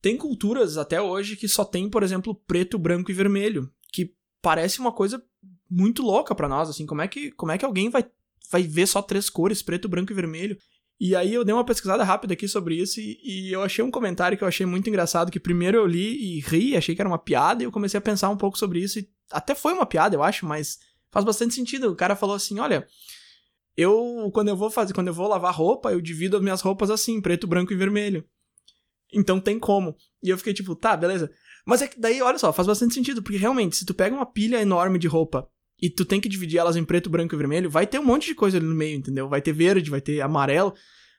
tem 0.02 0.18
culturas 0.18 0.78
até 0.78 1.02
hoje 1.02 1.38
que 1.38 1.48
só 1.48 1.64
tem, 1.64 1.90
por 1.90 2.04
exemplo, 2.04 2.36
preto, 2.36 2.78
branco 2.78 3.10
e 3.10 3.14
vermelho, 3.14 3.72
que 3.94 4.14
parece 4.42 4.80
uma 4.80 4.92
coisa 4.92 5.24
muito 5.70 6.02
louca 6.02 6.36
para 6.36 6.48
nós, 6.48 6.70
assim, 6.70 6.86
como 6.86 7.02
é 7.02 7.08
que 7.08 7.32
como 7.32 7.52
é 7.52 7.58
que 7.58 7.66
alguém 7.66 7.90
vai 7.90 8.06
vai 8.52 8.64
ver 8.64 8.88
só 8.88 9.02
três 9.02 9.30
cores, 9.30 9.62
preto, 9.62 9.90
branco 9.90 10.12
e 10.12 10.16
vermelho? 10.16 10.58
E 11.00 11.16
aí 11.16 11.34
eu 11.34 11.44
dei 11.44 11.54
uma 11.54 11.66
pesquisada 11.66 12.04
rápida 12.04 12.34
aqui 12.34 12.48
sobre 12.48 12.76
isso 12.76 13.02
e, 13.02 13.20
e, 13.22 13.52
eu 13.52 13.62
achei 13.62 13.84
um 13.84 13.92
comentário 13.92 14.38
que 14.38 14.44
eu 14.44 14.48
achei 14.48 14.66
muito 14.66 14.90
engraçado, 14.90 15.30
que 15.30 15.40
primeiro 15.40 15.78
eu 15.78 15.86
li 15.86 16.38
e 16.38 16.40
ri, 16.40 16.78
achei 16.78 16.96
que 16.96 17.02
era 17.02 17.10
uma 17.10 17.20
piada, 17.20 17.62
e 17.62 17.66
eu 17.66 17.72
comecei 17.72 17.98
a 17.98 18.02
pensar 18.02 18.30
um 18.30 18.38
pouco 18.38 18.58
sobre 18.58 18.80
isso, 18.80 19.00
e 19.00 19.10
até 19.30 19.54
foi 19.54 19.74
uma 19.74 19.86
piada, 19.86 20.16
eu 20.16 20.24
acho, 20.24 20.46
mas 20.46 20.80
faz 21.12 21.26
bastante 21.26 21.54
sentido. 21.54 21.92
O 21.92 21.96
cara 21.96 22.16
falou 22.16 22.36
assim, 22.36 22.60
olha, 22.60 22.88
eu, 23.76 24.32
quando 24.34 24.48
eu 24.48 24.56
vou 24.56 24.72
fazer, 24.72 24.94
quando 24.94 25.08
eu 25.08 25.14
vou 25.14 25.28
lavar 25.28 25.54
roupa, 25.54 25.92
eu 25.92 26.00
divido 26.00 26.38
as 26.38 26.44
minhas 26.44 26.62
roupas 26.62 26.90
assim, 26.90 27.20
preto, 27.20 27.46
branco 27.46 27.74
e 27.74 27.76
vermelho. 27.76 28.24
Então 29.14 29.40
tem 29.40 29.60
como. 29.60 29.98
E 30.24 30.30
eu 30.30 30.38
fiquei 30.38 30.54
tipo, 30.54 30.76
tá, 30.76 30.96
beleza. 30.96 31.30
Mas 31.66 31.82
é 31.82 31.88
que 31.88 32.00
daí, 32.00 32.22
olha 32.22 32.38
só, 32.38 32.54
faz 32.54 32.68
bastante 32.68 32.94
sentido, 32.94 33.22
porque 33.22 33.38
realmente, 33.38 33.76
se 33.76 33.86
tu 33.86 33.94
pega 33.94 34.16
uma 34.16 34.26
pilha 34.26 34.62
enorme 34.62 34.98
de 34.98 35.08
roupa 35.08 35.50
e 35.82 35.90
tu 35.90 36.06
tem 36.06 36.22
que 36.22 36.30
dividir 36.30 36.58
elas 36.58 36.76
em 36.76 36.84
preto, 36.84 37.10
branco 37.10 37.36
e 37.36 37.38
vermelho, 37.38 37.70
vai 37.70 37.86
ter 37.86 38.00
um 38.00 38.06
monte 38.06 38.28
de 38.28 38.36
coisa 38.36 38.58
ali 38.58 38.66
no 38.66 38.76
meio, 38.76 38.98
entendeu? 38.98 39.28
Vai 39.28 39.42
ter 39.42 39.54
verde, 39.54 39.90
vai 39.90 40.02
ter 40.02 40.22
amarelo, 40.22 40.74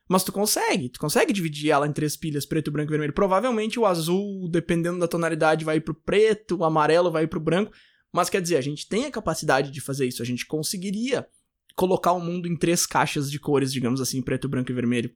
mas 0.09 0.25
tu 0.25 0.33
consegue, 0.33 0.88
tu 0.88 0.99
consegue 0.99 1.33
dividir 1.33 1.71
ela 1.71 1.87
em 1.87 1.92
três 1.92 2.16
pilhas, 2.16 2.47
preto, 2.47 2.71
branco 2.71 2.90
e 2.90 2.92
vermelho. 2.92 3.12
Provavelmente 3.12 3.79
o 3.79 3.87
azul, 3.87 4.49
dependendo 4.51 4.99
da 4.99 5.09
tonalidade, 5.09 5.64
vai 5.64 5.81
pro 5.81 5.95
preto, 5.95 6.57
o 6.57 6.64
amarelo 6.64 7.11
vai 7.11 7.27
pro 7.27 7.40
branco, 7.40 7.73
mas 8.12 8.31
quer 8.31 8.40
dizer, 8.40 8.57
a 8.57 8.61
gente 8.62 8.88
tem 8.88 9.05
a 9.05 9.11
capacidade 9.11 9.71
de 9.71 9.81
fazer 9.81 10.07
isso, 10.07 10.23
a 10.23 10.27
gente 10.27 10.47
conseguiria 10.47 11.27
colocar 11.75 12.12
o 12.12 12.21
mundo 12.21 12.49
em 12.49 12.57
três 12.57 12.87
caixas 12.87 13.31
de 13.31 13.38
cores, 13.38 13.73
digamos 13.73 14.01
assim, 14.01 14.23
preto, 14.23 14.49
branco 14.49 14.71
e 14.71 14.75
vermelho. 14.75 15.11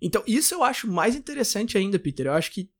Então, 0.00 0.22
isso 0.26 0.54
eu 0.54 0.62
acho 0.62 0.90
mais 0.90 1.14
interessante 1.14 1.76
ainda, 1.76 1.98
Peter. 1.98 2.26
Eu 2.26 2.32
acho 2.32 2.52
que 2.52 2.70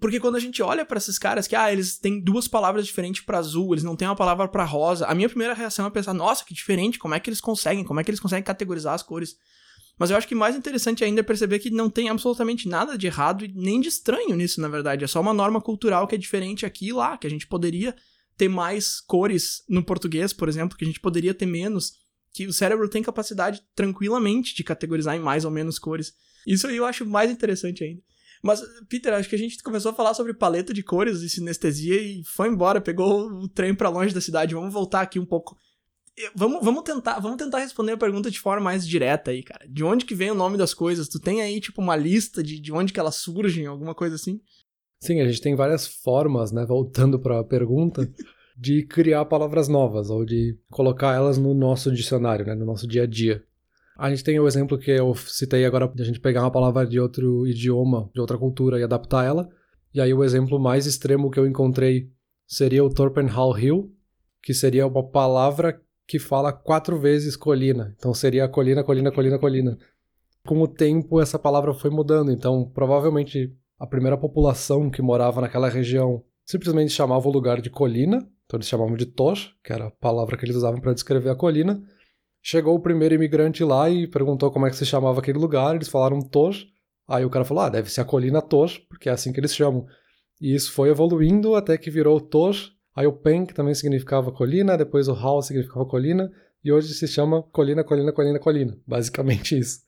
porque 0.00 0.20
quando 0.20 0.36
a 0.36 0.40
gente 0.40 0.62
olha 0.62 0.84
para 0.84 0.98
esses 0.98 1.18
caras 1.18 1.46
que, 1.46 1.54
ah, 1.54 1.72
eles 1.72 1.98
têm 1.98 2.20
duas 2.20 2.48
palavras 2.48 2.86
diferentes 2.86 3.24
para 3.24 3.38
azul, 3.38 3.74
eles 3.74 3.84
não 3.84 3.96
têm 3.96 4.08
uma 4.08 4.16
palavra 4.16 4.48
para 4.48 4.64
rosa, 4.64 5.06
a 5.06 5.14
minha 5.14 5.28
primeira 5.28 5.54
reação 5.54 5.86
é 5.86 5.90
pensar, 5.90 6.14
nossa, 6.14 6.44
que 6.44 6.54
diferente, 6.54 6.98
como 6.98 7.14
é 7.14 7.20
que 7.20 7.28
eles 7.28 7.40
conseguem? 7.40 7.84
Como 7.84 8.00
é 8.00 8.04
que 8.04 8.10
eles 8.10 8.20
conseguem 8.20 8.42
categorizar 8.42 8.94
as 8.94 9.02
cores? 9.02 9.36
Mas 9.98 10.10
eu 10.10 10.16
acho 10.16 10.26
que 10.26 10.34
mais 10.34 10.56
interessante 10.56 11.04
ainda 11.04 11.20
é 11.20 11.22
perceber 11.22 11.60
que 11.60 11.70
não 11.70 11.88
tem 11.88 12.08
absolutamente 12.08 12.68
nada 12.68 12.98
de 12.98 13.06
errado 13.06 13.44
e 13.44 13.52
nem 13.54 13.80
de 13.80 13.88
estranho 13.88 14.34
nisso, 14.34 14.60
na 14.60 14.68
verdade. 14.68 15.04
É 15.04 15.06
só 15.06 15.20
uma 15.20 15.32
norma 15.32 15.60
cultural 15.60 16.06
que 16.08 16.16
é 16.16 16.18
diferente 16.18 16.66
aqui 16.66 16.88
e 16.88 16.92
lá, 16.92 17.16
que 17.16 17.26
a 17.26 17.30
gente 17.30 17.46
poderia 17.46 17.94
ter 18.36 18.48
mais 18.48 19.00
cores 19.00 19.62
no 19.68 19.84
português, 19.84 20.32
por 20.32 20.48
exemplo, 20.48 20.76
que 20.76 20.84
a 20.84 20.86
gente 20.86 20.98
poderia 20.98 21.32
ter 21.32 21.46
menos, 21.46 21.92
que 22.32 22.46
o 22.46 22.52
cérebro 22.52 22.88
tem 22.88 23.02
capacidade 23.02 23.62
tranquilamente 23.76 24.54
de 24.56 24.64
categorizar 24.64 25.14
em 25.14 25.20
mais 25.20 25.44
ou 25.44 25.50
menos 25.52 25.78
cores. 25.78 26.12
Isso 26.44 26.66
aí 26.66 26.76
eu 26.76 26.84
acho 26.84 27.06
mais 27.06 27.30
interessante 27.30 27.84
ainda. 27.84 28.02
Mas, 28.44 28.62
Peter, 28.90 29.14
acho 29.14 29.26
que 29.26 29.34
a 29.34 29.38
gente 29.38 29.62
começou 29.62 29.90
a 29.90 29.94
falar 29.94 30.12
sobre 30.12 30.34
paleta 30.34 30.74
de 30.74 30.82
cores 30.82 31.22
e 31.22 31.30
sinestesia 31.30 31.98
e 31.98 32.22
foi 32.24 32.48
embora, 32.48 32.78
pegou 32.78 33.26
o 33.26 33.48
trem 33.48 33.74
para 33.74 33.88
longe 33.88 34.12
da 34.12 34.20
cidade. 34.20 34.54
Vamos 34.54 34.70
voltar 34.70 35.00
aqui 35.00 35.18
um 35.18 35.24
pouco. 35.24 35.56
Vamos, 36.36 36.62
vamos 36.62 36.82
tentar, 36.82 37.18
vamos 37.20 37.38
tentar 37.38 37.60
responder 37.60 37.92
a 37.92 37.96
pergunta 37.96 38.30
de 38.30 38.38
forma 38.38 38.62
mais 38.62 38.86
direta 38.86 39.30
aí, 39.30 39.42
cara. 39.42 39.66
De 39.66 39.82
onde 39.82 40.04
que 40.04 40.14
vem 40.14 40.30
o 40.30 40.34
nome 40.34 40.58
das 40.58 40.74
coisas? 40.74 41.08
Tu 41.08 41.18
tem 41.18 41.40
aí, 41.40 41.58
tipo, 41.58 41.80
uma 41.80 41.96
lista 41.96 42.42
de, 42.42 42.60
de 42.60 42.70
onde 42.70 42.92
que 42.92 43.00
elas 43.00 43.14
surgem, 43.14 43.64
alguma 43.64 43.94
coisa 43.94 44.16
assim? 44.16 44.38
Sim, 45.00 45.22
a 45.22 45.26
gente 45.26 45.40
tem 45.40 45.54
várias 45.54 45.86
formas, 45.86 46.52
né, 46.52 46.66
voltando 46.66 47.18
para 47.18 47.40
a 47.40 47.44
pergunta, 47.44 48.06
de 48.54 48.86
criar 48.86 49.24
palavras 49.24 49.68
novas 49.68 50.10
ou 50.10 50.22
de 50.22 50.58
colocar 50.70 51.14
elas 51.14 51.38
no 51.38 51.54
nosso 51.54 51.90
dicionário, 51.90 52.44
né, 52.44 52.54
no 52.54 52.66
nosso 52.66 52.86
dia 52.86 53.04
a 53.04 53.06
dia. 53.06 53.42
A 53.96 54.10
gente 54.10 54.24
tem 54.24 54.38
o 54.40 54.46
exemplo 54.46 54.78
que 54.78 54.90
eu 54.90 55.14
citei 55.14 55.64
agora 55.64 55.86
de 55.88 56.02
a 56.02 56.04
gente 56.04 56.20
pegar 56.20 56.42
uma 56.42 56.50
palavra 56.50 56.86
de 56.86 56.98
outro 56.98 57.46
idioma, 57.46 58.10
de 58.12 58.20
outra 58.20 58.36
cultura 58.36 58.78
e 58.78 58.82
adaptar 58.82 59.24
ela. 59.24 59.48
E 59.94 60.00
aí 60.00 60.12
o 60.12 60.24
exemplo 60.24 60.58
mais 60.58 60.86
extremo 60.86 61.30
que 61.30 61.38
eu 61.38 61.46
encontrei 61.46 62.10
seria 62.46 62.84
o 62.84 62.92
Torpenhall 62.92 63.56
Hill, 63.56 63.92
que 64.42 64.52
seria 64.52 64.86
uma 64.86 65.08
palavra 65.08 65.80
que 66.06 66.18
fala 66.18 66.52
quatro 66.52 66.98
vezes 66.98 67.36
colina. 67.36 67.94
Então 67.96 68.12
seria 68.12 68.48
colina, 68.48 68.82
colina, 68.82 69.12
colina, 69.12 69.38
colina. 69.38 69.78
Com 70.46 70.60
o 70.60 70.68
tempo 70.68 71.20
essa 71.20 71.38
palavra 71.38 71.72
foi 71.72 71.90
mudando, 71.90 72.30
então 72.30 72.70
provavelmente 72.74 73.54
a 73.78 73.86
primeira 73.86 74.16
população 74.16 74.90
que 74.90 75.00
morava 75.00 75.40
naquela 75.40 75.68
região 75.68 76.22
simplesmente 76.44 76.92
chamava 76.92 77.26
o 77.26 77.32
lugar 77.32 77.60
de 77.62 77.70
colina, 77.70 78.18
então 78.44 78.58
eles 78.58 78.68
chamavam 78.68 78.94
de 78.94 79.06
Tosh, 79.06 79.54
que 79.64 79.72
era 79.72 79.86
a 79.86 79.90
palavra 79.90 80.36
que 80.36 80.44
eles 80.44 80.56
usavam 80.56 80.80
para 80.80 80.92
descrever 80.92 81.30
a 81.30 81.34
colina. 81.34 81.82
Chegou 82.46 82.74
o 82.74 82.80
primeiro 82.80 83.14
imigrante 83.14 83.64
lá 83.64 83.88
e 83.88 84.06
perguntou 84.06 84.50
como 84.50 84.66
é 84.66 84.70
que 84.70 84.76
se 84.76 84.84
chamava 84.84 85.18
aquele 85.18 85.38
lugar, 85.38 85.74
eles 85.74 85.88
falaram 85.88 86.20
Tosh. 86.20 86.66
Aí 87.08 87.24
o 87.24 87.30
cara 87.30 87.42
falou: 87.42 87.64
"Ah, 87.64 87.70
deve 87.70 87.90
ser 87.90 88.02
a 88.02 88.04
colina 88.04 88.42
Tosh, 88.42 88.80
porque 88.86 89.08
é 89.08 89.12
assim 89.12 89.32
que 89.32 89.40
eles 89.40 89.56
chamam". 89.56 89.86
E 90.38 90.54
isso 90.54 90.70
foi 90.70 90.90
evoluindo 90.90 91.54
até 91.54 91.78
que 91.78 91.90
virou 91.90 92.20
Tosh. 92.20 92.70
Aí 92.94 93.06
o 93.06 93.14
Pen, 93.14 93.46
que 93.46 93.54
também 93.54 93.74
significava 93.74 94.30
colina, 94.30 94.76
depois 94.76 95.08
o 95.08 95.14
Hall 95.14 95.40
significava 95.40 95.86
colina, 95.86 96.30
e 96.62 96.70
hoje 96.70 96.92
se 96.92 97.08
chama 97.08 97.42
colina, 97.44 97.82
colina, 97.82 98.12
colina, 98.12 98.38
colina. 98.38 98.78
Basicamente 98.86 99.56
isso. 99.58 99.80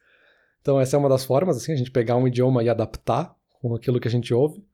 Então 0.62 0.80
essa 0.80 0.96
é 0.96 0.98
uma 0.98 1.10
das 1.10 1.26
formas, 1.26 1.58
assim, 1.58 1.72
a 1.72 1.76
gente 1.76 1.90
pegar 1.90 2.16
um 2.16 2.26
idioma 2.26 2.64
e 2.64 2.70
adaptar 2.70 3.36
com 3.60 3.74
aquilo 3.74 4.00
que 4.00 4.08
a 4.08 4.10
gente 4.10 4.32
ouve. 4.32 4.64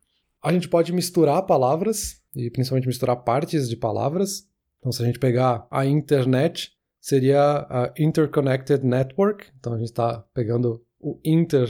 A 0.40 0.52
gente 0.52 0.68
pode 0.68 0.92
misturar 0.92 1.42
palavras, 1.46 2.22
e 2.32 2.48
principalmente 2.48 2.86
misturar 2.86 3.16
partes 3.16 3.68
de 3.68 3.76
palavras. 3.76 4.46
Então 4.78 4.92
se 4.92 5.02
a 5.02 5.04
gente 5.04 5.18
pegar 5.18 5.66
a 5.68 5.84
internet, 5.84 6.70
seria 7.02 7.66
a 7.68 7.92
Interconnected 7.98 8.86
Network. 8.86 9.46
Então 9.58 9.74
a 9.74 9.76
gente 9.76 9.88
está 9.88 10.24
pegando 10.32 10.80
o 11.00 11.18
inter 11.24 11.68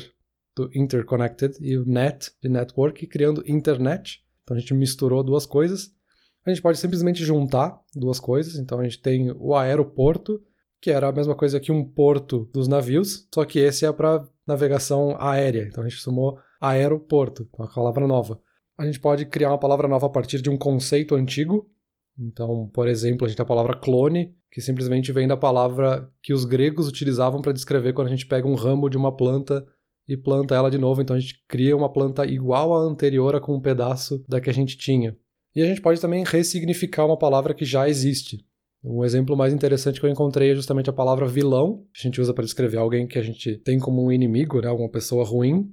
do 0.55 0.71
interconnected 0.75 1.57
e 1.61 1.79
o 1.79 1.87
net 1.87 2.31
de 2.43 2.51
network 2.51 3.03
e 3.03 3.09
criando 3.09 3.43
internet. 3.47 4.23
Então 4.43 4.55
a 4.55 4.61
gente 4.61 4.75
misturou 4.75 5.25
duas 5.25 5.47
coisas. 5.47 5.91
A 6.45 6.51
gente 6.51 6.61
pode 6.61 6.79
simplesmente 6.79 7.25
juntar 7.25 7.81
duas 7.95 8.21
coisas. 8.21 8.57
Então 8.57 8.79
a 8.79 8.85
gente 8.85 9.01
tem 9.01 9.33
o 9.33 9.55
aeroporto, 9.55 10.43
que 10.79 10.91
era 10.91 11.09
a 11.09 11.13
mesma 11.13 11.35
coisa 11.35 11.59
que 11.59 11.73
um 11.73 11.83
porto 11.83 12.51
dos 12.53 12.69
navios, 12.69 13.27
só 13.33 13.47
que 13.47 13.59
esse 13.59 13.87
é 13.87 13.93
para 13.93 14.29
navegação 14.47 15.17
aérea. 15.19 15.67
Então 15.67 15.83
a 15.83 15.89
gente 15.89 16.03
somou 16.03 16.39
aeroporto, 16.61 17.49
uma 17.59 17.73
palavra 17.73 18.07
nova. 18.07 18.39
A 18.77 18.85
gente 18.85 19.01
pode 19.01 19.25
criar 19.25 19.49
uma 19.49 19.59
palavra 19.59 19.89
nova 19.89 20.07
a 20.07 20.11
partir 20.11 20.43
de 20.43 20.51
um 20.51 20.59
conceito 20.59 21.15
antigo. 21.15 21.67
Então, 22.19 22.69
por 22.75 22.87
exemplo, 22.87 23.25
a 23.25 23.29
gente 23.29 23.37
tem 23.39 23.45
a 23.45 23.47
palavra 23.47 23.77
clone, 23.77 24.37
que 24.53 24.61
simplesmente 24.61 25.11
vem 25.11 25.27
da 25.27 25.37
palavra 25.37 26.13
que 26.23 26.35
os 26.35 26.45
gregos 26.45 26.87
utilizavam 26.87 27.41
para 27.41 27.53
descrever 27.53 27.95
quando 27.95 28.09
a 28.09 28.11
gente 28.11 28.27
pega 28.27 28.47
um 28.47 28.55
ramo 28.55 28.91
de 28.91 28.99
uma 28.99 29.11
planta 29.11 29.67
e 30.07 30.15
planta 30.15 30.55
ela 30.55 30.71
de 30.71 30.77
novo. 30.77 31.01
Então 31.01 31.17
a 31.17 31.19
gente 31.19 31.43
cria 31.49 31.75
uma 31.75 31.91
planta 31.91 32.27
igual 32.27 32.75
à 32.75 32.81
anterior 32.81 33.41
com 33.41 33.55
um 33.55 33.61
pedaço 33.61 34.23
da 34.29 34.43
que 34.43 34.51
a 34.51 34.53
gente 34.53 34.77
tinha. 34.77 35.17
E 35.57 35.63
a 35.63 35.67
gente 35.67 35.81
pode 35.81 36.01
também 36.03 36.23
ressignificar 36.23 37.07
uma 37.07 37.17
palavra 37.17 37.55
que 37.55 37.65
já 37.65 37.89
existe. 37.89 38.45
Um 38.85 39.03
exemplo 39.03 39.35
mais 39.35 39.55
interessante 39.55 39.99
que 39.99 40.05
eu 40.05 40.11
encontrei 40.11 40.51
é 40.51 40.55
justamente 40.55 40.91
a 40.91 40.93
palavra 40.93 41.27
vilão, 41.27 41.87
que 41.95 42.01
a 42.01 42.03
gente 42.03 42.21
usa 42.21 42.35
para 42.35 42.45
descrever 42.45 42.77
alguém 42.77 43.07
que 43.07 43.19
a 43.19 43.23
gente 43.23 43.57
tem 43.57 43.79
como 43.79 44.05
um 44.05 44.13
inimigo, 44.13 44.61
né, 44.61 44.71
uma 44.71 44.91
pessoa 44.91 45.25
ruim, 45.25 45.73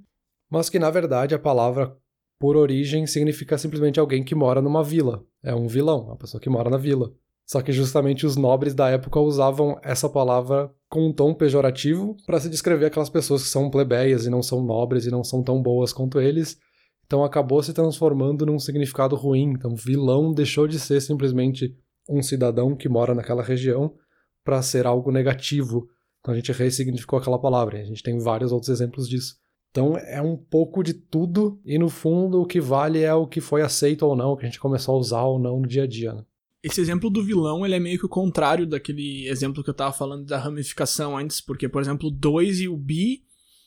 mas 0.49 0.69
que 0.69 0.79
na 0.79 0.89
verdade 0.89 1.35
a 1.35 1.39
palavra 1.39 1.97
por 2.39 2.55
origem 2.55 3.05
significa 3.05 3.57
simplesmente 3.57 3.99
alguém 3.99 4.23
que 4.23 4.35
mora 4.35 4.61
numa 4.61 4.83
vila. 4.83 5.25
É 5.43 5.53
um 5.53 5.67
vilão, 5.67 6.05
uma 6.05 6.15
pessoa 6.15 6.39
que 6.39 6.49
mora 6.49 6.69
na 6.69 6.77
vila. 6.77 7.11
Só 7.49 7.63
que 7.63 7.71
justamente 7.71 8.27
os 8.27 8.35
nobres 8.35 8.75
da 8.75 8.89
época 8.89 9.19
usavam 9.19 9.79
essa 9.81 10.07
palavra 10.07 10.71
com 10.87 11.07
um 11.07 11.11
tom 11.11 11.33
pejorativo 11.33 12.15
para 12.27 12.39
se 12.39 12.47
descrever 12.47 12.85
aquelas 12.85 13.09
pessoas 13.09 13.41
que 13.41 13.49
são 13.49 13.71
plebeias 13.71 14.27
e 14.27 14.29
não 14.29 14.43
são 14.43 14.63
nobres 14.63 15.07
e 15.07 15.09
não 15.09 15.23
são 15.23 15.41
tão 15.41 15.59
boas 15.59 15.91
quanto 15.91 16.21
eles. 16.21 16.59
Então 17.07 17.23
acabou 17.23 17.63
se 17.63 17.73
transformando 17.73 18.45
num 18.45 18.59
significado 18.59 19.15
ruim. 19.15 19.53
Então 19.53 19.75
vilão 19.75 20.31
deixou 20.31 20.67
de 20.67 20.79
ser 20.79 21.01
simplesmente 21.01 21.75
um 22.07 22.21
cidadão 22.21 22.75
que 22.75 22.87
mora 22.87 23.15
naquela 23.15 23.41
região 23.41 23.95
para 24.43 24.61
ser 24.61 24.85
algo 24.85 25.11
negativo. 25.11 25.87
Então 26.19 26.35
a 26.35 26.37
gente 26.37 26.51
ressignificou 26.51 27.17
aquela 27.17 27.39
palavra. 27.39 27.79
A 27.79 27.83
gente 27.83 28.03
tem 28.03 28.19
vários 28.19 28.51
outros 28.51 28.69
exemplos 28.69 29.09
disso. 29.09 29.37
Então 29.71 29.97
é 29.97 30.21
um 30.21 30.37
pouco 30.37 30.83
de 30.83 30.93
tudo 30.93 31.59
e 31.65 31.79
no 31.79 31.89
fundo 31.89 32.43
o 32.43 32.45
que 32.45 32.61
vale 32.61 33.01
é 33.01 33.13
o 33.15 33.25
que 33.25 33.41
foi 33.41 33.63
aceito 33.63 34.05
ou 34.05 34.15
não, 34.15 34.35
que 34.35 34.43
a 34.43 34.47
gente 34.47 34.59
começou 34.59 34.93
a 34.93 34.99
usar 34.99 35.23
ou 35.23 35.39
não 35.39 35.59
no 35.59 35.67
dia 35.67 35.85
a 35.85 35.87
dia. 35.87 36.13
Né? 36.13 36.23
Esse 36.61 36.81
exemplo 36.81 37.09
do 37.09 37.23
vilão, 37.23 37.65
ele 37.65 37.75
é 37.75 37.79
meio 37.79 37.97
que 37.97 38.05
o 38.05 38.09
contrário 38.09 38.67
daquele 38.67 39.27
exemplo 39.29 39.63
que 39.63 39.69
eu 39.69 39.73
tava 39.73 39.93
falando 39.93 40.25
da 40.25 40.37
ramificação 40.37 41.17
antes, 41.17 41.39
porque, 41.39 41.69
por 41.69 41.81
exemplo, 41.81 42.09
o 42.09 42.11
2 42.11 42.61
e 42.61 42.67
o 42.67 42.75
bi 42.75 43.23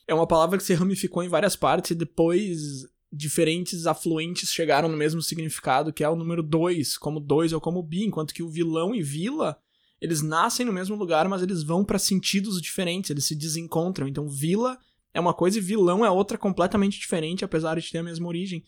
é 0.07 0.12
uma 0.12 0.26
palavra 0.26 0.59
que 0.59 0.64
se 0.64 0.74
ramificou 0.74 1.22
em 1.22 1.28
várias 1.28 1.57
partes 1.57 1.93
e 1.93 1.95
depois 1.95 2.86
diferentes 3.11 3.86
afluentes 3.86 4.51
chegaram 4.51 4.88
no 4.88 4.97
mesmo 4.97 5.22
significado, 5.22 5.93
que 5.93 6.05
é 6.05 6.09
o 6.09 6.16
número 6.16 6.43
2, 6.43 6.99
como 6.99 7.18
2 7.18 7.55
ou 7.55 7.61
como 7.61 7.82
bi, 7.82 8.05
enquanto 8.05 8.34
que 8.34 8.43
o 8.43 8.49
vilão 8.49 8.95
e 8.95 9.03
vila, 9.03 9.57
eles 10.01 10.20
nascem 10.20 10.66
no 10.66 10.72
mesmo 10.72 10.95
lugar, 10.95 11.26
mas 11.28 11.43
eles 11.43 11.62
vão 11.62 11.84
para 11.84 11.99
sentidos 11.99 12.61
diferentes, 12.61 13.11
eles 13.11 13.24
se 13.24 13.34
desencontram. 13.34 14.07
Então, 14.07 14.28
vila 14.28 14.78
é 15.14 15.20
uma 15.20 15.32
coisa 15.32 15.59
e 15.59 15.62
vilão 15.62 16.05
é 16.05 16.11
outra 16.11 16.36
completamente 16.36 16.99
diferente, 16.99 17.45
apesar 17.45 17.78
de 17.78 17.90
ter 17.90 17.99
a 17.99 18.03
mesma 18.03 18.28
origem 18.28 18.64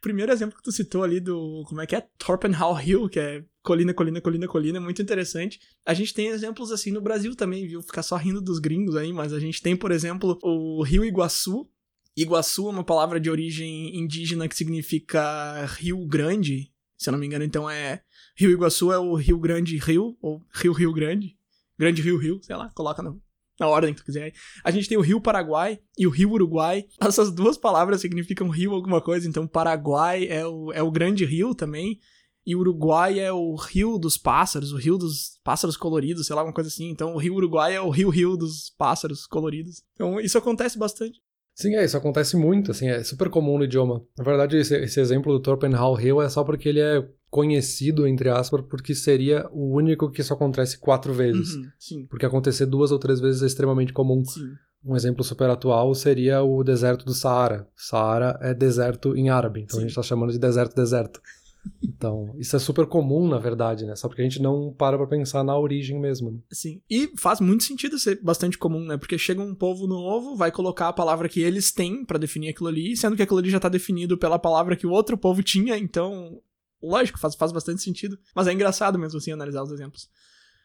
primeiro 0.00 0.32
exemplo 0.32 0.56
que 0.56 0.62
tu 0.62 0.72
citou 0.72 1.02
ali 1.02 1.20
do. 1.20 1.64
Como 1.68 1.80
é 1.80 1.86
que 1.86 1.96
é? 1.96 2.06
Torpenhow 2.18 2.80
Hill, 2.80 3.08
que 3.08 3.18
é 3.18 3.44
colina, 3.62 3.92
colina, 3.92 4.20
colina, 4.20 4.46
colina, 4.46 4.80
muito 4.80 5.02
interessante. 5.02 5.60
A 5.84 5.92
gente 5.92 6.14
tem 6.14 6.28
exemplos 6.28 6.70
assim 6.70 6.90
no 6.90 7.00
Brasil 7.00 7.34
também, 7.34 7.66
viu? 7.66 7.82
Ficar 7.82 8.02
só 8.02 8.16
rindo 8.16 8.40
dos 8.40 8.58
gringos 8.58 8.96
aí, 8.96 9.12
mas 9.12 9.32
a 9.32 9.40
gente 9.40 9.60
tem, 9.60 9.76
por 9.76 9.90
exemplo, 9.90 10.38
o 10.42 10.82
Rio 10.82 11.04
Iguaçu. 11.04 11.68
Iguaçu 12.16 12.68
é 12.68 12.70
uma 12.70 12.84
palavra 12.84 13.20
de 13.20 13.30
origem 13.30 13.96
indígena 13.98 14.48
que 14.48 14.56
significa 14.56 15.66
Rio 15.66 16.06
Grande, 16.06 16.72
se 16.96 17.08
eu 17.08 17.12
não 17.12 17.18
me 17.18 17.26
engano, 17.26 17.44
então 17.44 17.68
é. 17.68 18.02
Rio 18.36 18.50
Iguaçu 18.50 18.92
é 18.92 18.98
o 18.98 19.14
Rio 19.14 19.38
Grande 19.38 19.76
Rio, 19.76 20.16
ou 20.20 20.42
Rio 20.54 20.72
Rio 20.72 20.92
Grande. 20.92 21.36
Grande 21.78 22.00
Rio 22.00 22.16
Rio, 22.16 22.40
sei 22.42 22.56
lá, 22.56 22.70
coloca 22.70 23.02
no, 23.02 23.22
na 23.58 23.68
ordem 23.68 23.92
que 23.92 24.00
tu 24.00 24.04
quiser. 24.04 24.32
A 24.62 24.70
gente 24.70 24.88
tem 24.88 24.98
o 24.98 25.02
Rio 25.02 25.20
Paraguai 25.20 25.78
e 25.98 26.06
o 26.06 26.10
Rio 26.10 26.32
Uruguai. 26.32 26.84
Essas 27.00 27.30
duas 27.32 27.56
palavras 27.56 28.00
significam 28.00 28.48
rio 28.48 28.72
alguma 28.72 29.00
coisa, 29.00 29.28
então 29.28 29.46
Paraguai 29.46 30.26
é 30.28 30.46
o, 30.46 30.72
é 30.72 30.82
o 30.82 30.90
grande 30.90 31.24
rio 31.24 31.54
também. 31.54 31.98
E 32.46 32.54
Uruguai 32.54 33.18
é 33.18 33.32
o 33.32 33.56
rio 33.56 33.98
dos 33.98 34.16
pássaros, 34.16 34.72
o 34.72 34.76
rio 34.76 34.96
dos 34.96 35.40
pássaros 35.42 35.76
coloridos, 35.76 36.28
sei 36.28 36.36
lá, 36.36 36.44
uma 36.44 36.52
coisa 36.52 36.68
assim. 36.68 36.88
Então 36.90 37.14
o 37.14 37.18
rio 37.18 37.34
Uruguai 37.34 37.74
é 37.74 37.80
o 37.80 37.90
rio-rio 37.90 38.36
dos 38.36 38.70
pássaros 38.78 39.26
coloridos. 39.26 39.82
Então 39.94 40.20
isso 40.20 40.38
acontece 40.38 40.78
bastante. 40.78 41.20
Sim, 41.56 41.74
é, 41.74 41.84
isso 41.84 41.96
acontece 41.96 42.36
muito, 42.36 42.70
assim, 42.70 42.86
é 42.86 43.02
super 43.02 43.30
comum 43.30 43.56
no 43.56 43.64
idioma. 43.64 44.04
Na 44.18 44.22
verdade, 44.22 44.58
esse, 44.58 44.76
esse 44.76 45.00
exemplo 45.00 45.32
do 45.32 45.40
Torpenhow 45.40 45.98
Hill 45.98 46.20
é 46.20 46.28
só 46.28 46.44
porque 46.44 46.68
ele 46.68 46.80
é 46.80 47.02
conhecido, 47.30 48.06
entre 48.06 48.28
aspas, 48.28 48.62
porque 48.68 48.94
seria 48.94 49.48
o 49.52 49.74
único 49.74 50.10
que 50.10 50.20
isso 50.20 50.32
acontece 50.32 50.78
quatro 50.78 51.12
vezes. 51.12 51.54
Uhum, 51.54 51.68
sim. 51.78 52.06
Porque 52.06 52.26
acontecer 52.26 52.66
duas 52.66 52.90
ou 52.90 52.98
três 52.98 53.20
vezes 53.20 53.42
é 53.42 53.46
extremamente 53.46 53.92
comum. 53.92 54.24
Sim. 54.24 54.52
Um 54.84 54.94
exemplo 54.94 55.24
super 55.24 55.50
atual 55.50 55.94
seria 55.94 56.42
o 56.42 56.62
deserto 56.62 57.04
do 57.04 57.12
Saara. 57.12 57.68
Saara 57.74 58.38
é 58.40 58.54
deserto 58.54 59.16
em 59.16 59.28
árabe, 59.28 59.62
então 59.62 59.74
sim. 59.74 59.78
a 59.78 59.80
gente 59.82 59.90
está 59.90 60.02
chamando 60.02 60.32
de 60.32 60.38
deserto 60.38 60.74
deserto. 60.74 61.20
Então, 61.82 62.32
isso 62.38 62.54
é 62.54 62.58
super 62.60 62.86
comum, 62.86 63.26
na 63.26 63.38
verdade, 63.38 63.84
né? 63.84 63.96
Só 63.96 64.06
porque 64.06 64.22
a 64.22 64.24
gente 64.24 64.40
não 64.40 64.72
para 64.72 64.96
pra 64.96 65.06
pensar 65.06 65.42
na 65.42 65.58
origem 65.58 65.98
mesmo. 65.98 66.30
Né? 66.30 66.38
Sim. 66.52 66.80
E 66.88 67.10
faz 67.16 67.40
muito 67.40 67.64
sentido 67.64 67.98
ser 67.98 68.20
bastante 68.22 68.56
comum, 68.56 68.84
né? 68.84 68.96
Porque 68.96 69.18
chega 69.18 69.42
um 69.42 69.52
povo 69.52 69.86
novo, 69.86 70.36
vai 70.36 70.52
colocar 70.52 70.88
a 70.88 70.92
palavra 70.92 71.28
que 71.28 71.40
eles 71.40 71.72
têm 71.72 72.04
para 72.04 72.18
definir 72.18 72.50
aquilo 72.50 72.68
ali, 72.68 72.96
sendo 72.96 73.16
que 73.16 73.22
aquilo 73.22 73.40
ali 73.40 73.50
já 73.50 73.58
tá 73.58 73.68
definido 73.68 74.16
pela 74.16 74.38
palavra 74.38 74.76
que 74.76 74.86
o 74.86 74.92
outro 74.92 75.18
povo 75.18 75.42
tinha, 75.42 75.76
então 75.76 76.40
Lógico, 76.82 77.18
faz, 77.18 77.34
faz 77.34 77.52
bastante 77.52 77.82
sentido. 77.82 78.18
Mas 78.34 78.46
é 78.46 78.52
engraçado 78.52 78.98
mesmo 78.98 79.18
assim 79.18 79.32
analisar 79.32 79.62
os 79.62 79.70
exemplos. 79.70 80.08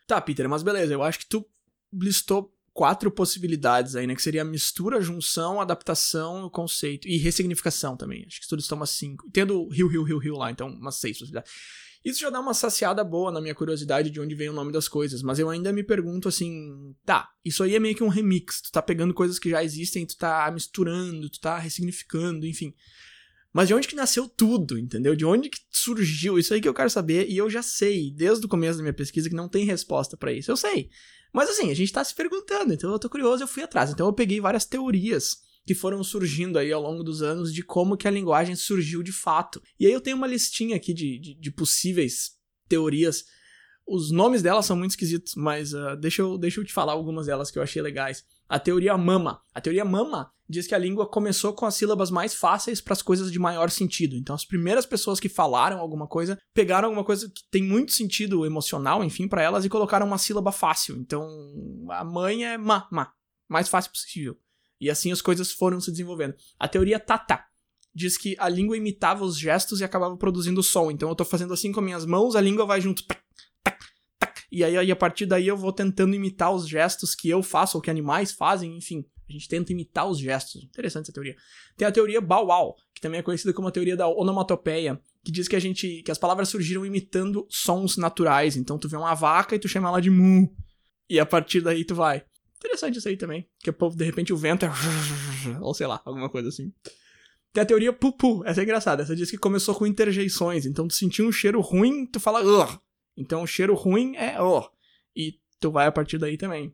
Tá, 0.08 0.20
Peter, 0.20 0.48
mas 0.50 0.64
beleza, 0.64 0.94
eu 0.94 1.04
acho 1.04 1.20
que 1.20 1.28
tu 1.28 1.46
listou 1.94 2.54
quatro 2.74 3.12
possibilidades 3.12 3.96
aí, 3.96 4.08
né? 4.08 4.16
Que 4.16 4.22
seria 4.22 4.44
mistura, 4.44 5.02
junção, 5.02 5.60
adaptação, 5.60 6.50
conceito 6.50 7.08
e 7.08 7.18
ressignificação 7.18 7.96
também. 7.98 8.26
Acho 8.26 8.42
que 8.42 8.48
tu 8.48 8.56
listou 8.56 8.78
umas 8.78 8.92
cinco. 8.92 9.30
Tendo 9.32 9.68
rio, 9.70 9.88
rio, 9.88 10.04
rio, 10.04 10.18
rio 10.18 10.38
lá, 10.38 10.52
então 10.52 10.68
umas 10.68 10.96
seis 10.96 11.18
possibilidades. 11.18 11.52
Isso 12.04 12.20
já 12.20 12.32
dá 12.32 12.40
uma 12.40 12.54
saciada 12.54 13.04
boa 13.04 13.32
na 13.32 13.40
minha 13.40 13.54
curiosidade 13.54 14.10
de 14.10 14.20
onde 14.20 14.34
vem 14.34 14.50
o 14.50 14.54
nome 14.54 14.72
das 14.72 14.88
coisas, 14.88 15.22
mas 15.22 15.38
eu 15.38 15.50
ainda 15.52 15.72
me 15.72 15.84
pergunto 15.84 16.28
assim, 16.28 16.96
tá, 17.06 17.30
isso 17.46 17.62
aí 17.62 17.76
é 17.76 17.80
meio 17.80 17.96
que 17.96 18.04
um 18.04 18.08
remix, 18.08 18.60
tu 18.60 18.72
tá 18.72 18.82
pegando 18.82 19.14
coisas 19.14 19.38
que 19.38 19.52
já 19.52 19.64
existem, 19.64 20.04
tu 20.04 20.18
tá 20.18 20.50
misturando, 20.52 21.30
tu 21.30 21.40
tá 21.40 21.60
ressignificando, 21.60 22.48
enfim. 22.48 22.74
Mas 23.54 23.68
de 23.68 23.74
onde 23.74 23.88
que 23.88 23.96
nasceu 23.96 24.30
tudo, 24.30 24.78
entendeu? 24.78 25.16
De 25.16 25.26
onde 25.26 25.50
que 25.50 25.60
surgiu? 25.70 26.40
Isso 26.40 26.54
aí 26.54 26.62
que 26.62 26.68
eu 26.68 26.74
quero 26.74 26.90
saber 26.90 27.30
e 27.30 27.38
eu 27.38 27.50
já 27.50 27.62
sei, 27.62 28.12
desde 28.12 28.46
o 28.46 28.50
começo 28.50 28.78
da 28.78 28.84
minha 28.84 28.94
pesquisa, 28.94 29.30
que 29.30 29.36
não 29.36 29.50
tem 29.50 29.66
resposta 29.66 30.16
para 30.16 30.32
isso. 30.32 30.50
Eu 30.50 30.58
sei. 30.58 30.90
Mas 31.34 31.50
assim, 31.50 31.70
a 31.70 31.74
gente 31.74 31.92
tá 31.92 32.04
se 32.04 32.16
perguntando, 32.16 32.74
então 32.74 32.92
eu 32.92 33.00
tô 33.00 33.10
curioso, 33.10 33.44
eu 33.44 33.48
fui 33.48 33.64
atrás. 33.64 33.92
Então 33.92 34.08
eu 34.08 34.14
peguei 34.14 34.40
várias 34.40 34.66
teorias 34.66 35.38
que 35.66 35.76
foram 35.76 36.04
surgindo 36.04 36.58
aí 36.58 36.72
ao 36.72 36.82
longo 36.82 37.04
dos 37.04 37.22
anos 37.22 37.54
de 37.54 37.62
como 37.62 37.98
que 37.98 38.08
a 38.08 38.12
linguagem 38.12 38.56
surgiu 38.56 39.04
de 39.04 39.12
fato. 39.12 39.62
E 39.80 39.86
aí 39.86 39.94
eu 39.94 40.02
tenho 40.02 40.18
uma 40.18 40.28
listinha 40.28 40.76
aqui 40.76 40.94
de, 40.94 41.20
de, 41.20 41.34
de 41.36 41.52
possíveis 41.52 42.32
teorias. 42.68 43.26
Os 43.86 44.12
nomes 44.12 44.42
delas 44.42 44.66
são 44.66 44.76
muito 44.76 44.92
esquisitos, 44.92 45.36
mas 45.36 45.74
uh, 45.74 45.96
deixa, 46.00 46.22
eu, 46.22 46.38
deixa 46.38 46.60
eu 46.60 46.66
te 46.66 46.74
falar 46.74 46.94
algumas 46.94 47.28
delas 47.28 47.52
que 47.52 47.60
eu 47.60 47.64
achei 47.64 47.82
legais. 47.82 48.24
A 48.52 48.60
teoria 48.60 48.98
mama. 48.98 49.42
A 49.56 49.62
teoria 49.62 49.86
mama 49.86 50.30
diz 50.50 50.68
que 50.68 50.76
a 50.76 50.78
língua 50.78 51.08
começou 51.08 51.54
com 51.54 51.66
as 51.66 51.74
sílabas 51.74 52.12
mais 52.12 52.36
fáceis 52.36 52.82
para 52.82 52.92
as 52.92 53.02
coisas 53.02 53.32
de 53.32 53.40
maior 53.40 53.70
sentido. 53.70 54.18
Então, 54.18 54.36
as 54.36 54.44
primeiras 54.44 54.86
pessoas 54.86 55.22
que 55.22 55.30
falaram 55.30 55.80
alguma 55.80 56.06
coisa 56.06 56.38
pegaram 56.54 56.90
alguma 56.90 57.06
coisa 57.06 57.30
que 57.30 57.44
tem 57.50 57.64
muito 57.64 57.94
sentido 57.94 58.46
emocional, 58.46 59.06
enfim, 59.06 59.26
para 59.26 59.42
elas 59.42 59.64
e 59.64 59.70
colocaram 59.70 60.06
uma 60.06 60.18
sílaba 60.18 60.52
fácil. 60.52 60.98
Então, 60.98 61.26
a 61.92 62.04
mãe 62.04 62.44
é 62.44 62.58
ma, 62.58 62.90
ma, 62.92 63.14
mais 63.48 63.70
fácil 63.70 63.90
possível. 63.90 64.38
E 64.82 64.90
assim 64.90 65.14
as 65.14 65.22
coisas 65.22 65.54
foram 65.54 65.80
se 65.80 65.90
desenvolvendo. 65.90 66.36
A 66.60 66.68
teoria 66.68 67.00
tata 67.00 67.46
diz 67.96 68.18
que 68.18 68.36
a 68.38 68.50
língua 68.50 68.76
imitava 68.76 69.24
os 69.24 69.38
gestos 69.38 69.80
e 69.80 69.86
acabava 69.86 70.18
produzindo 70.18 70.62
som. 70.62 70.92
Então, 70.92 71.08
eu 71.08 71.16
tô 71.16 71.24
fazendo 71.24 71.54
assim 71.54 71.72
com 71.72 71.80
minhas 71.80 72.06
mãos, 72.06 72.36
a 72.36 72.42
língua 72.42 72.66
vai 72.66 72.82
junto. 72.82 73.02
E 74.52 74.64
aí, 74.64 74.92
a 74.92 74.96
partir 74.96 75.26
daí, 75.26 75.48
eu 75.48 75.56
vou 75.56 75.72
tentando 75.72 76.14
imitar 76.14 76.54
os 76.54 76.68
gestos 76.68 77.16
que 77.16 77.30
eu 77.30 77.42
faço 77.42 77.78
ou 77.78 77.82
que 77.82 77.90
animais 77.90 78.34
fazem, 78.34 78.76
enfim. 78.76 79.06
A 79.30 79.32
gente 79.32 79.48
tenta 79.48 79.72
imitar 79.72 80.06
os 80.08 80.20
gestos. 80.20 80.62
Interessante 80.64 81.06
essa 81.06 81.14
teoria. 81.14 81.36
Tem 81.78 81.88
a 81.88 81.92
teoria 81.92 82.20
Bow 82.20 82.76
que 82.94 83.02
também 83.02 83.20
é 83.20 83.24
conhecida 83.24 83.54
como 83.54 83.70
a 83.70 83.72
teoria 83.72 83.96
da 83.96 84.08
onomatopeia, 84.08 85.02
que 85.24 85.32
diz 85.32 85.48
que 85.48 85.56
a 85.56 85.60
gente 85.60 86.04
que 86.04 86.12
as 86.12 86.18
palavras 86.18 86.50
surgiram 86.50 86.86
imitando 86.86 87.48
sons 87.50 87.96
naturais. 87.96 88.58
Então 88.58 88.78
tu 88.78 88.90
vê 88.90 88.98
uma 88.98 89.14
vaca 89.14 89.56
e 89.56 89.60
tu 89.60 89.70
chama 89.70 89.88
ela 89.88 90.02
de 90.02 90.10
mu. 90.10 90.54
E 91.10 91.18
a 91.18 91.26
partir 91.26 91.62
daí 91.62 91.86
tu 91.86 91.96
vai. 91.96 92.26
Interessante 92.58 93.00
isso 93.00 93.08
aí 93.08 93.16
também. 93.16 93.48
Que 93.60 93.72
de 93.72 94.04
repente 94.04 94.34
o 94.34 94.38
vento 94.38 94.66
é 94.66 94.72
ou 95.62 95.74
sei 95.74 95.88
lá, 95.88 96.02
alguma 96.04 96.30
coisa 96.30 96.50
assim. 96.50 96.74
Tem 97.54 97.64
a 97.64 97.66
teoria 97.66 97.92
pupu, 97.92 98.44
essa 98.46 98.62
é 98.62 98.64
engraçada. 98.64 99.04
Essa 99.04 99.16
diz 99.16 99.32
que 99.32 99.38
começou 99.38 99.74
com 99.76 99.88
interjeições. 99.88 100.66
Então 100.66 100.88
tu 100.88 100.94
sentiu 100.94 101.26
um 101.26 101.32
cheiro 101.32 101.62
ruim, 101.62 102.06
tu 102.06 102.20
fala 102.20 102.42
Ugh. 102.42 102.82
Então 103.22 103.48
cheiro 103.48 103.76
ruim 103.76 104.16
é 104.16 104.42
oh. 104.42 104.68
E 105.16 105.40
tu 105.60 105.72
vai 105.72 105.88
a 105.88 105.92
partir 105.92 106.18
daí 106.18 106.38
também. 106.38 106.74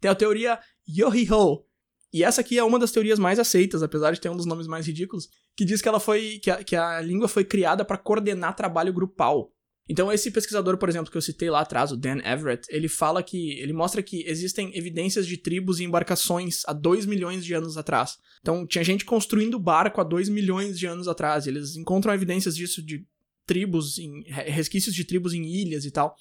Tem 0.00 0.10
a 0.10 0.14
teoria 0.14 0.60
Yo-hi-ho, 0.86 1.66
e 2.12 2.22
essa 2.22 2.40
aqui 2.40 2.58
é 2.58 2.64
uma 2.64 2.78
das 2.78 2.92
teorias 2.92 3.18
mais 3.18 3.38
aceitas, 3.38 3.82
apesar 3.82 4.12
de 4.12 4.20
ter 4.20 4.30
um 4.30 4.36
dos 4.36 4.46
nomes 4.46 4.66
mais 4.66 4.86
ridículos, 4.86 5.28
que 5.54 5.64
diz 5.64 5.82
que 5.82 5.88
ela 5.88 6.00
foi 6.00 6.38
que 6.38 6.50
a, 6.50 6.64
que 6.64 6.76
a 6.76 7.00
língua 7.00 7.28
foi 7.28 7.44
criada 7.44 7.84
para 7.84 7.98
coordenar 7.98 8.56
trabalho 8.56 8.92
grupal. 8.92 9.52
Então 9.88 10.10
esse 10.10 10.30
pesquisador, 10.30 10.78
por 10.78 10.88
exemplo, 10.88 11.10
que 11.10 11.16
eu 11.16 11.22
citei 11.22 11.50
lá 11.50 11.60
atrás, 11.60 11.92
o 11.92 11.96
Dan 11.96 12.18
Everett, 12.24 12.66
ele 12.70 12.88
fala 12.88 13.22
que 13.22 13.60
ele 13.60 13.72
mostra 13.72 14.02
que 14.02 14.24
existem 14.26 14.76
evidências 14.76 15.26
de 15.26 15.36
tribos 15.36 15.78
e 15.78 15.84
embarcações 15.84 16.62
há 16.66 16.72
2 16.72 17.06
milhões 17.06 17.44
de 17.44 17.54
anos 17.54 17.76
atrás. 17.76 18.16
Então 18.40 18.66
tinha 18.66 18.82
gente 18.82 19.04
construindo 19.04 19.58
barco 19.58 20.00
há 20.00 20.04
2 20.04 20.28
milhões 20.28 20.78
de 20.78 20.86
anos 20.86 21.06
atrás, 21.06 21.46
eles 21.46 21.76
encontram 21.76 22.14
evidências 22.14 22.56
disso 22.56 22.82
de 22.82 23.06
tribos 23.46 23.98
em 23.98 24.22
resquícios 24.26 24.94
de 24.94 25.04
tribos 25.04 25.32
em 25.32 25.44
ilhas 25.44 25.84
e 25.84 25.90
tal. 25.90 26.16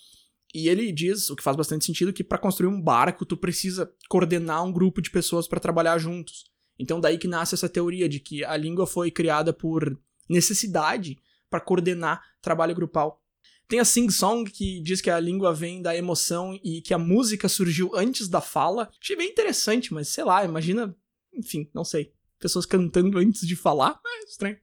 E 0.54 0.70
ele 0.70 0.92
diz, 0.92 1.30
o 1.30 1.36
que 1.36 1.44
faz 1.44 1.58
bastante 1.58 1.84
sentido, 1.84 2.14
que 2.14 2.24
para 2.24 2.38
construir 2.38 2.70
um 2.70 2.82
barco 2.82 3.26
tu 3.26 3.36
precisa 3.36 3.92
coordenar 4.08 4.64
um 4.64 4.72
grupo 4.72 5.02
de 5.02 5.12
pessoas 5.12 5.48
para 5.48 5.60
trabalhar 5.60 5.98
juntos. 5.98 6.46
Então 6.80 7.00
daí 7.02 7.18
que 7.18 7.28
nasce 7.28 7.56
essa 7.56 7.68
teoria 7.68 8.08
de 8.08 8.20
que 8.20 8.44
a 8.44 8.56
língua 8.56 8.88
foi 8.88 9.12
criada 9.12 9.52
por 9.52 10.00
necessidade 10.30 11.18
para 11.50 11.60
coordenar 11.60 12.22
trabalho 12.42 12.76
grupal. 12.76 13.22
Tem 13.68 13.80
a 13.80 13.86
Sing 13.86 14.10
Song, 14.12 14.50
que 14.50 14.80
diz 14.82 15.02
que 15.02 15.10
a 15.10 15.20
língua 15.20 15.54
vem 15.54 15.82
da 15.82 15.96
emoção 15.96 16.58
e 16.64 16.82
que 16.82 16.94
a 16.94 17.00
música 17.00 17.50
surgiu 17.50 17.92
antes 17.96 18.28
da 18.28 18.40
fala. 18.40 18.92
Achei 19.02 19.16
bem 19.16 19.30
interessante, 19.30 19.94
mas 19.94 20.08
sei 20.10 20.24
lá, 20.24 20.46
imagina. 20.46 20.96
Enfim, 21.34 21.70
não 21.74 21.84
sei. 21.84 22.14
Pessoas 22.40 22.66
cantando 22.66 23.18
antes 23.18 23.46
de 23.48 23.56
falar. 23.56 24.00
É 24.06 24.24
estranho. 24.26 24.58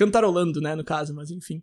Cantarolando, 0.00 0.62
né, 0.62 0.74
no 0.74 0.82
caso, 0.82 1.14
mas 1.14 1.30
enfim. 1.30 1.62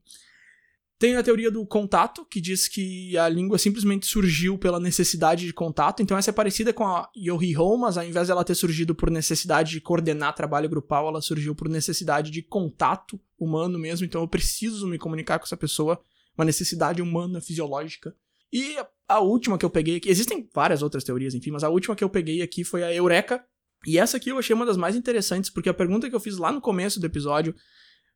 Tem 1.00 1.16
a 1.16 1.24
teoria 1.24 1.50
do 1.50 1.66
contato, 1.66 2.24
que 2.24 2.40
diz 2.40 2.68
que 2.68 3.18
a 3.18 3.28
língua 3.28 3.58
simplesmente 3.58 4.06
surgiu 4.06 4.60
pela 4.60 4.80
necessidade 4.80 5.44
de 5.44 5.52
contato. 5.52 6.04
Então, 6.04 6.16
essa 6.16 6.30
é 6.30 6.34
parecida 6.34 6.72
com 6.72 6.86
a 6.86 7.10
Yohi-Ho, 7.18 7.78
mas 7.80 7.98
ao 7.98 8.04
invés 8.04 8.28
dela 8.28 8.44
ter 8.44 8.54
surgido 8.54 8.94
por 8.94 9.10
necessidade 9.10 9.72
de 9.72 9.82
coordenar 9.82 10.36
trabalho 10.36 10.70
grupal, 10.70 11.08
ela 11.08 11.20
surgiu 11.20 11.56
por 11.56 11.68
necessidade 11.68 12.30
de 12.30 12.44
contato 12.44 13.20
humano 13.40 13.80
mesmo. 13.80 14.06
Então, 14.06 14.22
eu 14.22 14.28
preciso 14.28 14.88
me 14.88 15.00
comunicar 15.00 15.40
com 15.40 15.46
essa 15.46 15.58
pessoa, 15.58 16.00
uma 16.38 16.46
necessidade 16.46 17.02
humana, 17.02 17.42
fisiológica. 17.42 18.16
E 18.54 18.76
a 19.08 19.20
última 19.20 19.58
que 19.58 19.66
eu 19.66 19.72
peguei 19.72 19.96
aqui, 19.96 20.10
existem 20.10 20.48
várias 20.54 20.84
outras 20.84 21.04
teorias, 21.04 21.34
enfim, 21.34 21.50
mas 21.50 21.64
a 21.64 21.70
última 21.70 21.96
que 21.96 22.04
eu 22.04 22.10
peguei 22.10 22.44
aqui 22.44 22.64
foi 22.64 22.84
a 22.84 22.94
Eureka. 22.94 23.44
E 23.86 23.98
essa 23.98 24.18
aqui 24.18 24.30
eu 24.30 24.38
achei 24.38 24.56
uma 24.56 24.66
das 24.66 24.78
mais 24.78 24.96
interessantes, 24.96 25.50
porque 25.50 25.70
a 25.70 25.74
pergunta 25.74 26.08
que 26.08 26.16
eu 26.16 26.20
fiz 26.20 26.38
lá 26.38 26.52
no 26.52 26.62
começo 26.62 27.00
do 27.00 27.06
episódio 27.06 27.56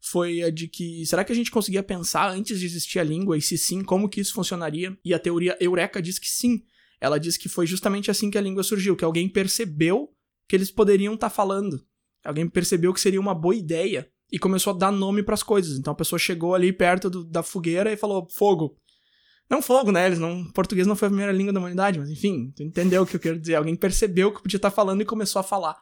foi 0.01 0.41
a 0.41 0.49
de 0.49 0.67
que 0.67 1.05
será 1.05 1.23
que 1.23 1.31
a 1.31 1.35
gente 1.35 1.51
conseguia 1.51 1.83
pensar 1.83 2.29
antes 2.29 2.59
de 2.59 2.65
existir 2.65 2.99
a 2.99 3.03
língua 3.03 3.37
e 3.37 3.41
se 3.41 3.57
sim, 3.57 3.83
como 3.83 4.09
que 4.09 4.19
isso 4.19 4.33
funcionaria? 4.33 4.97
E 5.05 5.13
a 5.13 5.19
teoria 5.19 5.55
Eureka 5.59 6.01
diz 6.01 6.17
que 6.17 6.27
sim. 6.27 6.63
Ela 6.99 7.19
diz 7.19 7.37
que 7.37 7.47
foi 7.47 7.67
justamente 7.67 8.09
assim 8.09 8.29
que 8.29 8.37
a 8.37 8.41
língua 8.41 8.63
surgiu, 8.63 8.95
que 8.95 9.05
alguém 9.05 9.29
percebeu 9.29 10.09
que 10.47 10.55
eles 10.55 10.71
poderiam 10.71 11.13
estar 11.13 11.29
tá 11.29 11.35
falando. 11.35 11.83
Alguém 12.23 12.47
percebeu 12.47 12.93
que 12.93 12.99
seria 12.99 13.19
uma 13.19 13.33
boa 13.33 13.55
ideia 13.55 14.09
e 14.31 14.39
começou 14.39 14.73
a 14.73 14.77
dar 14.77 14.91
nome 14.91 15.23
para 15.23 15.33
as 15.33 15.43
coisas. 15.43 15.77
Então 15.77 15.93
a 15.93 15.95
pessoa 15.95 16.19
chegou 16.19 16.55
ali 16.55 16.73
perto 16.73 17.09
do, 17.09 17.23
da 17.23 17.43
fogueira 17.43 17.91
e 17.91 17.97
falou 17.97 18.27
fogo. 18.29 18.77
Não 19.49 19.61
fogo, 19.61 19.91
né? 19.91 20.05
Eles 20.05 20.19
não, 20.19 20.49
português 20.51 20.87
não 20.87 20.95
foi 20.95 21.07
a 21.07 21.11
primeira 21.11 21.31
língua 21.31 21.51
da 21.51 21.59
humanidade, 21.59 21.99
mas 21.99 22.09
enfim, 22.09 22.53
tu 22.55 22.63
entendeu 22.63 23.01
o 23.01 23.05
que 23.05 23.17
eu 23.17 23.19
quero 23.19 23.39
dizer. 23.39 23.55
Alguém 23.55 23.75
percebeu 23.75 24.33
que 24.33 24.41
podia 24.41 24.57
estar 24.57 24.69
tá 24.69 24.75
falando 24.75 25.01
e 25.01 25.05
começou 25.05 25.39
a 25.39 25.43
falar. 25.43 25.75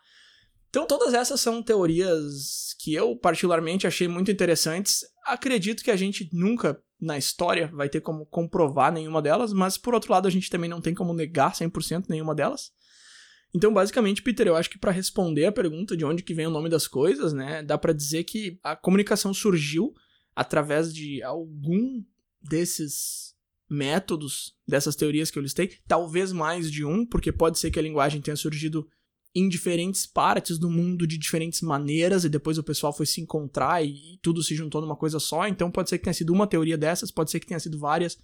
Então, 0.70 0.86
todas 0.86 1.14
essas 1.14 1.42
são 1.42 1.64
teorias 1.64 2.76
que 2.80 2.94
eu, 2.94 3.16
particularmente, 3.16 3.88
achei 3.88 4.08
muito 4.08 4.30
interessantes. 4.30 5.02
Acredito 5.26 5.84
que 5.84 5.92
a 5.92 5.96
gente 5.96 6.30
nunca, 6.32 6.80
na 7.02 7.18
história, 7.18 7.68
vai 7.74 7.90
ter 7.90 8.02
como 8.02 8.26
comprovar 8.28 8.92
nenhuma 8.92 9.22
delas, 9.22 9.52
mas, 9.52 9.78
por 9.78 9.96
outro 9.96 10.12
lado, 10.12 10.28
a 10.28 10.32
gente 10.32 10.50
também 10.50 10.70
não 10.70 10.80
tem 10.80 10.94
como 10.94 11.14
negar 11.14 11.54
100% 11.54 12.06
nenhuma 12.08 12.36
delas. 12.36 12.72
Então, 13.54 13.74
basicamente, 13.74 14.22
Peter, 14.22 14.48
eu 14.48 14.56
acho 14.56 14.70
que 14.70 14.78
para 14.78 14.92
responder 14.92 15.46
a 15.46 15.52
pergunta 15.52 15.98
de 15.98 16.06
onde 16.06 16.22
que 16.22 16.36
vem 16.36 16.46
o 16.46 16.52
nome 16.52 16.70
das 16.70 16.88
coisas, 16.88 17.34
né, 17.34 17.64
dá 17.64 17.78
para 17.78 17.94
dizer 17.94 18.24
que 18.24 18.60
a 18.64 18.76
comunicação 18.76 19.34
surgiu 19.34 19.92
através 20.36 20.94
de 20.94 21.24
algum 21.24 22.04
desses 22.42 23.36
métodos, 23.68 24.56
dessas 24.68 24.96
teorias 24.96 25.32
que 25.32 25.38
eu 25.38 25.44
listei, 25.44 25.78
talvez 25.88 26.32
mais 26.32 26.72
de 26.72 26.86
um, 26.86 27.06
porque 27.06 27.32
pode 27.32 27.60
ser 27.60 27.72
que 27.72 27.80
a 27.80 27.82
linguagem 27.82 28.22
tenha 28.22 28.38
surgido 28.38 28.88
em 29.36 29.48
diferentes 29.48 30.06
partes 30.06 30.58
do 30.58 30.70
mundo 30.70 31.06
de 31.06 31.18
diferentes 31.18 31.62
maneiras 31.62 32.24
e 32.24 32.30
depois 32.30 32.58
o 32.58 32.64
pessoal 32.64 32.92
foi 32.92 33.06
se 33.06 33.22
encontrar 33.22 33.84
e, 33.86 33.90
e, 33.90 34.20
tudo 34.22 34.42
se 34.42 34.56
juntou 34.56 34.82
numa 34.82 34.96
coisa 34.96 35.20
só. 35.20 35.48
Então 35.48 35.70
pode 35.70 35.90
ser 35.90 35.98
que 35.98 36.04
tenha 36.04 36.14
sido 36.14 36.34
uma 36.34 36.48
teoria 36.48 36.78
dessas, 36.78 37.12
pode 37.12 37.30
ser 37.30 37.40
que 37.40 37.48
tenha 37.48 37.60
sido 37.60 37.78
várias, 37.78 38.18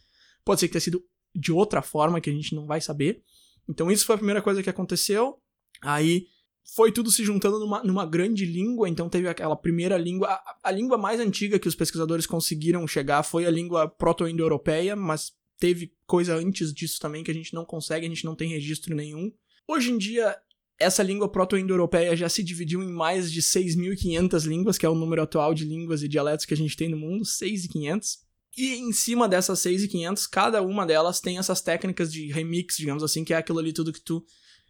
pode 0.43 0.60
ser 0.60 0.68
que 0.68 0.74
tenha 0.74 0.82
sido 0.82 1.03
de 1.36 1.51
outra 1.51 1.82
forma 1.82 2.20
que 2.20 2.30
a 2.30 2.34
gente 2.34 2.56
não 2.56 2.66
vai 2.66 2.82
saber. 2.82 3.24
Então 3.70 3.91
isso 3.91 4.06
foi 4.06 4.16
a 4.16 4.18
primeira 4.18 4.41
coisa 4.41 4.64
que 4.64 4.70
aconteceu. 4.70 5.38
Aí 5.82 6.28
foi 6.74 6.91
tudo 6.91 7.12
se 7.12 7.24
juntando 7.24 7.60
numa, 7.60 7.84
numa 7.84 8.06
grande 8.06 8.45
língua, 8.45 8.89
então 8.89 9.08
teve 9.08 9.28
aquela 9.28 9.56
primeira 9.56 9.97
língua. 9.97 10.28
A, 10.30 10.58
a 10.64 10.72
língua 10.72 10.97
mais 10.97 11.20
antiga 11.20 11.60
que 11.60 11.68
os 11.68 11.76
pesquisadores 11.76 12.26
conseguiram 12.26 12.88
chegar 12.88 13.22
foi 13.22 13.45
a 13.45 13.51
língua 13.51 13.88
proto-indo-europeia, 13.88 14.95
mas 14.95 15.34
teve 15.60 15.93
coisa 16.08 16.36
antes 16.36 16.74
disso 16.74 16.99
também 16.99 17.24
que 17.24 17.32
a 17.32 17.34
gente 17.34 17.53
não 17.53 17.64
consegue, 17.64 18.06
a 18.06 18.10
gente 18.10 18.26
não 18.26 18.36
tem 18.36 18.49
registro 18.49 18.95
nenhum. 18.95 19.32
Hoje 19.68 19.91
em 19.91 19.97
dia, 19.97 20.36
essa 20.78 21.01
língua 21.01 21.30
proto-indo-europeia 21.30 22.15
já 22.15 22.28
se 22.28 22.43
dividiu 22.43 22.84
em 22.84 22.91
mais 22.91 23.32
de 23.32 23.41
6.500 23.41 24.45
línguas, 24.45 24.78
que 24.78 24.86
é 24.86 24.89
o 24.89 24.95
número 24.95 25.21
atual 25.21 25.53
de 25.53 25.63
línguas 25.63 26.03
e 26.03 26.07
dialetos 26.07 26.45
que 26.45 26.53
a 26.53 26.57
gente 26.57 26.76
tem 26.76 26.89
no 26.89 26.97
mundo, 26.97 27.23
6.500. 27.23 28.17
E 28.57 28.76
em 28.76 28.91
cima 28.91 29.28
dessas 29.28 29.59
6.500, 29.59 30.28
cada 30.30 30.61
uma 30.61 30.86
delas 30.86 31.19
tem 31.19 31.38
essas 31.38 31.61
técnicas 31.61 32.11
de 32.11 32.32
remix, 32.32 32.78
digamos 32.78 33.03
assim, 33.03 33.23
que 33.23 33.34
é 33.34 33.38
aquilo 33.38 33.59
ali 33.59 33.73
tudo 33.73 33.91
que 33.91 34.01
tu 34.01 34.26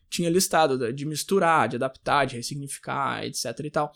tinha 0.09 0.29
listado, 0.29 0.93
de 0.93 1.05
misturar, 1.05 1.67
de 1.67 1.75
adaptar, 1.75 2.25
de 2.25 2.35
ressignificar, 2.35 3.25
etc 3.25 3.59
e 3.63 3.69
tal. 3.71 3.91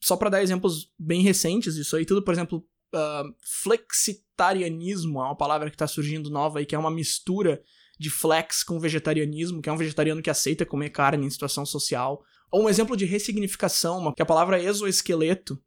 Só 0.00 0.16
para 0.16 0.30
dar 0.30 0.42
exemplos 0.42 0.90
bem 0.98 1.22
recentes 1.22 1.74
disso 1.74 1.96
aí 1.96 2.04
tudo, 2.04 2.22
por 2.22 2.32
exemplo, 2.32 2.66
uh, 2.94 3.34
flexitarianismo 3.62 5.18
é 5.20 5.24
uma 5.24 5.36
palavra 5.36 5.70
que 5.70 5.74
está 5.74 5.86
surgindo 5.86 6.30
nova 6.30 6.58
aí, 6.58 6.66
que 6.66 6.74
é 6.74 6.78
uma 6.78 6.90
mistura 6.90 7.62
de 7.98 8.10
flex 8.10 8.62
com 8.62 8.78
vegetarianismo, 8.78 9.62
que 9.62 9.68
é 9.68 9.72
um 9.72 9.76
vegetariano 9.76 10.22
que 10.22 10.30
aceita 10.30 10.66
comer 10.66 10.90
carne 10.90 11.26
em 11.26 11.30
situação 11.30 11.64
social. 11.64 12.22
Ou 12.50 12.64
um 12.64 12.68
exemplo 12.68 12.96
de 12.96 13.04
ressignificação, 13.04 14.12
que 14.12 14.22
a 14.22 14.26
palavra 14.26 14.62
exoesqueleto 14.62 15.60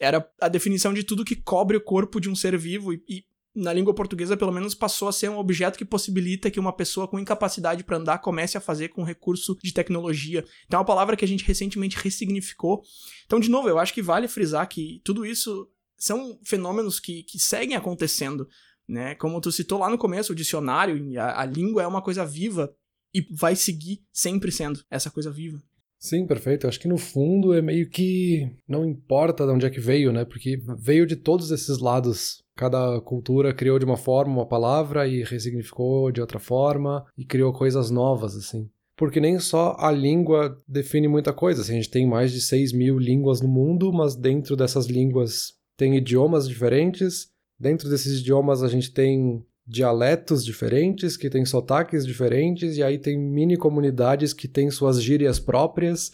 era 0.00 0.26
a 0.40 0.48
definição 0.48 0.94
de 0.94 1.04
tudo 1.04 1.24
que 1.24 1.36
cobre 1.36 1.76
o 1.76 1.80
corpo 1.80 2.20
de 2.20 2.30
um 2.30 2.34
ser 2.34 2.56
vivo 2.56 2.92
e, 2.92 3.02
e 3.08 3.24
na 3.54 3.72
língua 3.72 3.92
portuguesa, 3.92 4.36
pelo 4.36 4.52
menos, 4.52 4.74
passou 4.74 5.08
a 5.08 5.12
ser 5.12 5.28
um 5.28 5.38
objeto 5.38 5.76
que 5.76 5.84
possibilita 5.84 6.50
que 6.50 6.60
uma 6.60 6.72
pessoa 6.72 7.08
com 7.08 7.18
incapacidade 7.18 7.82
para 7.82 7.96
andar 7.96 8.18
comece 8.18 8.56
a 8.56 8.60
fazer 8.60 8.88
com 8.88 9.02
recurso 9.02 9.56
de 9.62 9.72
tecnologia. 9.72 10.44
Então, 10.66 10.78
é 10.78 10.80
uma 10.80 10.86
palavra 10.86 11.16
que 11.16 11.24
a 11.24 11.28
gente 11.28 11.44
recentemente 11.44 11.96
ressignificou. 11.96 12.82
Então, 13.26 13.40
de 13.40 13.50
novo, 13.50 13.68
eu 13.68 13.78
acho 13.78 13.92
que 13.92 14.02
vale 14.02 14.28
frisar 14.28 14.68
que 14.68 15.00
tudo 15.04 15.26
isso 15.26 15.68
são 15.96 16.38
fenômenos 16.44 17.00
que, 17.00 17.24
que 17.24 17.38
seguem 17.38 17.76
acontecendo 17.76 18.48
né? 18.90 19.14
Como 19.14 19.40
tu 19.40 19.52
citou 19.52 19.78
lá 19.78 19.88
no 19.88 19.96
começo, 19.96 20.32
o 20.32 20.36
dicionário, 20.36 21.18
a, 21.18 21.42
a 21.42 21.46
língua 21.46 21.82
é 21.82 21.86
uma 21.86 22.02
coisa 22.02 22.26
viva 22.26 22.72
e 23.14 23.22
vai 23.34 23.54
seguir 23.54 24.02
sempre 24.12 24.50
sendo 24.50 24.80
essa 24.90 25.10
coisa 25.10 25.30
viva. 25.30 25.62
Sim, 25.98 26.26
perfeito. 26.26 26.66
Acho 26.66 26.80
que 26.80 26.88
no 26.88 26.96
fundo 26.96 27.52
é 27.52 27.60
meio 27.60 27.88
que 27.88 28.50
não 28.66 28.86
importa 28.86 29.44
de 29.44 29.52
onde 29.52 29.66
é 29.66 29.70
que 29.70 29.80
veio, 29.80 30.12
né? 30.12 30.24
Porque 30.24 30.58
veio 30.78 31.06
de 31.06 31.14
todos 31.14 31.50
esses 31.50 31.78
lados. 31.78 32.42
Cada 32.56 33.00
cultura 33.02 33.54
criou 33.54 33.78
de 33.78 33.84
uma 33.84 33.98
forma 33.98 34.32
uma 34.32 34.48
palavra 34.48 35.06
e 35.06 35.22
ressignificou 35.22 36.10
de 36.10 36.20
outra 36.20 36.38
forma 36.38 37.04
e 37.18 37.24
criou 37.24 37.52
coisas 37.52 37.90
novas, 37.90 38.34
assim. 38.34 38.68
Porque 38.96 39.20
nem 39.20 39.38
só 39.38 39.76
a 39.78 39.90
língua 39.90 40.56
define 40.66 41.06
muita 41.06 41.32
coisa. 41.34 41.60
Assim, 41.60 41.72
a 41.72 41.76
gente 41.76 41.90
tem 41.90 42.06
mais 42.06 42.32
de 42.32 42.40
6 42.40 42.72
mil 42.72 42.98
línguas 42.98 43.42
no 43.42 43.48
mundo, 43.48 43.92
mas 43.92 44.16
dentro 44.16 44.56
dessas 44.56 44.86
línguas 44.86 45.54
tem 45.76 45.96
idiomas 45.96 46.46
diferentes, 46.46 47.29
Dentro 47.60 47.90
desses 47.90 48.20
idiomas 48.20 48.62
a 48.62 48.68
gente 48.68 48.90
tem 48.90 49.44
dialetos 49.66 50.42
diferentes, 50.42 51.14
que 51.16 51.28
têm 51.28 51.44
sotaques 51.44 52.06
diferentes, 52.06 52.78
e 52.78 52.82
aí 52.82 52.98
tem 52.98 53.18
mini 53.18 53.56
comunidades 53.56 54.32
que 54.32 54.48
têm 54.48 54.70
suas 54.70 55.00
gírias 55.02 55.38
próprias. 55.38 56.10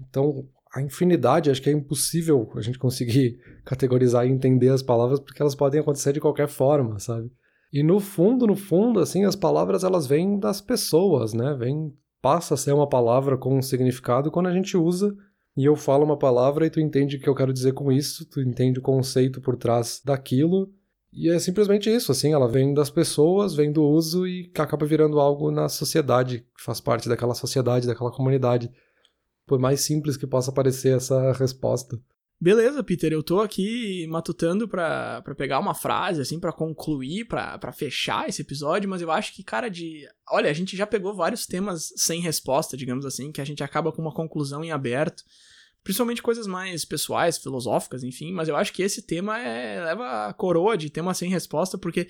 Então, 0.00 0.46
a 0.72 0.80
infinidade, 0.80 1.50
acho 1.50 1.60
que 1.60 1.68
é 1.68 1.72
impossível 1.72 2.48
a 2.54 2.60
gente 2.60 2.78
conseguir 2.78 3.38
categorizar 3.66 4.24
e 4.24 4.30
entender 4.30 4.68
as 4.68 4.82
palavras, 4.82 5.18
porque 5.18 5.42
elas 5.42 5.56
podem 5.56 5.80
acontecer 5.80 6.12
de 6.12 6.20
qualquer 6.20 6.46
forma, 6.46 7.00
sabe? 7.00 7.28
E 7.72 7.82
no 7.82 7.98
fundo, 7.98 8.46
no 8.46 8.54
fundo, 8.54 9.00
assim, 9.00 9.24
as 9.24 9.34
palavras 9.34 9.82
elas 9.82 10.06
vêm 10.06 10.38
das 10.38 10.60
pessoas, 10.60 11.34
né? 11.34 11.56
Vem, 11.58 11.92
passa 12.22 12.54
a 12.54 12.56
ser 12.56 12.72
uma 12.72 12.88
palavra 12.88 13.36
com 13.36 13.58
um 13.58 13.62
significado 13.62 14.30
quando 14.30 14.46
a 14.46 14.52
gente 14.52 14.76
usa 14.76 15.12
e 15.56 15.64
eu 15.64 15.74
falo 15.74 16.04
uma 16.04 16.16
palavra 16.16 16.66
e 16.66 16.70
tu 16.70 16.80
entende 16.80 17.16
o 17.16 17.20
que 17.20 17.28
eu 17.28 17.34
quero 17.34 17.52
dizer 17.52 17.72
com 17.72 17.90
isso, 17.90 18.24
tu 18.26 18.40
entende 18.40 18.78
o 18.78 18.82
conceito 18.82 19.40
por 19.40 19.56
trás 19.56 20.00
daquilo 20.04 20.72
e 21.14 21.30
é 21.30 21.38
simplesmente 21.38 21.88
isso, 21.88 22.10
assim, 22.10 22.32
ela 22.32 22.48
vem 22.48 22.74
das 22.74 22.90
pessoas, 22.90 23.54
vem 23.54 23.70
do 23.70 23.84
uso 23.84 24.26
e 24.26 24.50
acaba 24.58 24.84
virando 24.84 25.20
algo 25.20 25.50
na 25.50 25.68
sociedade, 25.68 26.40
que 26.56 26.62
faz 26.62 26.80
parte 26.80 27.08
daquela 27.08 27.34
sociedade, 27.34 27.86
daquela 27.86 28.10
comunidade. 28.10 28.70
Por 29.46 29.58
mais 29.58 29.80
simples 29.80 30.16
que 30.16 30.26
possa 30.26 30.50
parecer 30.50 30.96
essa 30.96 31.32
resposta. 31.32 32.00
Beleza, 32.40 32.82
Peter, 32.82 33.12
eu 33.12 33.22
tô 33.22 33.40
aqui 33.40 34.06
matutando 34.08 34.66
para 34.66 35.22
pegar 35.36 35.60
uma 35.60 35.74
frase, 35.74 36.20
assim, 36.20 36.40
para 36.40 36.52
concluir, 36.52 37.26
para 37.26 37.72
fechar 37.72 38.28
esse 38.28 38.42
episódio, 38.42 38.88
mas 38.88 39.00
eu 39.00 39.10
acho 39.10 39.34
que, 39.34 39.44
cara, 39.44 39.68
de. 39.68 40.06
Olha, 40.30 40.50
a 40.50 40.52
gente 40.52 40.76
já 40.76 40.86
pegou 40.86 41.14
vários 41.14 41.46
temas 41.46 41.92
sem 41.96 42.20
resposta, 42.20 42.76
digamos 42.76 43.06
assim, 43.06 43.30
que 43.30 43.40
a 43.40 43.44
gente 43.44 43.62
acaba 43.62 43.92
com 43.92 44.02
uma 44.02 44.12
conclusão 44.12 44.64
em 44.64 44.72
aberto 44.72 45.22
principalmente 45.84 46.22
coisas 46.22 46.46
mais 46.46 46.84
pessoais, 46.84 47.38
filosóficas, 47.38 48.02
enfim, 48.02 48.32
mas 48.32 48.48
eu 48.48 48.56
acho 48.56 48.72
que 48.72 48.82
esse 48.82 49.02
tema 49.02 49.38
é, 49.38 49.84
leva 49.84 50.26
a 50.26 50.32
coroa 50.32 50.76
de 50.76 50.88
tema 50.88 51.12
sem 51.12 51.28
resposta, 51.28 51.76
porque 51.76 52.08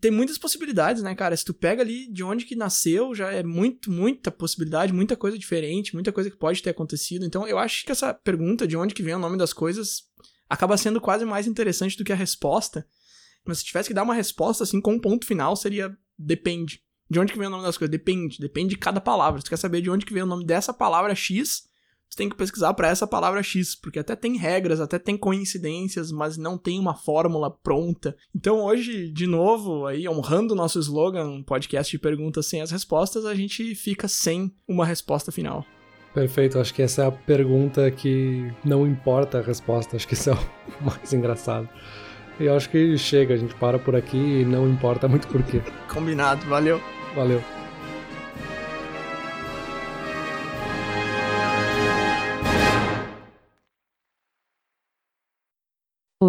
tem 0.00 0.10
muitas 0.10 0.38
possibilidades, 0.38 1.02
né, 1.02 1.14
cara? 1.14 1.36
Se 1.36 1.44
tu 1.44 1.54
pega 1.54 1.82
ali 1.82 2.10
de 2.10 2.24
onde 2.24 2.44
que 2.44 2.56
nasceu, 2.56 3.14
já 3.14 3.30
é 3.30 3.42
muito, 3.42 3.90
muita 3.90 4.30
possibilidade, 4.30 4.92
muita 4.92 5.16
coisa 5.16 5.38
diferente, 5.38 5.94
muita 5.94 6.12
coisa 6.12 6.30
que 6.30 6.36
pode 6.36 6.62
ter 6.62 6.70
acontecido. 6.70 7.24
Então, 7.24 7.46
eu 7.46 7.58
acho 7.58 7.84
que 7.84 7.92
essa 7.92 8.12
pergunta 8.12 8.66
de 8.66 8.76
onde 8.76 8.94
que 8.94 9.02
vem 9.02 9.14
o 9.14 9.18
nome 9.18 9.38
das 9.38 9.52
coisas 9.52 10.02
acaba 10.48 10.76
sendo 10.76 11.00
quase 11.00 11.24
mais 11.24 11.46
interessante 11.46 11.96
do 11.96 12.04
que 12.04 12.12
a 12.12 12.16
resposta. 12.16 12.86
Mas 13.44 13.58
se 13.58 13.64
tivesse 13.64 13.88
que 13.88 13.94
dar 13.94 14.02
uma 14.02 14.14
resposta 14.14 14.64
assim 14.64 14.80
com 14.80 14.94
um 14.94 15.00
ponto 15.00 15.26
final, 15.26 15.54
seria 15.56 15.96
depende. 16.18 16.80
De 17.08 17.20
onde 17.20 17.32
que 17.32 17.38
vem 17.38 17.46
o 17.46 17.50
nome 17.50 17.62
das 17.62 17.78
coisas? 17.78 17.90
Depende. 17.90 18.38
Depende 18.38 18.70
de 18.70 18.78
cada 18.78 19.00
palavra. 19.00 19.40
Se 19.40 19.44
tu 19.44 19.50
quer 19.50 19.56
saber 19.56 19.80
de 19.80 19.90
onde 19.90 20.04
que 20.04 20.12
vem 20.12 20.24
o 20.24 20.26
nome 20.26 20.44
dessa 20.44 20.74
palavra 20.74 21.14
X, 21.14 21.62
tu 22.10 22.16
tem 22.16 22.28
que 22.28 22.36
pesquisar 22.36 22.74
para 22.74 22.88
essa 22.88 23.06
palavra 23.06 23.42
X, 23.42 23.74
porque 23.74 23.98
até 23.98 24.14
tem 24.16 24.36
regras, 24.36 24.80
até 24.80 24.98
tem 24.98 25.16
coincidências, 25.16 26.10
mas 26.10 26.36
não 26.36 26.56
tem 26.56 26.78
uma 26.78 26.94
fórmula 26.94 27.50
pronta. 27.50 28.16
Então 28.34 28.64
hoje, 28.64 29.10
de 29.10 29.26
novo, 29.26 29.86
aí 29.86 30.08
honrando 30.08 30.54
o 30.54 30.56
nosso 30.56 30.78
slogan, 30.78 31.42
podcast 31.42 31.90
de 31.90 31.98
perguntas 31.98 32.46
sem 32.46 32.60
as 32.60 32.70
respostas, 32.70 33.24
a 33.24 33.34
gente 33.34 33.74
fica 33.74 34.08
sem 34.08 34.54
uma 34.68 34.86
resposta 34.86 35.30
final. 35.32 35.64
Perfeito, 36.14 36.58
acho 36.58 36.72
que 36.72 36.80
essa 36.80 37.02
é 37.02 37.06
a 37.06 37.12
pergunta 37.12 37.90
que 37.90 38.50
não 38.64 38.86
importa 38.86 39.38
a 39.38 39.42
resposta, 39.42 39.96
acho 39.96 40.08
que 40.08 40.14
isso 40.14 40.30
é 40.30 40.32
o 40.32 40.38
mais 40.80 41.12
engraçado. 41.12 41.68
E 42.40 42.44
eu 42.44 42.56
acho 42.56 42.70
que 42.70 42.96
chega, 42.96 43.34
a 43.34 43.36
gente 43.36 43.54
para 43.54 43.78
por 43.78 43.96
aqui 43.96 44.16
e 44.16 44.44
não 44.44 44.68
importa 44.68 45.08
muito 45.08 45.26
por 45.28 45.42
quê. 45.42 45.62
Combinado, 45.88 46.46
valeu. 46.46 46.80
Valeu. 47.14 47.42